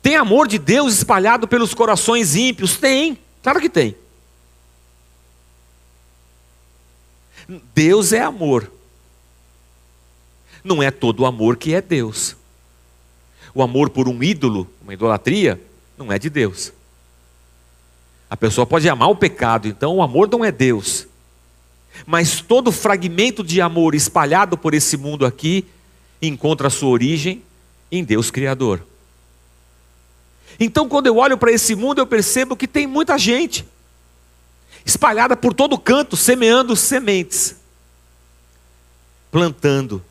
Tem 0.00 0.16
amor 0.16 0.48
de 0.48 0.58
Deus 0.58 0.94
espalhado 0.94 1.46
pelos 1.46 1.74
corações 1.74 2.34
ímpios? 2.34 2.78
Tem, 2.78 3.18
claro 3.42 3.60
que 3.60 3.68
tem. 3.68 3.94
Deus 7.74 8.14
é 8.14 8.22
amor. 8.22 8.72
Não 10.64 10.82
é 10.82 10.90
todo 10.90 11.20
o 11.20 11.26
amor 11.26 11.58
que 11.58 11.74
é 11.74 11.82
Deus. 11.82 12.34
O 13.54 13.62
amor 13.62 13.90
por 13.90 14.08
um 14.08 14.22
ídolo, 14.22 14.66
uma 14.82 14.94
idolatria, 14.94 15.60
não 15.98 16.10
é 16.10 16.18
de 16.18 16.30
Deus. 16.30 16.72
A 18.28 18.36
pessoa 18.36 18.66
pode 18.66 18.88
amar 18.88 19.08
o 19.08 19.16
pecado, 19.16 19.68
então 19.68 19.96
o 19.96 20.02
amor 20.02 20.28
não 20.28 20.44
é 20.44 20.50
Deus. 20.50 21.06
Mas 22.04 22.40
todo 22.40 22.72
fragmento 22.72 23.42
de 23.42 23.60
amor 23.60 23.94
espalhado 23.94 24.58
por 24.58 24.74
esse 24.74 24.96
mundo 24.96 25.24
aqui 25.24 25.64
encontra 26.20 26.68
sua 26.68 26.90
origem 26.90 27.42
em 27.90 28.04
Deus 28.04 28.30
Criador. 28.30 28.82
Então, 30.58 30.88
quando 30.88 31.06
eu 31.06 31.16
olho 31.16 31.36
para 31.36 31.52
esse 31.52 31.74
mundo, 31.74 31.98
eu 31.98 32.06
percebo 32.06 32.56
que 32.56 32.66
tem 32.66 32.86
muita 32.86 33.18
gente 33.18 33.64
espalhada 34.84 35.36
por 35.36 35.52
todo 35.52 35.78
canto, 35.78 36.16
semeando 36.16 36.74
sementes, 36.76 37.56
plantando. 39.30 40.02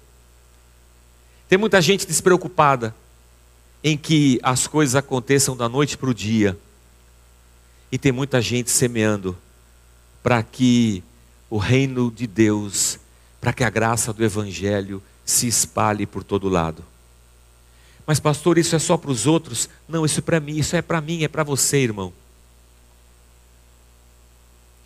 Tem 1.48 1.58
muita 1.58 1.82
gente 1.82 2.06
despreocupada 2.06 2.96
em 3.84 3.98
que 3.98 4.40
as 4.44 4.68
coisas 4.68 4.96
aconteçam 4.96 5.56
da 5.56 5.70
noite 5.70 5.98
para 5.98 6.10
o 6.10 6.14
dia. 6.14 6.58
E 7.96 7.98
tem 7.98 8.12
muita 8.12 8.42
gente 8.42 8.70
semeando 8.70 9.38
para 10.22 10.44
que 10.44 11.02
o 11.50 11.58
reino 11.58 12.12
de 12.12 12.28
Deus, 12.28 13.00
para 13.40 13.54
que 13.54 13.64
a 13.64 13.70
graça 13.70 14.12
do 14.12 14.22
Evangelho 14.22 15.02
se 15.24 15.48
espalhe 15.48 16.06
por 16.06 16.22
todo 16.22 16.50
lado. 16.50 16.84
Mas, 18.06 18.20
pastor, 18.20 18.58
isso 18.58 18.76
é 18.76 18.80
só 18.80 18.98
para 18.98 19.12
os 19.12 19.26
outros? 19.26 19.70
Não, 19.88 20.04
isso 20.04 20.20
é 20.20 20.22
para 20.22 20.42
mim, 20.42 20.58
isso 20.58 20.76
é 20.76 20.82
para 20.82 21.00
mim, 21.00 21.24
é 21.24 21.30
para 21.30 21.42
você, 21.42 21.78
irmão. 21.78 22.12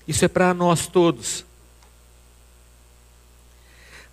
Isso 0.08 0.24
é 0.24 0.28
para 0.28 0.54
nós 0.54 0.86
todos. 0.86 1.44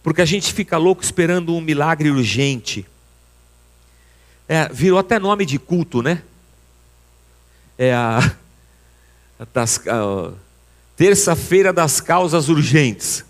Porque 0.03 0.23
a 0.23 0.27
gente 0.27 0.55
fica 0.55 0.79
louco 0.79 1.03
esperando 1.03 1.55
um 1.55 1.61
milagre 1.61 2.11
urgente. 2.11 2.87
É, 4.49 4.67
virou 4.71 4.99
até 4.99 5.19
nome 5.19 5.45
de 5.45 5.59
culto, 5.59 6.01
né? 6.01 6.23
É 7.77 7.93
a, 7.93 8.35
a 9.39 10.31
terça-feira 10.97 11.73
das 11.73 12.01
causas 12.01 12.49
urgentes. 12.49 13.25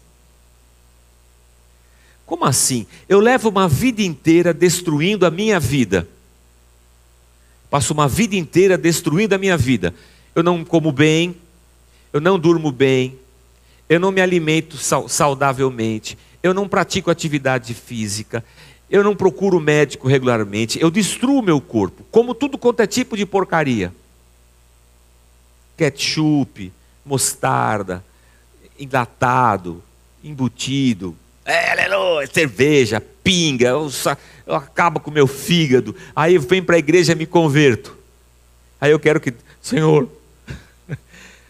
Como 2.25 2.45
assim? 2.45 2.87
Eu 3.09 3.21
levo 3.21 3.49
uma 3.49 3.69
vida 3.69 4.03
inteira 4.03 4.53
destruindo 4.53 5.25
a 5.25 5.31
minha 5.31 5.61
vida. 5.61 6.09
Passo 7.71 7.93
uma 7.93 8.09
vida 8.09 8.37
inteira 8.37 8.77
destruindo 8.77 9.35
a 9.35 9.39
minha 9.39 9.57
vida. 9.57 9.95
Eu 10.35 10.43
não 10.43 10.65
como 10.65 10.93
bem, 10.93 11.37
eu 12.13 12.21
não 12.21 12.39
durmo 12.39 12.71
bem, 12.71 13.19
eu 13.89 14.01
não 14.01 14.11
me 14.11 14.21
alimento 14.21 14.77
saudavelmente, 14.77 16.19
eu 16.43 16.53
não 16.53 16.69
pratico 16.69 17.11
atividade 17.11 17.75
física, 17.75 18.45
eu 18.91 19.03
não 19.03 19.17
procuro 19.17 19.61
médico 19.61 20.09
regularmente, 20.09 20.81
eu 20.81 20.91
destruo 20.91 21.43
meu 21.43 21.61
corpo, 21.61 22.05
como 22.11 22.35
tudo 22.35 22.59
quanto 22.59 22.81
é 22.81 22.87
tipo 22.87 23.17
de 23.17 23.27
porcaria. 23.27 23.93
Ketchup, 25.77 26.73
mostarda, 27.05 28.05
enlatado, 28.79 29.83
embutido, 30.23 31.17
é, 31.45 32.27
cerveja, 32.33 33.01
pinga, 33.23 33.69
eu, 33.69 33.91
eu 34.47 34.55
acabo 34.55 35.01
com 35.01 35.11
o 35.11 35.15
meu 35.15 35.27
fígado, 35.27 35.95
aí 36.15 36.35
eu 36.35 36.41
venho 36.41 36.65
para 36.65 36.77
a 36.77 36.79
igreja 36.79 37.13
e 37.13 37.17
me 37.17 37.27
converto. 37.27 37.97
Aí 38.81 38.91
eu 38.91 38.99
quero 38.99 39.21
que, 39.21 39.33
Senhor, 39.63 40.09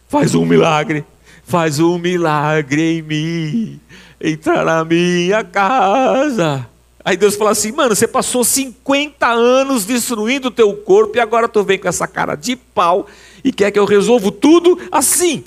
Faz 0.09 0.35
um 0.37 0.45
milagre, 0.45 1.05
faz 1.45 1.81
um 1.81 1.99
milagre 1.99 2.99
em 2.99 3.03
mim, 3.03 3.81
entrar 4.21 4.65
na 4.65 4.85
minha 4.85 5.43
casa. 5.43 6.67
Aí 7.05 7.17
Deus 7.17 7.35
fala 7.35 7.51
assim, 7.51 7.73
mano, 7.73 7.95
você 7.95 8.07
passou 8.07 8.45
50 8.45 9.27
anos 9.27 9.85
destruindo 9.85 10.49
o 10.49 10.51
teu 10.51 10.73
corpo 10.75 11.17
e 11.17 11.21
agora 11.21 11.49
tu 11.49 11.63
vem 11.65 11.79
com 11.79 11.89
essa 11.89 12.07
cara 12.07 12.37
de 12.37 12.55
pau 12.55 13.09
e 13.43 13.53
quer 13.53 13.71
que 13.71 13.79
eu 13.79 13.85
resolva 13.85 14.31
tudo 14.33 14.79
assim. 14.91 15.45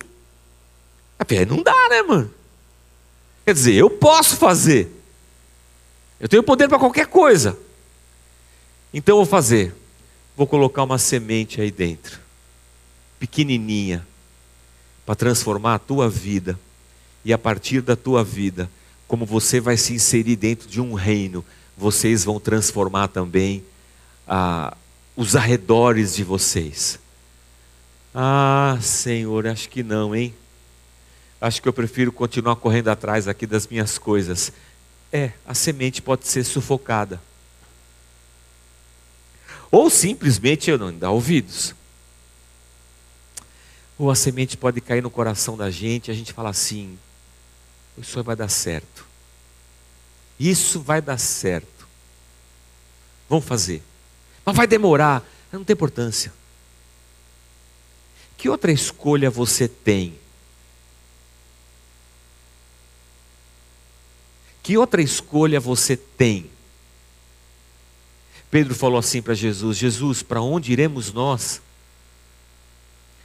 Aí 1.19 1.45
não 1.45 1.61
dá, 1.61 1.89
né, 1.89 2.01
mano? 2.01 2.33
Quer 3.45 3.53
dizer, 3.53 3.73
eu 3.73 3.89
posso 3.89 4.37
fazer. 4.37 4.91
Eu 6.19 6.27
tenho 6.27 6.43
poder 6.43 6.67
para 6.67 6.79
qualquer 6.79 7.07
coisa. 7.07 7.57
Então 8.93 9.13
eu 9.13 9.17
vou 9.17 9.25
fazer. 9.25 9.73
Vou 10.35 10.47
colocar 10.47 10.83
uma 10.83 10.97
semente 10.97 11.59
aí 11.59 11.71
dentro. 11.71 12.19
Pequenininha 13.19 14.05
para 15.05 15.15
transformar 15.15 15.75
a 15.75 15.79
tua 15.79 16.09
vida. 16.09 16.59
E 17.25 17.33
a 17.33 17.37
partir 17.37 17.81
da 17.81 17.95
tua 17.95 18.23
vida, 18.23 18.69
como 19.07 19.25
você 19.25 19.59
vai 19.59 19.75
se 19.75 19.93
inserir 19.93 20.35
dentro 20.35 20.67
de 20.67 20.79
um 20.79 20.93
reino, 20.93 21.43
vocês 21.75 22.23
vão 22.23 22.39
transformar 22.39 23.07
também 23.07 23.63
ah, 24.27 24.75
os 25.15 25.35
arredores 25.35 26.15
de 26.15 26.23
vocês. 26.23 26.99
Ah, 28.21 28.77
Senhor, 28.81 29.47
acho 29.47 29.69
que 29.69 29.81
não, 29.81 30.13
hein? 30.13 30.35
Acho 31.39 31.61
que 31.61 31.69
eu 31.69 31.71
prefiro 31.71 32.11
continuar 32.11 32.57
correndo 32.57 32.89
atrás 32.89 33.29
aqui 33.29 33.47
das 33.47 33.65
minhas 33.65 33.97
coisas. 33.97 34.51
É, 35.09 35.31
a 35.47 35.53
semente 35.53 36.01
pode 36.01 36.27
ser 36.27 36.43
sufocada. 36.43 37.21
Ou 39.71 39.89
simplesmente 39.89 40.69
eu 40.69 40.77
não 40.77 40.93
dar 40.93 41.11
ouvidos. 41.11 41.73
Ou 43.97 44.11
a 44.11 44.15
semente 44.15 44.57
pode 44.57 44.81
cair 44.81 45.01
no 45.01 45.09
coração 45.09 45.55
da 45.55 45.71
gente 45.71 46.09
e 46.09 46.11
a 46.11 46.13
gente 46.13 46.33
fala 46.33 46.49
assim: 46.49 46.99
isso 47.97 48.21
vai 48.21 48.35
dar 48.35 48.49
certo. 48.49 49.05
Isso 50.37 50.81
vai 50.81 51.01
dar 51.01 51.17
certo. 51.17 51.87
Vamos 53.29 53.45
fazer. 53.45 53.81
Mas 54.43 54.57
vai 54.57 54.67
demorar. 54.67 55.23
Não 55.53 55.63
tem 55.63 55.73
importância. 55.73 56.37
Que 58.39 58.47
outra 58.47 58.71
escolha 58.71 59.29
você 59.29 59.67
tem? 59.67 60.17
Que 64.63 64.77
outra 64.77 65.01
escolha 65.01 65.59
você 65.59 65.97
tem? 65.97 66.49
Pedro 68.49 68.73
falou 68.73 68.97
assim 68.97 69.21
para 69.21 69.33
Jesus: 69.33 69.77
Jesus, 69.77 70.23
para 70.23 70.41
onde 70.41 70.71
iremos 70.71 71.11
nós? 71.11 71.61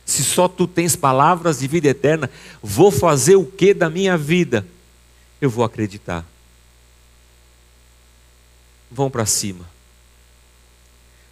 Se 0.05 0.25
só 0.25 0.49
tu 0.49 0.67
tens 0.67 0.97
palavras 0.97 1.61
de 1.61 1.69
vida 1.69 1.87
eterna, 1.87 2.29
vou 2.61 2.91
fazer 2.91 3.37
o 3.37 3.47
que 3.47 3.73
da 3.73 3.89
minha 3.89 4.19
vida? 4.19 4.67
Eu 5.41 5.49
vou 5.49 5.65
acreditar. 5.65 6.27
Vão 8.91 9.09
para 9.09 9.25
cima. 9.25 9.71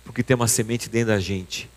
Porque 0.04 0.22
tem 0.22 0.36
uma 0.36 0.46
semente 0.46 0.88
dentro 0.88 1.08
da 1.08 1.18
gente. 1.18 1.68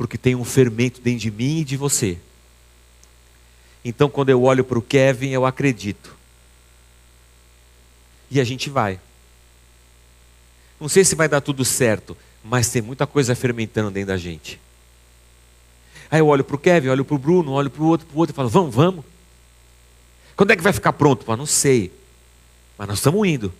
Porque 0.00 0.16
tem 0.16 0.34
um 0.34 0.46
fermento 0.46 0.98
dentro 0.98 1.20
de 1.20 1.30
mim 1.30 1.58
e 1.58 1.64
de 1.64 1.76
você. 1.76 2.16
Então, 3.84 4.08
quando 4.08 4.30
eu 4.30 4.42
olho 4.42 4.64
para 4.64 4.78
o 4.78 4.82
Kevin, 4.82 5.28
eu 5.28 5.44
acredito. 5.44 6.16
E 8.30 8.40
a 8.40 8.44
gente 8.44 8.70
vai. 8.70 8.98
Não 10.80 10.88
sei 10.88 11.04
se 11.04 11.14
vai 11.14 11.28
dar 11.28 11.42
tudo 11.42 11.66
certo, 11.66 12.16
mas 12.42 12.70
tem 12.70 12.80
muita 12.80 13.06
coisa 13.06 13.34
fermentando 13.34 13.90
dentro 13.90 14.08
da 14.08 14.16
gente. 14.16 14.58
Aí 16.10 16.20
eu 16.20 16.28
olho 16.28 16.44
para 16.44 16.56
o 16.56 16.58
Kevin, 16.58 16.88
olho 16.88 17.04
para 17.04 17.16
o 17.16 17.18
Bruno, 17.18 17.52
olho 17.52 17.68
para 17.68 17.82
o 17.82 17.86
outro, 17.86 18.06
para 18.06 18.16
o 18.16 18.20
outro 18.20 18.32
e 18.32 18.36
falo: 18.36 18.48
vamos, 18.48 18.74
vamos. 18.74 19.04
Quando 20.34 20.52
é 20.52 20.56
que 20.56 20.62
vai 20.62 20.72
ficar 20.72 20.94
pronto? 20.94 21.26
Pô, 21.26 21.36
não 21.36 21.44
sei. 21.44 21.92
Mas 22.78 22.88
nós 22.88 22.96
estamos 23.00 23.28
indo. 23.28 23.52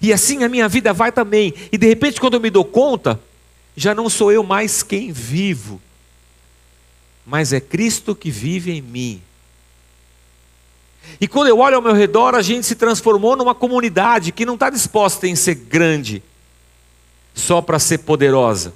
E 0.00 0.10
assim 0.10 0.42
a 0.42 0.48
minha 0.48 0.70
vida 0.70 0.90
vai 0.94 1.12
também. 1.12 1.52
E 1.70 1.76
de 1.76 1.86
repente, 1.86 2.18
quando 2.18 2.32
eu 2.32 2.40
me 2.40 2.48
dou 2.48 2.64
conta, 2.64 3.20
já 3.76 3.94
não 3.94 4.08
sou 4.08 4.30
eu 4.30 4.42
mais 4.42 4.82
quem 4.82 5.12
vivo, 5.12 5.80
mas 7.24 7.52
é 7.52 7.60
Cristo 7.60 8.14
que 8.14 8.30
vive 8.30 8.72
em 8.72 8.82
mim. 8.82 9.22
E 11.20 11.26
quando 11.26 11.48
eu 11.48 11.58
olho 11.58 11.76
ao 11.76 11.82
meu 11.82 11.94
redor, 11.94 12.34
a 12.34 12.42
gente 12.42 12.66
se 12.66 12.74
transformou 12.74 13.36
numa 13.36 13.54
comunidade 13.54 14.32
que 14.32 14.46
não 14.46 14.54
está 14.54 14.70
disposta 14.70 15.26
em 15.26 15.34
ser 15.34 15.54
grande 15.54 16.22
só 17.34 17.60
para 17.60 17.78
ser 17.78 17.98
poderosa. 17.98 18.74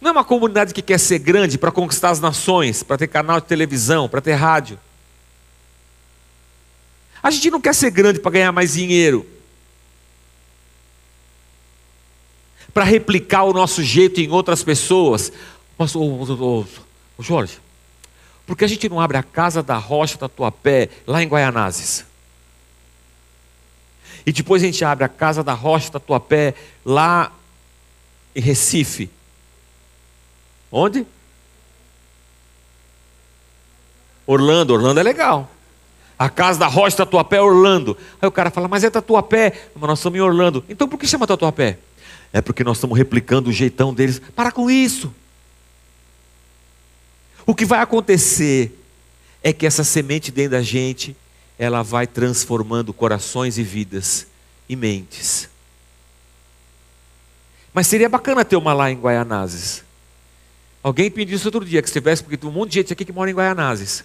Não 0.00 0.08
é 0.08 0.12
uma 0.12 0.24
comunidade 0.24 0.74
que 0.74 0.82
quer 0.82 0.98
ser 0.98 1.18
grande 1.18 1.58
para 1.58 1.70
conquistar 1.70 2.10
as 2.10 2.20
nações, 2.20 2.82
para 2.82 2.98
ter 2.98 3.06
canal 3.06 3.40
de 3.40 3.46
televisão, 3.46 4.08
para 4.08 4.20
ter 4.20 4.34
rádio. 4.34 4.78
A 7.22 7.30
gente 7.30 7.50
não 7.50 7.60
quer 7.60 7.74
ser 7.74 7.90
grande 7.90 8.18
para 8.18 8.32
ganhar 8.32 8.50
mais 8.50 8.72
dinheiro. 8.72 9.24
Para 12.72 12.84
replicar 12.84 13.44
o 13.44 13.52
nosso 13.52 13.82
jeito 13.82 14.20
em 14.20 14.30
outras 14.30 14.62
pessoas. 14.62 15.32
Mas, 15.76 15.94
ô, 15.94 16.64
Jorge, 17.18 17.58
por 18.46 18.56
que 18.56 18.64
a 18.64 18.68
gente 18.68 18.88
não 18.88 19.00
abre 19.00 19.16
a 19.16 19.22
casa 19.22 19.62
da 19.62 19.76
rocha 19.76 20.18
da 20.18 20.28
tua 20.28 20.50
pé 20.50 20.88
lá 21.06 21.22
em 21.22 21.28
Guaianazes? 21.28 22.04
E 24.24 24.32
depois 24.32 24.62
a 24.62 24.66
gente 24.66 24.84
abre 24.84 25.04
a 25.04 25.08
casa 25.08 25.42
da 25.42 25.52
rocha 25.52 25.90
da 25.90 26.00
tua 26.00 26.20
pé 26.20 26.54
lá 26.84 27.32
em 28.34 28.40
Recife. 28.40 29.10
Onde? 30.70 31.06
Orlando, 34.26 34.72
Orlando 34.72 35.00
é 35.00 35.02
legal. 35.02 35.50
A 36.18 36.30
casa 36.30 36.58
da 36.58 36.68
rocha 36.68 36.98
da 36.98 37.06
tua 37.06 37.24
pé 37.24 37.36
é 37.36 37.42
Orlando. 37.42 37.96
Aí 38.20 38.28
o 38.28 38.32
cara 38.32 38.50
fala, 38.50 38.68
mas 38.68 38.84
é 38.84 38.90
Tatuapé. 38.90 39.70
Mas 39.74 39.88
nós 39.88 39.98
estamos 39.98 40.16
em 40.16 40.22
Orlando. 40.22 40.64
Então 40.68 40.88
por 40.88 40.98
que 40.98 41.06
chama 41.06 41.26
Tatuapé? 41.26 41.78
É 42.32 42.40
porque 42.40 42.64
nós 42.64 42.78
estamos 42.78 42.96
replicando 42.96 43.50
o 43.50 43.52
jeitão 43.52 43.92
deles. 43.92 44.20
Para 44.34 44.50
com 44.50 44.70
isso. 44.70 45.12
O 47.44 47.54
que 47.54 47.64
vai 47.64 47.80
acontecer 47.80 48.78
é 49.42 49.52
que 49.52 49.66
essa 49.66 49.84
semente 49.84 50.30
dentro 50.30 50.52
da 50.52 50.62
gente, 50.62 51.16
ela 51.58 51.82
vai 51.82 52.06
transformando 52.06 52.92
corações 52.92 53.58
e 53.58 53.62
vidas 53.62 54.26
e 54.68 54.76
mentes. 54.76 55.48
Mas 57.74 57.86
seria 57.86 58.08
bacana 58.08 58.44
ter 58.44 58.56
uma 58.56 58.72
lá 58.72 58.90
em 58.90 58.96
Guaianazes. 58.96 59.82
Alguém 60.82 61.10
pediu 61.10 61.36
isso 61.36 61.46
outro 61.46 61.64
dia, 61.64 61.80
que 61.80 61.88
se 61.88 61.92
tivesse, 61.92 62.22
porque 62.22 62.36
tem 62.36 62.48
um 62.48 62.52
monte 62.52 62.70
de 62.70 62.74
gente 62.76 62.92
aqui 62.92 63.04
que 63.04 63.12
mora 63.12 63.30
em 63.30 63.34
Guaianazes. 63.34 64.04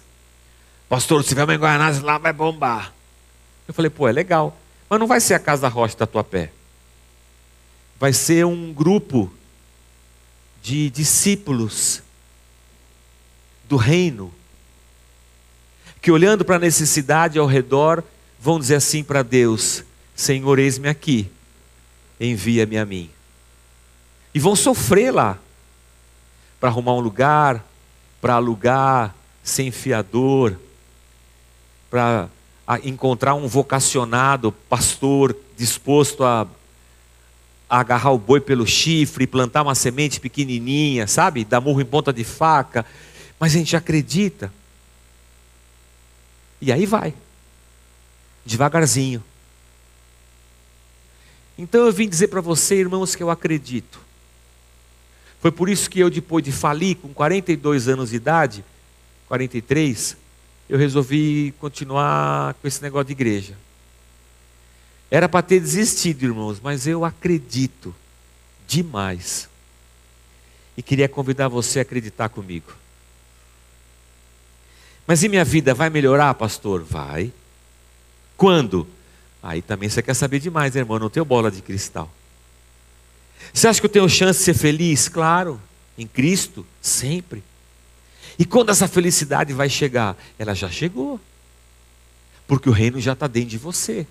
Pastor, 0.88 1.22
se 1.22 1.30
tiver 1.30 1.44
uma 1.44 1.54
em 1.54 1.58
Guaianazes 1.58 2.02
lá, 2.02 2.18
vai 2.18 2.32
bombar. 2.32 2.92
Eu 3.66 3.74
falei, 3.74 3.90
pô, 3.90 4.08
é 4.08 4.12
legal. 4.12 4.56
Mas 4.88 4.98
não 4.98 5.06
vai 5.06 5.20
ser 5.20 5.34
a 5.34 5.38
casa 5.38 5.62
da 5.62 5.68
rocha 5.68 5.96
da 5.96 6.06
tua 6.06 6.24
pé. 6.24 6.50
Vai 7.98 8.12
ser 8.12 8.46
um 8.46 8.72
grupo 8.72 9.32
de 10.62 10.90
discípulos 10.90 12.02
do 13.68 13.76
reino, 13.76 14.32
que 16.00 16.10
olhando 16.10 16.44
para 16.44 16.56
a 16.56 16.60
necessidade 16.60 17.38
ao 17.38 17.46
redor, 17.46 18.04
vão 18.40 18.58
dizer 18.58 18.76
assim 18.76 19.02
para 19.02 19.22
Deus: 19.22 19.82
Senhor, 20.14 20.58
eis-me 20.58 20.88
aqui, 20.88 21.30
envia-me 22.20 22.78
a 22.78 22.84
mim. 22.84 23.10
E 24.34 24.38
vão 24.38 24.54
sofrer 24.54 25.10
lá, 25.12 25.38
para 26.60 26.68
arrumar 26.68 26.94
um 26.94 27.00
lugar, 27.00 27.64
para 28.20 28.34
alugar, 28.34 29.14
sem 29.42 29.70
fiador, 29.70 30.56
para 31.90 32.28
encontrar 32.84 33.34
um 33.34 33.48
vocacionado, 33.48 34.52
pastor, 34.52 35.34
disposto 35.56 36.24
a, 36.24 36.46
agarrar 37.68 38.12
o 38.12 38.18
boi 38.18 38.40
pelo 38.40 38.66
chifre, 38.66 39.26
plantar 39.26 39.62
uma 39.62 39.74
semente 39.74 40.20
pequenininha, 40.20 41.06
sabe? 41.06 41.44
Dar 41.44 41.60
murro 41.60 41.80
em 41.80 41.84
ponta 41.84 42.12
de 42.12 42.24
faca 42.24 42.84
mas 43.38 43.54
a 43.54 43.58
gente 43.58 43.76
acredita. 43.76 44.52
E 46.60 46.72
aí 46.72 46.86
vai. 46.86 47.14
Devagarzinho. 48.44 49.22
Então 51.56 51.86
eu 51.86 51.92
vim 51.92 52.08
dizer 52.08 52.28
para 52.28 52.40
você, 52.40 52.76
irmãos, 52.76 53.14
que 53.14 53.22
eu 53.22 53.30
acredito. 53.30 54.00
Foi 55.40 55.52
por 55.52 55.68
isso 55.68 55.88
que 55.88 56.00
eu, 56.00 56.10
depois 56.10 56.44
de 56.44 56.50
falir, 56.50 56.96
com 56.96 57.12
42 57.14 57.88
anos 57.88 58.10
de 58.10 58.16
idade, 58.16 58.64
43, 59.28 60.16
eu 60.68 60.78
resolvi 60.78 61.54
continuar 61.60 62.54
com 62.54 62.66
esse 62.66 62.82
negócio 62.82 63.06
de 63.06 63.12
igreja. 63.12 63.56
Era 65.10 65.28
para 65.28 65.42
ter 65.42 65.60
desistido, 65.60 66.24
irmãos, 66.24 66.60
mas 66.62 66.86
eu 66.86 67.04
acredito 67.04 67.94
demais. 68.66 69.48
E 70.76 70.82
queria 70.82 71.08
convidar 71.08 71.48
você 71.48 71.78
a 71.78 71.82
acreditar 71.82 72.28
comigo. 72.28 72.72
Mas 75.06 75.22
e 75.22 75.28
minha 75.28 75.44
vida 75.44 75.72
vai 75.72 75.88
melhorar, 75.88 76.34
pastor? 76.34 76.84
Vai. 76.84 77.32
Quando? 78.36 78.86
Aí 79.42 79.62
também 79.62 79.88
você 79.88 80.02
quer 80.02 80.14
saber 80.14 80.38
demais, 80.38 80.74
né, 80.74 80.80
irmão? 80.80 80.98
Não 80.98 81.08
tenho 81.08 81.24
bola 81.24 81.50
de 81.50 81.62
cristal. 81.62 82.12
Você 83.52 83.66
acha 83.66 83.80
que 83.80 83.86
eu 83.86 83.90
tenho 83.90 84.08
chance 84.08 84.40
de 84.40 84.44
ser 84.44 84.54
feliz? 84.54 85.08
Claro, 85.08 85.60
em 85.96 86.06
Cristo, 86.06 86.66
sempre. 86.82 87.42
E 88.38 88.44
quando 88.44 88.70
essa 88.70 88.86
felicidade 88.86 89.52
vai 89.54 89.70
chegar? 89.70 90.16
Ela 90.38 90.54
já 90.54 90.70
chegou. 90.70 91.18
Porque 92.46 92.68
o 92.68 92.72
reino 92.72 93.00
já 93.00 93.14
está 93.14 93.26
dentro 93.26 93.50
de 93.50 93.58
você. 93.58 94.06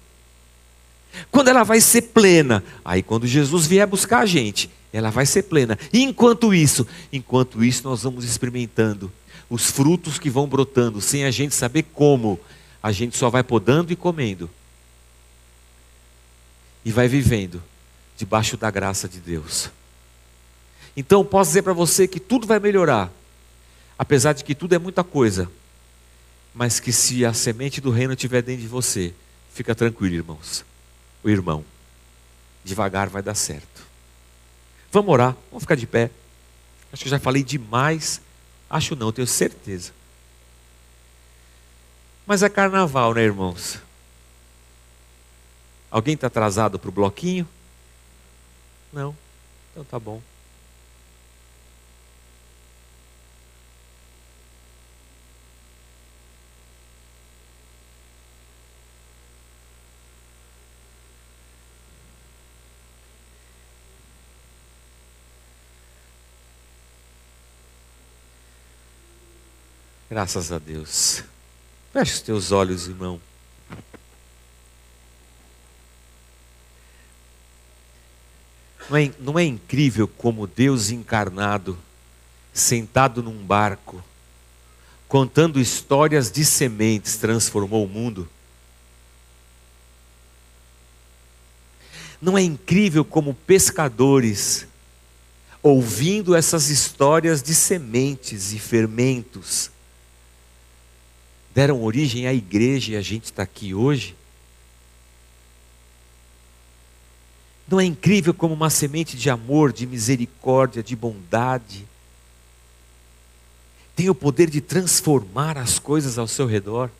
Quando 1.31 1.49
ela 1.49 1.63
vai 1.63 1.81
ser 1.81 2.03
plena? 2.03 2.63
Aí 2.83 3.01
quando 3.01 3.27
Jesus 3.27 3.65
vier 3.65 3.87
buscar 3.87 4.19
a 4.19 4.25
gente, 4.25 4.69
ela 4.91 5.09
vai 5.09 5.25
ser 5.25 5.43
plena. 5.43 5.77
E 5.91 6.01
enquanto 6.01 6.53
isso, 6.53 6.87
enquanto 7.11 7.63
isso 7.63 7.83
nós 7.83 8.03
vamos 8.03 8.25
experimentando 8.25 9.11
os 9.49 9.71
frutos 9.71 10.19
que 10.19 10.29
vão 10.29 10.47
brotando, 10.47 10.99
sem 11.01 11.23
a 11.23 11.31
gente 11.31 11.55
saber 11.55 11.83
como, 11.93 12.39
a 12.81 12.91
gente 12.91 13.17
só 13.17 13.29
vai 13.29 13.43
podando 13.43 13.93
e 13.93 13.95
comendo. 13.95 14.49
E 16.83 16.91
vai 16.91 17.07
vivendo 17.07 17.61
debaixo 18.17 18.57
da 18.57 18.69
graça 18.71 19.07
de 19.07 19.19
Deus. 19.19 19.69
Então, 20.95 21.23
posso 21.23 21.51
dizer 21.51 21.61
para 21.61 21.73
você 21.73 22.07
que 22.07 22.19
tudo 22.19 22.47
vai 22.47 22.59
melhorar, 22.59 23.11
apesar 23.97 24.33
de 24.33 24.43
que 24.43 24.55
tudo 24.55 24.73
é 24.73 24.79
muita 24.79 25.03
coisa, 25.03 25.49
mas 26.53 26.79
que 26.79 26.91
se 26.91 27.23
a 27.23 27.33
semente 27.33 27.79
do 27.79 27.91
reino 27.91 28.13
estiver 28.13 28.41
dentro 28.41 28.63
de 28.63 28.67
você, 28.67 29.13
fica 29.53 29.75
tranquilo, 29.75 30.15
irmãos. 30.15 30.65
O 31.27 31.29
irmão, 31.29 31.65
devagar 32.63 33.09
vai 33.09 33.21
dar 33.21 33.35
certo. 33.35 33.85
Vamos 34.91 35.11
orar, 35.11 35.35
vamos 35.51 35.63
ficar 35.63 35.75
de 35.75 35.85
pé. 35.85 36.09
Acho 36.91 37.03
que 37.03 37.07
eu 37.09 37.11
já 37.11 37.19
falei 37.19 37.43
demais 37.43 38.21
Acho 38.69 38.95
não, 38.95 39.11
tenho 39.11 39.27
certeza. 39.27 39.93
Mas 42.25 42.43
é 42.43 42.49
carnaval, 42.49 43.13
né, 43.13 43.23
irmãos? 43.23 43.79
Alguém 45.89 46.15
está 46.15 46.27
atrasado 46.27 46.77
para 46.77 46.89
o 46.89 46.91
bloquinho? 46.91 47.47
Não? 48.91 49.15
Então 49.71 49.85
tá 49.85 49.97
bom. 49.97 50.21
Graças 70.17 70.51
a 70.51 70.57
Deus. 70.57 71.23
Feche 71.93 72.13
os 72.13 72.21
teus 72.21 72.51
olhos, 72.51 72.87
irmão. 72.87 73.21
Não 78.89 78.97
é, 78.97 79.11
não 79.19 79.37
é 79.37 79.43
incrível 79.43 80.07
como 80.07 80.47
Deus 80.47 80.89
encarnado, 80.89 81.77
sentado 82.51 83.21
num 83.21 83.45
barco, 83.45 84.03
contando 85.07 85.59
histórias 85.59 86.31
de 86.31 86.43
sementes, 86.43 87.17
transformou 87.17 87.85
o 87.85 87.87
mundo? 87.87 88.27
Não 92.19 92.35
é 92.35 92.41
incrível 92.41 93.05
como 93.05 93.35
pescadores, 93.35 94.65
ouvindo 95.61 96.35
essas 96.35 96.69
histórias 96.69 97.43
de 97.43 97.53
sementes 97.53 98.51
e 98.51 98.57
fermentos, 98.57 99.69
deram 101.57 101.81
origem 101.81 102.27
à 102.27 102.33
igreja 102.35 102.91
e 102.91 102.95
a 102.95 103.01
gente 103.01 103.23
está 103.23 103.41
aqui 103.41 103.73
hoje? 103.73 104.15
Não 107.67 107.79
é 107.79 107.83
incrível 107.83 108.31
como 108.31 108.53
uma 108.53 108.69
semente 108.69 109.17
de 109.17 109.27
amor, 109.27 109.73
de 109.73 109.87
misericórdia, 109.87 110.83
de 110.83 110.95
bondade, 110.95 111.83
tem 113.95 114.07
o 114.07 114.13
poder 114.13 114.51
de 114.51 114.61
transformar 114.61 115.57
as 115.57 115.79
coisas 115.79 116.19
ao 116.19 116.27
seu 116.27 116.45
redor? 116.45 116.91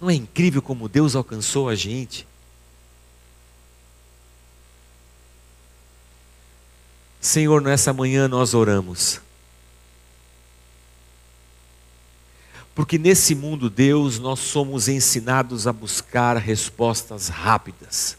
Não 0.00 0.08
é 0.08 0.14
incrível 0.14 0.62
como 0.62 0.88
Deus 0.88 1.14
alcançou 1.14 1.68
a 1.68 1.74
gente? 1.74 2.26
Senhor, 7.20 7.60
nessa 7.60 7.92
manhã 7.92 8.26
nós 8.26 8.54
oramos. 8.54 9.20
Porque 12.74 12.98
nesse 12.98 13.34
mundo, 13.34 13.70
Deus, 13.70 14.18
nós 14.18 14.40
somos 14.40 14.88
ensinados 14.88 15.66
a 15.66 15.72
buscar 15.72 16.36
respostas 16.36 17.28
rápidas. 17.28 18.16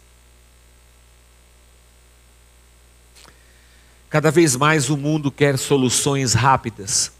Cada 4.10 4.32
vez 4.32 4.56
mais 4.56 4.89
o 4.89 4.95
mundo 4.95 5.30
quer 5.30 5.58
soluções 5.58 6.34
rápidas, 6.34 7.12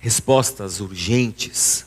respostas 0.00 0.80
urgentes. 0.80 1.86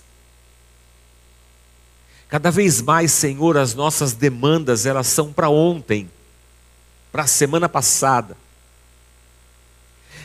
Cada 2.29 2.49
vez 2.49 2.81
mais, 2.81 3.11
Senhor, 3.11 3.57
as 3.57 3.73
nossas 3.73 4.13
demandas, 4.13 4.85
elas 4.85 5.07
são 5.07 5.33
para 5.33 5.49
ontem 5.49 6.09
para 7.11 7.23
a 7.23 7.27
semana 7.27 7.67
passada. 7.67 8.37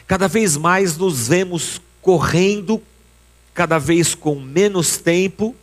Cada 0.06 0.28
vez 0.28 0.56
mais 0.56 0.96
nos 0.96 1.26
vemos 1.26 1.80
correndo, 2.00 2.80
cada 3.56 3.78
vez 3.78 4.14
com 4.14 4.38
menos 4.38 4.98
tempo, 4.98 5.56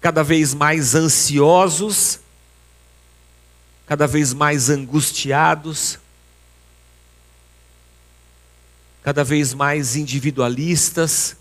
cada 0.00 0.24
vez 0.24 0.54
mais 0.54 0.94
ansiosos, 0.94 2.18
cada 3.86 4.06
vez 4.06 4.32
mais 4.32 4.70
angustiados, 4.70 5.98
cada 9.02 9.22
vez 9.22 9.52
mais 9.52 9.94
individualistas, 9.94 11.36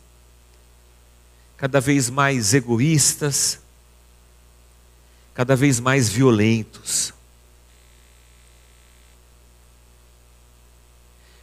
cada 1.56 1.80
vez 1.80 2.10
mais 2.10 2.54
egoístas, 2.54 3.58
cada 5.34 5.56
vez 5.56 5.80
mais 5.80 6.10
violentos. 6.10 7.14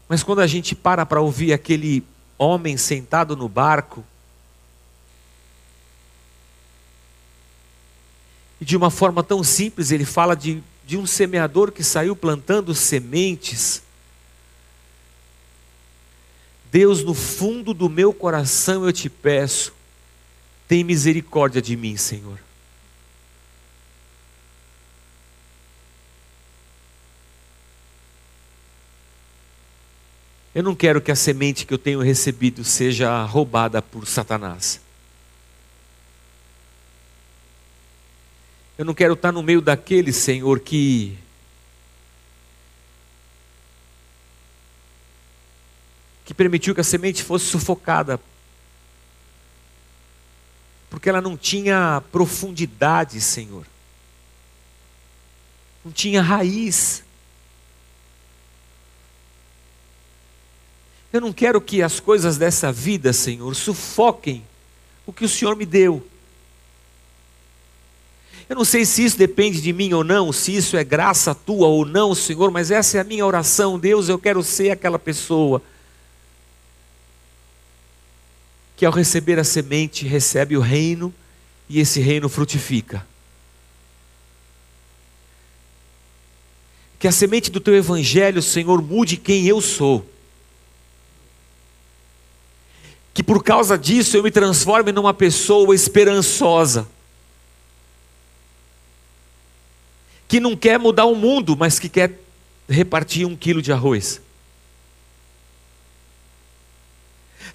Mas 0.07 0.23
quando 0.23 0.41
a 0.41 0.47
gente 0.47 0.75
para 0.75 1.07
para 1.07 1.23
ouvir 1.23 1.55
aquele 1.55 2.05
homem 2.37 2.77
sentado 2.77 3.35
no 3.35 3.49
barco, 3.49 4.05
e 8.61 8.65
de 8.65 8.77
uma 8.77 8.91
forma 8.91 9.23
tão 9.23 9.45
simples, 9.45 9.91
ele 9.91 10.05
fala 10.05 10.35
de, 10.35 10.63
de 10.85 10.97
um 10.97 11.07
semeador 11.07 11.71
que 11.71 11.85
saiu 11.85 12.17
plantando 12.17 12.75
sementes. 12.75 13.83
Deus, 16.71 17.05
no 17.05 17.15
fundo 17.15 17.73
do 17.73 17.89
meu 17.89 18.13
coração 18.13 18.85
eu 18.85 18.93
te 18.93 19.09
peço, 19.09 19.73
tem 20.67 20.85
misericórdia 20.85 21.63
de 21.63 21.77
mim, 21.77 21.97
Senhor. 21.97 22.39
Eu 30.55 30.63
não 30.65 30.75
quero 30.75 31.01
que 31.01 31.13
a 31.13 31.17
semente 31.17 31.65
que 31.65 31.73
eu 31.73 31.79
tenho 31.79 32.01
recebido 32.01 32.65
seja 32.65 33.23
roubada 33.23 33.81
por 33.81 34.07
Satanás. 34.07 34.81
Eu 38.79 38.85
não 38.85 38.95
quero 38.95 39.15
estar 39.15 39.33
no 39.33 39.43
meio 39.43 39.61
daquele, 39.61 40.13
Senhor, 40.13 40.61
que 40.61 41.19
que 46.25 46.33
permitiu 46.33 46.75
que 46.75 46.81
a 46.81 46.85
semente 46.85 47.25
fosse 47.25 47.47
sufocada. 47.47 48.21
Porque 50.89 51.09
ela 51.09 51.21
não 51.21 51.37
tinha 51.37 52.03
profundidade, 52.13 53.21
Senhor. 53.21 53.67
Não 55.85 55.91
tinha 55.91 56.23
raiz. 56.23 57.03
Eu 61.13 61.21
não 61.21 61.33
quero 61.33 61.61
que 61.61 61.83
as 61.83 61.99
coisas 61.99 62.37
dessa 62.37 62.71
vida, 62.71 63.13
Senhor, 63.13 63.57
sufoquem 63.57 64.47
o 65.05 65.13
que 65.13 65.25
o 65.25 65.29
Senhor 65.29 65.57
me 65.57 65.67
deu. 65.67 66.07
Eu 68.49 68.57
não 68.57 68.65
sei 68.65 68.85
se 68.85 69.05
isso 69.05 69.19
depende 69.19 69.61
de 69.61 69.73
mim 69.73 69.93
ou 69.93 70.03
não, 70.03 70.33
se 70.33 70.57
isso 70.57 70.77
é 70.77 70.83
graça 70.83 71.35
tua 71.35 71.67
ou 71.67 71.85
não, 71.85 72.15
Senhor, 72.15 72.51
mas 72.51 72.71
essa 72.71 72.97
é 72.97 73.01
a 73.01 73.05
minha 73.05 73.27
oração. 73.27 73.79
Deus, 73.79 74.09
eu 74.09 74.19
quero 74.19 74.43
ser 74.43 74.71
aquela 74.71 74.99
pessoa 74.99 75.63
que 78.77 78.87
ao 78.87 78.93
receber 78.93 79.39
a 79.39 79.45
semente 79.45 80.07
recebe 80.07 80.57
o 80.57 80.61
reino 80.61 81.13
e 81.69 81.79
esse 81.81 82.01
reino 82.01 82.29
frutifica. 82.29 83.07
Que 86.99 87.07
a 87.07 87.13
semente 87.13 87.51
do 87.51 87.61
teu 87.61 87.75
evangelho, 87.75 88.41
Senhor, 88.41 88.81
mude 88.81 89.17
quem 89.17 89.47
eu 89.47 89.61
sou 89.61 90.07
que 93.19 93.23
por 93.25 93.43
causa 93.43 93.77
disso 93.77 94.17
eu 94.17 94.23
me 94.23 94.31
transforme 94.31 94.93
numa 94.93 95.13
pessoa 95.13 95.75
esperançosa, 95.75 96.87
que 100.29 100.39
não 100.39 100.55
quer 100.55 100.79
mudar 100.79 101.07
o 101.07 101.15
mundo, 101.17 101.57
mas 101.57 101.79
que 101.79 101.89
quer 101.89 102.13
repartir 102.69 103.27
um 103.27 103.35
quilo 103.35 103.63
de 103.63 103.73
arroz, 103.73 104.21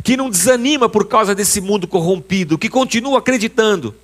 que 0.04 0.18
não 0.18 0.30
desanima 0.30 0.90
por 0.90 1.08
causa 1.08 1.36
desse 1.36 1.62
mundo 1.62 1.88
corrompido, 1.88 2.58
que 2.58 2.68
continua 2.68 3.20
acreditando. 3.20 3.96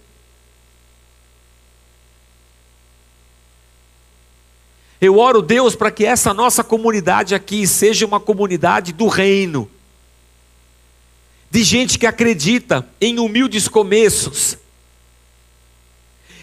Eu 5.02 5.18
oro, 5.18 5.42
Deus, 5.42 5.76
para 5.76 5.90
que 5.90 6.06
essa 6.06 6.34
nossa 6.34 6.64
comunidade 6.64 7.34
aqui 7.34 7.66
seja 7.66 8.06
uma 8.06 8.20
comunidade 8.20 8.94
do 8.94 9.08
reino. 9.08 9.70
De 11.50 11.64
gente 11.64 11.98
que 11.98 12.06
acredita 12.06 12.88
em 13.00 13.18
humildes 13.18 13.68
começos, 13.68 14.58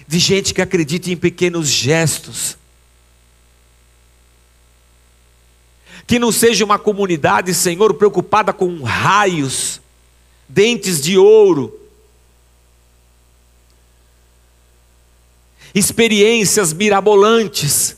de 0.07 0.19
gente 0.19 0.55
que 0.55 0.63
acredita 0.63 1.11
em 1.11 1.17
pequenos 1.17 1.69
gestos. 1.69 2.57
Que 6.07 6.19
não 6.19 6.31
seja 6.31 6.65
uma 6.65 6.79
comunidade, 6.79 7.53
Senhor, 7.53 7.95
preocupada 7.95 8.53
com 8.53 8.83
raios, 8.83 9.81
dentes 10.49 11.03
de 11.03 11.19
ouro, 11.19 11.81
experiências 15.75 16.73
mirabolantes 16.73 17.97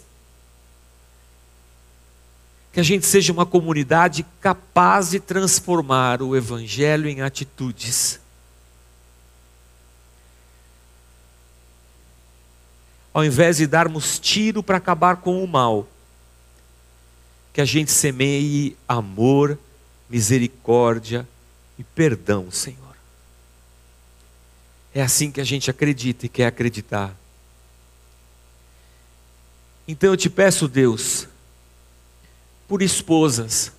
que 2.78 2.80
a 2.80 2.84
gente 2.84 3.06
seja 3.06 3.32
uma 3.32 3.44
comunidade 3.44 4.24
capaz 4.40 5.10
de 5.10 5.18
transformar 5.18 6.22
o 6.22 6.36
Evangelho 6.36 7.08
em 7.08 7.22
atitudes. 7.22 8.20
Ao 13.12 13.24
invés 13.24 13.56
de 13.56 13.66
darmos 13.66 14.18
tiro 14.18 14.62
para 14.62 14.76
acabar 14.76 15.16
com 15.16 15.42
o 15.42 15.48
mal, 15.48 15.88
que 17.52 17.60
a 17.60 17.64
gente 17.64 17.90
semeie 17.90 18.76
amor, 18.86 19.58
misericórdia 20.08 21.26
e 21.78 21.84
perdão, 21.84 22.50
Senhor. 22.50 22.96
É 24.94 25.02
assim 25.02 25.30
que 25.30 25.40
a 25.40 25.44
gente 25.44 25.70
acredita 25.70 26.26
e 26.26 26.28
quer 26.28 26.46
acreditar. 26.46 27.14
Então 29.86 30.10
eu 30.10 30.16
te 30.16 30.28
peço, 30.28 30.68
Deus, 30.68 31.26
por 32.68 32.82
esposas 32.82 33.72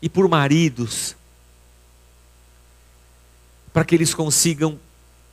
e 0.00 0.08
por 0.08 0.28
maridos, 0.28 1.16
para 3.72 3.84
que 3.84 3.94
eles 3.94 4.14
consigam 4.14 4.78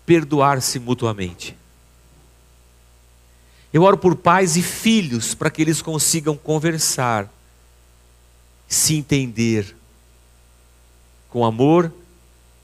perdoar-se 0.06 0.80
mutuamente. 0.80 1.58
Eu 3.74 3.84
oro 3.84 3.98
por 3.98 4.16
pais 4.16 4.58
e 4.58 4.62
filhos 4.62 5.34
para 5.34 5.50
que 5.50 5.62
eles 5.62 5.82
consigam 5.82 6.36
conversar, 6.36 7.32
se 8.68 8.96
entender 8.96 9.76
com 11.30 11.46
amor, 11.46 11.94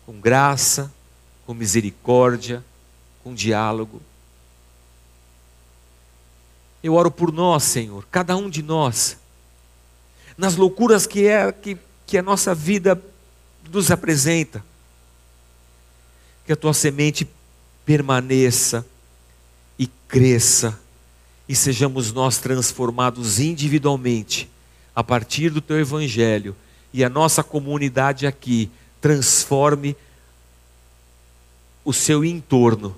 com 0.05 0.19
graça, 0.19 0.91
com 1.45 1.53
misericórdia, 1.53 2.63
com 3.23 3.33
diálogo 3.33 4.01
Eu 6.87 6.93
oro 6.93 7.11
por 7.11 7.33
nós, 7.33 7.63
Senhor, 7.63 8.07
cada 8.11 8.35
um 8.37 8.49
de 8.49 8.61
nós, 8.61 9.17
nas 10.37 10.55
loucuras 10.55 11.07
que 11.07 11.27
é 11.27 11.51
que, 11.51 11.77
que 12.05 12.17
a 12.17 12.21
nossa 12.21 12.53
vida 12.53 13.01
nos 13.71 13.91
apresenta. 13.91 14.63
Que 16.47 16.53
a 16.53 16.55
tua 16.55 16.73
semente 16.73 17.27
permaneça 17.85 18.83
e 19.77 19.85
cresça, 20.07 20.79
e 21.47 21.55
sejamos 21.55 22.11
nós 22.11 22.39
transformados 22.39 23.39
individualmente 23.39 24.49
a 24.95 25.03
partir 25.03 25.51
do 25.51 25.61
teu 25.61 25.79
evangelho, 25.79 26.55
e 26.91 27.03
a 27.03 27.09
nossa 27.09 27.43
comunidade 27.43 28.25
aqui 28.25 28.71
transforme 28.99 29.95
o 31.85 31.93
seu 31.93 32.25
entorno 32.25 32.97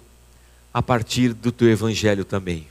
a 0.74 0.82
partir 0.82 1.34
do 1.34 1.52
teu 1.52 1.70
evangelho 1.70 2.24
também. 2.24 2.68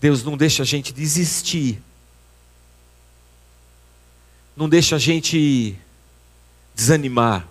Deus 0.00 0.22
não 0.22 0.36
deixa 0.36 0.62
a 0.62 0.66
gente 0.66 0.92
desistir. 0.92 1.82
Não 4.56 4.68
deixa 4.68 4.96
a 4.96 4.98
gente 4.98 5.76
desanimar. 6.74 7.46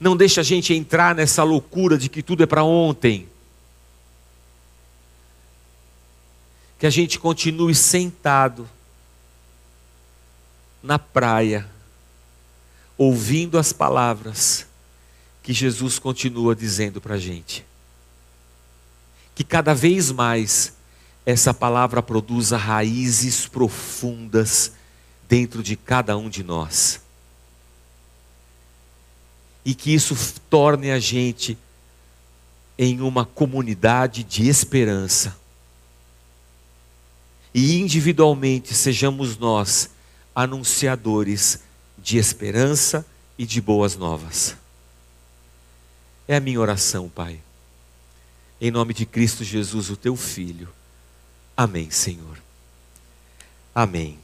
Não 0.00 0.16
deixa 0.16 0.40
a 0.42 0.44
gente 0.44 0.72
entrar 0.72 1.14
nessa 1.14 1.42
loucura 1.42 1.98
de 1.98 2.08
que 2.08 2.22
tudo 2.22 2.42
é 2.42 2.46
para 2.46 2.62
ontem. 2.62 3.28
Que 6.78 6.86
a 6.86 6.90
gente 6.90 7.18
continue 7.18 7.74
sentado 7.74 8.68
na 10.82 10.98
praia, 10.98 11.68
ouvindo 12.96 13.58
as 13.58 13.72
palavras 13.72 14.66
que 15.42 15.52
Jesus 15.52 15.98
continua 15.98 16.54
dizendo 16.54 17.00
para 17.00 17.16
a 17.16 17.18
gente. 17.18 17.66
Que 19.34 19.42
cada 19.42 19.74
vez 19.74 20.12
mais 20.12 20.74
essa 21.26 21.52
palavra 21.52 22.02
produza 22.02 22.56
raízes 22.56 23.46
profundas 23.46 24.72
dentro 25.28 25.62
de 25.62 25.76
cada 25.76 26.16
um 26.16 26.28
de 26.28 26.42
nós. 26.42 27.00
E 29.68 29.74
que 29.74 29.92
isso 29.92 30.16
torne 30.48 30.90
a 30.90 30.98
gente 30.98 31.58
em 32.78 33.02
uma 33.02 33.26
comunidade 33.26 34.24
de 34.24 34.48
esperança. 34.48 35.36
E 37.52 37.78
individualmente 37.78 38.72
sejamos 38.72 39.36
nós 39.36 39.90
anunciadores 40.34 41.60
de 41.98 42.16
esperança 42.16 43.04
e 43.36 43.44
de 43.44 43.60
boas 43.60 43.94
novas. 43.94 44.56
É 46.26 46.36
a 46.36 46.40
minha 46.40 46.58
oração, 46.58 47.06
Pai. 47.06 47.38
Em 48.58 48.70
nome 48.70 48.94
de 48.94 49.04
Cristo 49.04 49.44
Jesus, 49.44 49.90
o 49.90 49.96
teu 49.98 50.16
Filho. 50.16 50.70
Amém, 51.54 51.90
Senhor. 51.90 52.38
Amém. 53.74 54.18